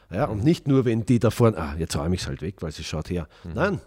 [0.10, 2.56] Ja, und nicht nur, wenn die da vorne, ah, jetzt räume ich es halt weg,
[2.62, 3.28] weil sie schaut her.
[3.44, 3.54] Mhm.
[3.54, 3.82] Nein,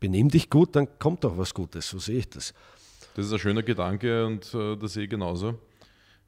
[0.00, 2.54] benimm dich gut, dann kommt doch was Gutes, so sehe ich das.
[3.14, 5.58] Das ist ein schöner Gedanke und äh, das sehe ich genauso.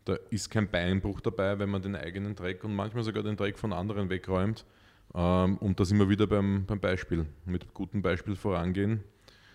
[0.05, 3.59] Da ist kein Beinbruch dabei, wenn man den eigenen Dreck und manchmal sogar den Dreck
[3.59, 4.67] von anderen wegräumt.
[5.15, 7.25] Ähm, und da sind wir wieder beim, beim Beispiel.
[7.47, 9.03] Mit gutem Beispiel vorangehen.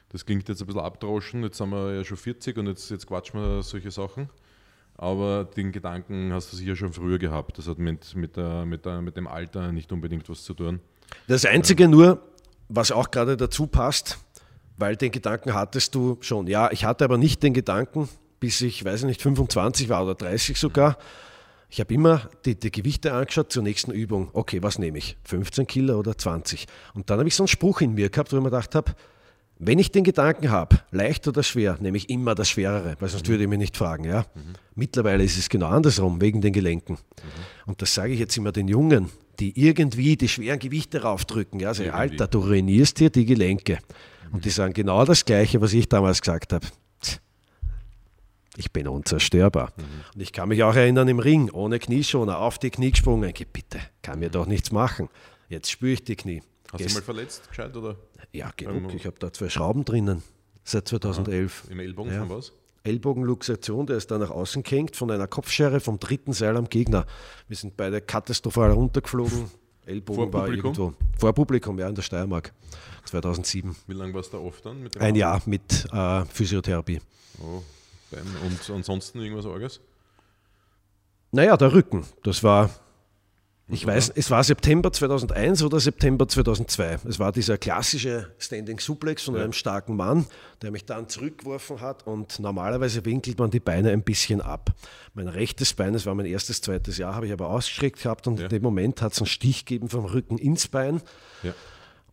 [0.10, 3.08] Das klingt jetzt ein bisschen abdroschen, jetzt sind wir ja schon 40 und jetzt, jetzt
[3.08, 4.30] quatschen wir solche Sachen.
[4.98, 7.58] Aber den Gedanken hast du sicher schon früher gehabt.
[7.58, 10.82] Das hat mit, mit, der, mit, der, mit dem Alter nicht unbedingt was zu tun.
[11.28, 12.22] Das Einzige nur,
[12.68, 14.20] was auch gerade dazu passt,
[14.78, 16.48] weil den Gedanken hattest du schon.
[16.48, 20.60] Ja, ich hatte aber nicht den Gedanken, bis ich, weiß nicht, 25 war oder 30
[20.60, 20.98] sogar.
[21.70, 24.30] Ich habe immer die, die, Gewichte angeschaut zur nächsten Übung.
[24.34, 25.18] Okay, was nehme ich?
[25.24, 26.66] 15 Kilo oder 20?
[26.96, 28.96] Und dann habe ich so einen Spruch in mir gehabt, wo ich mir gedacht habe,
[29.60, 33.28] wenn ich den Gedanken habe, leicht oder schwer, nehme ich immer das Schwerere, weil sonst
[33.28, 33.32] mhm.
[33.32, 34.06] würde ich mich nicht fragen.
[34.06, 34.26] Ja?
[34.34, 34.54] Mhm.
[34.76, 36.94] Mittlerweile ist es genau andersrum, wegen den Gelenken.
[36.94, 37.68] Mhm.
[37.68, 41.60] Und das sage ich jetzt immer den Jungen, die irgendwie die schweren Gewichte raufdrücken.
[41.60, 41.70] Ja?
[41.70, 43.80] Also, Alter, du ruinierst dir die Gelenke.
[44.32, 46.66] Und die sagen genau das Gleiche, was ich damals gesagt habe.
[48.56, 49.74] Ich bin unzerstörbar.
[49.76, 49.84] Mhm.
[50.16, 53.34] Und ich kann mich auch erinnern im Ring, ohne Knieschoner, auf die Knie gesprungen.
[53.52, 54.34] Bitte, kann mir mhm.
[54.34, 55.10] doch nichts machen.
[55.50, 56.44] Jetzt spüre ich die Knie.
[56.72, 57.98] Hast Gest du mal verletzt, gescheit, oder?
[58.34, 58.94] Ja, genug.
[58.94, 60.24] Ich habe da zwei Schrauben drinnen
[60.64, 61.64] seit 2011.
[61.66, 61.72] Aha.
[61.72, 62.20] Im Ellbogen ja.
[62.20, 62.54] von was?
[62.84, 67.06] Ellbogenluxation, der ist da nach außen gehängt von einer Kopfschere vom dritten Seil am Gegner.
[67.48, 69.52] Wir sind beide katastrophal runtergeflogen.
[69.86, 70.74] Ellbogen Vor war Publikum?
[70.74, 70.94] irgendwo.
[71.18, 72.54] Vor Publikum, ja, in der Steiermark.
[73.06, 73.76] 2007.
[73.88, 74.90] Wie lange warst du da oft dann?
[75.00, 77.00] Ein Jahr mit äh, Physiotherapie.
[77.42, 77.64] Oh,
[78.12, 79.82] und ansonsten irgendwas Arges?
[81.32, 82.06] Naja, der Rücken.
[82.24, 82.70] Das war
[83.72, 87.00] ich weiß, es war September 2001 oder September 2002.
[87.08, 89.44] Es war dieser klassische Standing Suplex von ja.
[89.44, 90.26] einem starken Mann,
[90.62, 94.74] der mich dann zurückgeworfen hat und normalerweise winkelt man die Beine ein bisschen ab.
[95.14, 98.40] Mein rechtes Bein, das war mein erstes, zweites Jahr, habe ich aber ausgestreckt gehabt und
[98.40, 98.46] ja.
[98.46, 101.02] in dem Moment hat es einen Stich gegeben vom Rücken ins Bein.
[101.44, 101.54] Ja.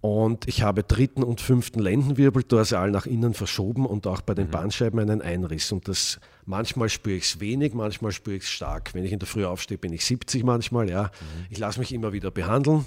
[0.02, 4.48] Und ich habe dritten und fünften Lendenwirbel dorsal nach innen verschoben und auch bei den
[4.48, 4.52] mhm.
[4.52, 5.72] Bandscheiben einen Einriss.
[5.72, 8.94] Und das manchmal spüre ich es wenig, manchmal spüre ich es stark.
[8.94, 10.88] Wenn ich in der Früh aufstehe, bin ich 70 manchmal.
[10.88, 11.04] Ja.
[11.04, 11.46] Mhm.
[11.50, 12.86] Ich lasse mich immer wieder behandeln.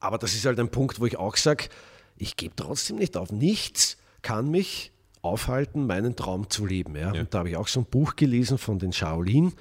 [0.00, 1.68] Aber das ist halt ein Punkt, wo ich auch sage,
[2.16, 3.32] ich gebe trotzdem nicht auf.
[3.32, 6.94] Nichts kann mich aufhalten, meinen Traum zu leben.
[6.96, 7.14] Ja?
[7.14, 7.20] ja.
[7.22, 9.52] Und da habe ich auch so ein Buch gelesen von den Shaolin mhm.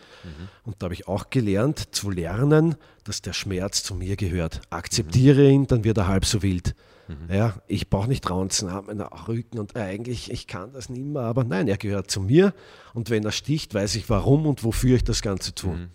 [0.65, 4.61] und da habe ich auch gelernt zu lernen, dass der Schmerz zu mir gehört.
[4.69, 5.49] Akzeptiere mhm.
[5.49, 6.75] ihn, dann wird er halb so wild.
[7.07, 7.33] Mhm.
[7.33, 8.87] Ja, ich brauche nicht raunzen am
[9.27, 12.53] Rücken und eigentlich, ich kann das nicht mehr, aber nein, er gehört zu mir
[12.93, 15.75] und wenn er sticht, weiß ich warum und wofür ich das Ganze tue.
[15.75, 15.89] Mhm.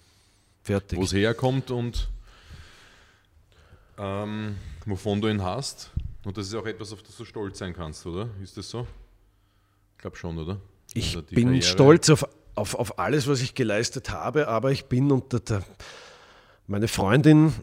[0.63, 0.99] Fertig.
[0.99, 2.11] Wo es herkommt und
[3.97, 5.91] ähm, wovon du ihn hast.
[6.25, 8.29] Und das ist auch etwas, auf das du stolz sein kannst, oder?
[8.43, 8.87] Ist das so?
[9.97, 10.61] Ich glaube schon, oder?
[10.95, 11.63] Ich also bin Karriere.
[11.63, 15.63] stolz auf, auf, auf alles, was ich geleistet habe, aber ich bin unter der.
[16.67, 17.55] Meine Freundin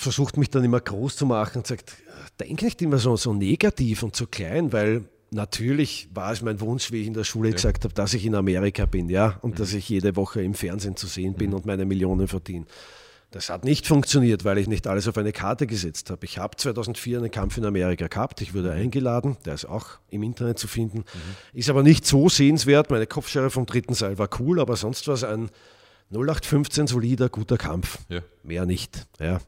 [0.00, 1.94] versucht mich dann immer groß zu machen und sagt:
[2.40, 6.90] Denk nicht immer so, so negativ und so klein, weil natürlich war es mein Wunsch,
[6.92, 7.54] wie ich in der Schule ja.
[7.54, 9.56] gesagt habe, dass ich in Amerika bin, ja, und mhm.
[9.56, 11.56] dass ich jede Woche im Fernsehen zu sehen bin mhm.
[11.56, 12.66] und meine Millionen verdiene.
[13.30, 16.24] Das hat nicht funktioniert, weil ich nicht alles auf eine Karte gesetzt habe.
[16.24, 18.40] Ich habe 2004 einen Kampf in Amerika gehabt.
[18.40, 19.36] Ich wurde eingeladen.
[19.44, 21.00] Der ist auch im Internet zu finden.
[21.00, 21.04] Mhm.
[21.52, 22.90] Ist aber nicht so sehenswert.
[22.90, 25.50] Meine Kopfschere vom dritten Seil war cool, aber sonst war es ein
[26.10, 27.98] 0815 solider, guter Kampf.
[28.08, 28.20] Ja.
[28.42, 29.06] Mehr nicht.
[29.20, 29.40] Ja.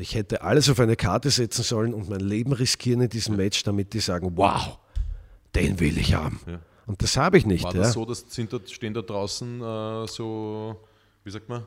[0.00, 3.36] Und ich hätte alles auf eine Karte setzen sollen und mein Leben riskieren in diesem
[3.36, 4.78] Match, damit die sagen, wow,
[5.54, 6.40] den will ich haben.
[6.46, 6.58] Ja.
[6.86, 7.64] Und das habe ich nicht.
[7.64, 7.82] War ja.
[7.82, 10.80] das so, dass sind da, stehen da draußen äh, so,
[11.22, 11.66] wie sagt man?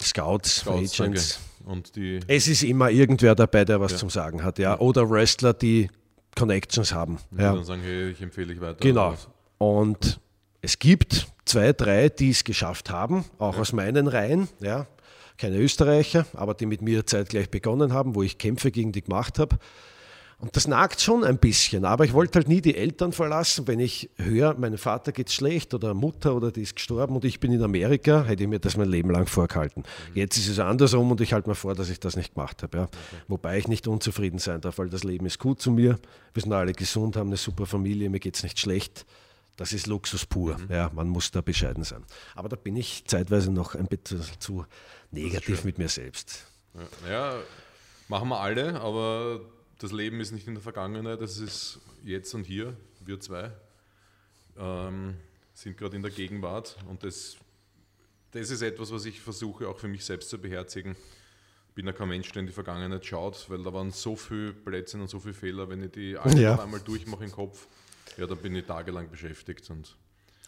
[0.00, 1.40] Scouts, Scouts, Agents.
[1.64, 3.98] Und die, Es ist immer irgendwer dabei, der was Ja.
[3.98, 4.78] zum Sagen hat, ja.
[4.78, 5.90] Oder Wrestler, die
[6.36, 7.18] Connections haben.
[7.32, 7.52] die Ja.
[7.52, 8.78] dann sagen, hey, ich empfehle dich weiter.
[8.78, 9.16] Genau.
[9.58, 10.20] Und
[10.60, 14.86] es gibt zwei, drei, die es geschafft haben, auch aus meinen Reihen, ja.
[15.38, 19.38] Keine Österreicher, aber die mit mir zeitgleich begonnen haben, wo ich Kämpfe gegen die gemacht
[19.38, 19.58] habe.
[20.42, 23.68] Und das nagt schon ein bisschen, aber ich wollte halt nie die Eltern verlassen.
[23.68, 27.38] Wenn ich höre, meinem Vater geht's schlecht oder Mutter oder die ist gestorben und ich
[27.38, 29.84] bin in Amerika, hätte ich mir das mein Leben lang vorgehalten.
[30.14, 32.76] Jetzt ist es andersrum und ich halte mir vor, dass ich das nicht gemacht habe.
[32.76, 32.88] Ja.
[33.28, 36.00] Wobei ich nicht unzufrieden sein darf, weil das Leben ist gut zu mir.
[36.34, 39.06] Wir sind alle gesund, haben eine super Familie, mir geht's nicht schlecht.
[39.56, 40.56] Das ist Luxus pur.
[40.68, 42.02] Ja, man muss da bescheiden sein.
[42.34, 44.64] Aber da bin ich zeitweise noch ein bisschen zu
[45.12, 46.44] negativ mit mir selbst.
[47.04, 47.42] Ja, ja,
[48.08, 49.40] machen wir alle, aber
[49.78, 52.76] das Leben ist nicht in der Vergangenheit, das ist jetzt und hier.
[53.04, 53.50] Wir zwei
[54.58, 55.14] ähm,
[55.54, 57.36] sind gerade in der Gegenwart und das,
[58.32, 60.96] das ist etwas, was ich versuche auch für mich selbst zu beherzigen.
[61.68, 64.52] Ich bin ja kein Mensch, der in die Vergangenheit schaut, weil da waren so viele
[64.52, 65.68] Plätze und so viele Fehler.
[65.70, 66.62] Wenn ich die alle Ja.
[66.62, 67.66] einmal durchmache im Kopf,
[68.18, 69.96] ja, dann bin ich tagelang beschäftigt und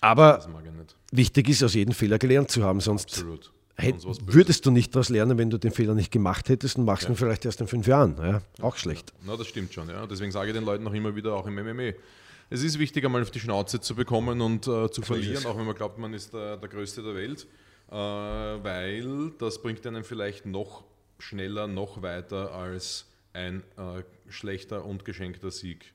[0.00, 0.94] Aber das mag ich nicht.
[1.12, 3.50] wichtig ist, aus jedem Fehler gelernt zu haben, sonst Absolut.
[3.77, 3.97] Hätt,
[4.27, 7.16] würdest du nicht daraus lernen, wenn du den Fehler nicht gemacht hättest und machst ihn
[7.16, 8.16] vielleicht erst in fünf Jahren.
[8.18, 9.12] Ja, auch schlecht.
[9.25, 10.07] Na, das stimmt schon, ja.
[10.07, 11.93] Deswegen sage ich den Leuten auch immer wieder, auch im MMA.
[12.51, 15.66] Es ist wichtig, einmal auf die Schnauze zu bekommen und äh, zu verlieren, auch wenn
[15.66, 17.47] man glaubt, man ist der, der Größte der Welt,
[17.91, 20.85] äh, weil das bringt einen vielleicht noch
[21.18, 25.95] schneller, noch weiter als ein äh, schlechter und geschenkter Sieg.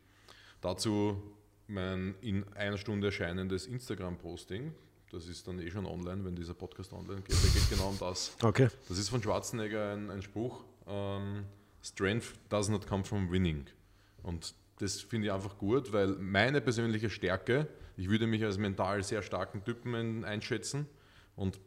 [0.61, 1.21] Dazu
[1.67, 4.73] mein in einer Stunde erscheinendes Instagram-Posting.
[5.11, 7.35] Das ist dann eh schon online, wenn dieser Podcast online geht.
[7.35, 8.35] Da geht genau um das.
[8.43, 8.69] Okay.
[8.87, 10.63] Das ist von Schwarzenegger ein, ein Spruch.
[10.87, 11.45] Ähm,
[11.81, 13.65] Strength does not come from winning.
[14.21, 19.03] Und das finde ich einfach gut, weil meine persönliche Stärke, ich würde mich als mental
[19.03, 20.85] sehr starken Typen ein, einschätzen.
[21.35, 21.59] Und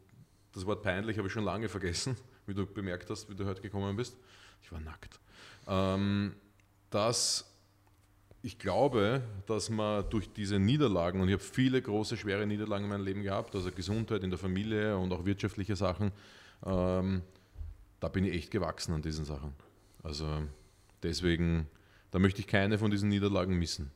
[0.52, 2.16] das Wort peinlich habe ich schon lange vergessen,
[2.46, 4.16] wie du bemerkt hast, wie du heute gekommen bist.
[4.62, 5.18] Ich war nackt.
[5.66, 6.34] Ähm,
[6.90, 7.51] dass
[8.42, 12.90] ich glaube, dass man durch diese Niederlagen, und ich habe viele große, schwere Niederlagen in
[12.90, 16.10] meinem Leben gehabt, also Gesundheit in der Familie und auch wirtschaftliche Sachen,
[16.66, 17.22] ähm,
[18.00, 19.54] da bin ich echt gewachsen an diesen Sachen.
[20.02, 20.26] Also
[21.04, 21.68] deswegen,
[22.10, 23.92] da möchte ich keine von diesen Niederlagen missen,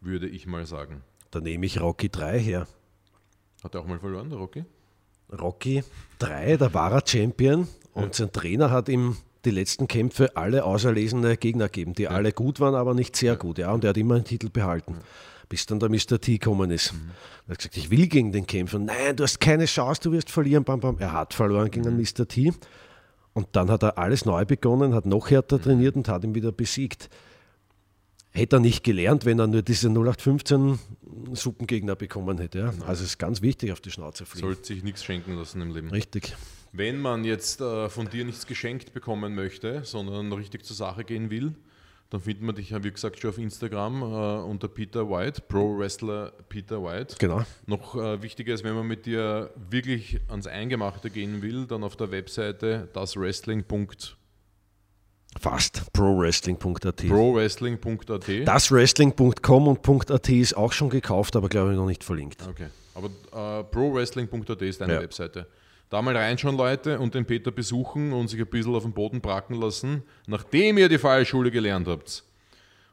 [0.00, 1.02] würde ich mal sagen.
[1.30, 2.68] Da nehme ich Rocky 3 her.
[3.62, 4.64] Hat er auch mal verloren, der Rocky?
[5.32, 5.82] Rocky
[6.18, 11.36] 3, da war er Champion und sein Trainer hat ihm die letzten Kämpfe alle auserlesene
[11.36, 13.58] Gegner gegeben, die alle gut waren, aber nicht sehr gut.
[13.58, 14.96] Ja, und er hat immer einen Titel behalten,
[15.48, 16.20] bis dann der Mr.
[16.20, 16.94] T gekommen ist.
[17.46, 18.86] Er hat gesagt, ich will gegen den kämpfen.
[18.86, 20.64] Nein, du hast keine Chance, du wirst verlieren.
[20.64, 20.96] Bam, bam.
[20.98, 22.26] Er hat verloren gegen den Mr.
[22.26, 22.52] T.
[23.34, 26.52] Und dann hat er alles neu begonnen, hat noch härter trainiert und hat ihn wieder
[26.52, 27.10] besiegt.
[28.30, 30.78] Hätte er nicht gelernt, wenn er nur diese 0815
[31.34, 32.58] Suppengegner bekommen hätte.
[32.58, 32.66] Ja?
[32.86, 34.46] Also es ist ganz wichtig, auf die Schnauze fliegen.
[34.46, 35.90] Sollte sich nichts schenken lassen im Leben.
[35.90, 36.36] Richtig.
[36.76, 41.30] Wenn man jetzt äh, von dir nichts geschenkt bekommen möchte, sondern richtig zur Sache gehen
[41.30, 41.54] will,
[42.10, 44.04] dann findet man dich wie gesagt, schon auf Instagram äh,
[44.42, 47.14] unter Peter White, Pro Wrestler Peter White.
[47.20, 47.42] Genau.
[47.66, 51.94] Noch äh, wichtiger ist, wenn man mit dir wirklich ans Eingemachte gehen will, dann auf
[51.96, 53.86] der Webseite daswrestling.pro
[55.40, 55.92] Fast.
[55.92, 56.96] ProWrestling.at.
[57.08, 58.28] prowrestling.at.
[58.46, 62.46] Daswrestling.com und .at ist auch schon gekauft, aber glaube ich noch nicht verlinkt.
[62.48, 65.00] Okay, aber äh, prowrestling.at ist deine Ja.
[65.02, 65.46] Webseite.
[65.90, 69.20] Da mal reinschauen, Leute, und den Peter besuchen und sich ein bisschen auf den Boden
[69.20, 72.24] bracken lassen, nachdem ihr die Fallschule gelernt habt.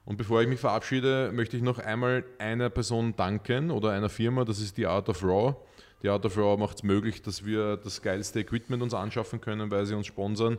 [0.06, 4.46] Und bevor ich mich verabschiede, möchte ich noch einmal einer Person danken oder einer Firma,
[4.46, 5.56] das ist die Art of Raw.
[6.04, 9.70] Die Art of Raw macht es möglich, dass wir das geilste Equipment uns anschaffen können,
[9.70, 10.58] weil sie uns sponsern.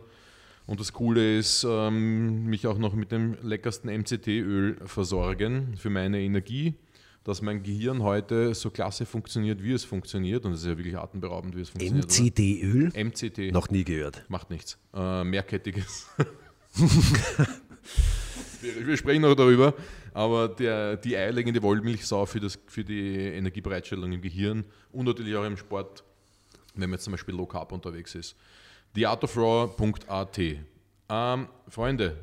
[0.66, 6.20] Und das Coole ist, ähm, mich auch noch mit dem leckersten MCT-Öl versorgen für meine
[6.20, 6.74] Energie,
[7.24, 10.44] dass mein Gehirn heute so klasse funktioniert, wie es funktioniert.
[10.44, 12.06] Und es ist ja wirklich atemberaubend, wie es funktioniert.
[12.06, 12.92] MCD-Öl?
[12.94, 13.52] MCT.
[13.52, 14.24] Noch nie gehört.
[14.28, 14.78] Macht nichts.
[14.92, 16.08] Äh, mehrkettiges.
[18.62, 19.74] wir, sprechen noch darüber,
[20.12, 25.44] aber der, die eierlegende Wollmilchsau für, das, für die Energiebereitstellung im Gehirn und natürlich auch
[25.44, 26.02] im Sport,
[26.74, 28.36] wenn man jetzt zum Beispiel Low Carb unterwegs ist.
[28.94, 30.38] theartofraw.at.
[30.38, 32.16] Ähm, Freunde,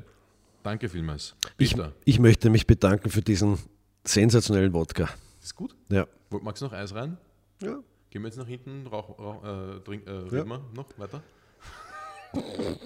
[0.62, 1.36] danke vielmals.
[1.58, 3.58] Ich, ich möchte mich bedanken für diesen
[4.04, 5.08] sensationellen Wodka.
[5.42, 5.74] ist gut?
[5.90, 6.06] Ja.
[6.30, 7.16] Magst du noch Eis rein?
[7.62, 7.78] ja.
[8.10, 11.22] Gehen wir jetzt nach hinten, rauch, rauch, äh, trink, äh, reden wir noch weiter?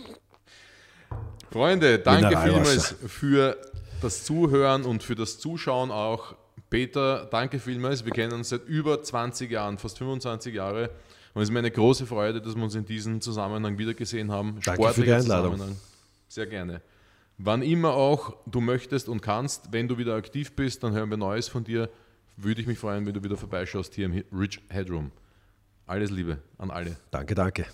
[1.50, 3.56] Freunde, danke vielmals für
[4.02, 6.34] das Zuhören und für das Zuschauen auch.
[6.68, 8.04] Peter, danke vielmals.
[8.04, 10.90] Wir kennen uns seit über 20 Jahren, fast 25 Jahre.
[11.32, 14.58] Und es ist mir eine große Freude, dass wir uns in diesem Zusammenhang wiedergesehen haben.
[14.64, 15.52] Danke für die Sportlicher Einladung.
[15.52, 15.80] Zusammenhang.
[16.28, 16.82] Sehr gerne.
[17.38, 21.16] Wann immer auch du möchtest und kannst, wenn du wieder aktiv bist, dann hören wir
[21.16, 21.90] Neues von dir.
[22.36, 25.12] würde ich mich freuen, wenn du wieder vorbeischaust hier im Rich Headroom.
[25.86, 26.96] Alles Liebe an alle.
[27.10, 27.66] Danke, danke.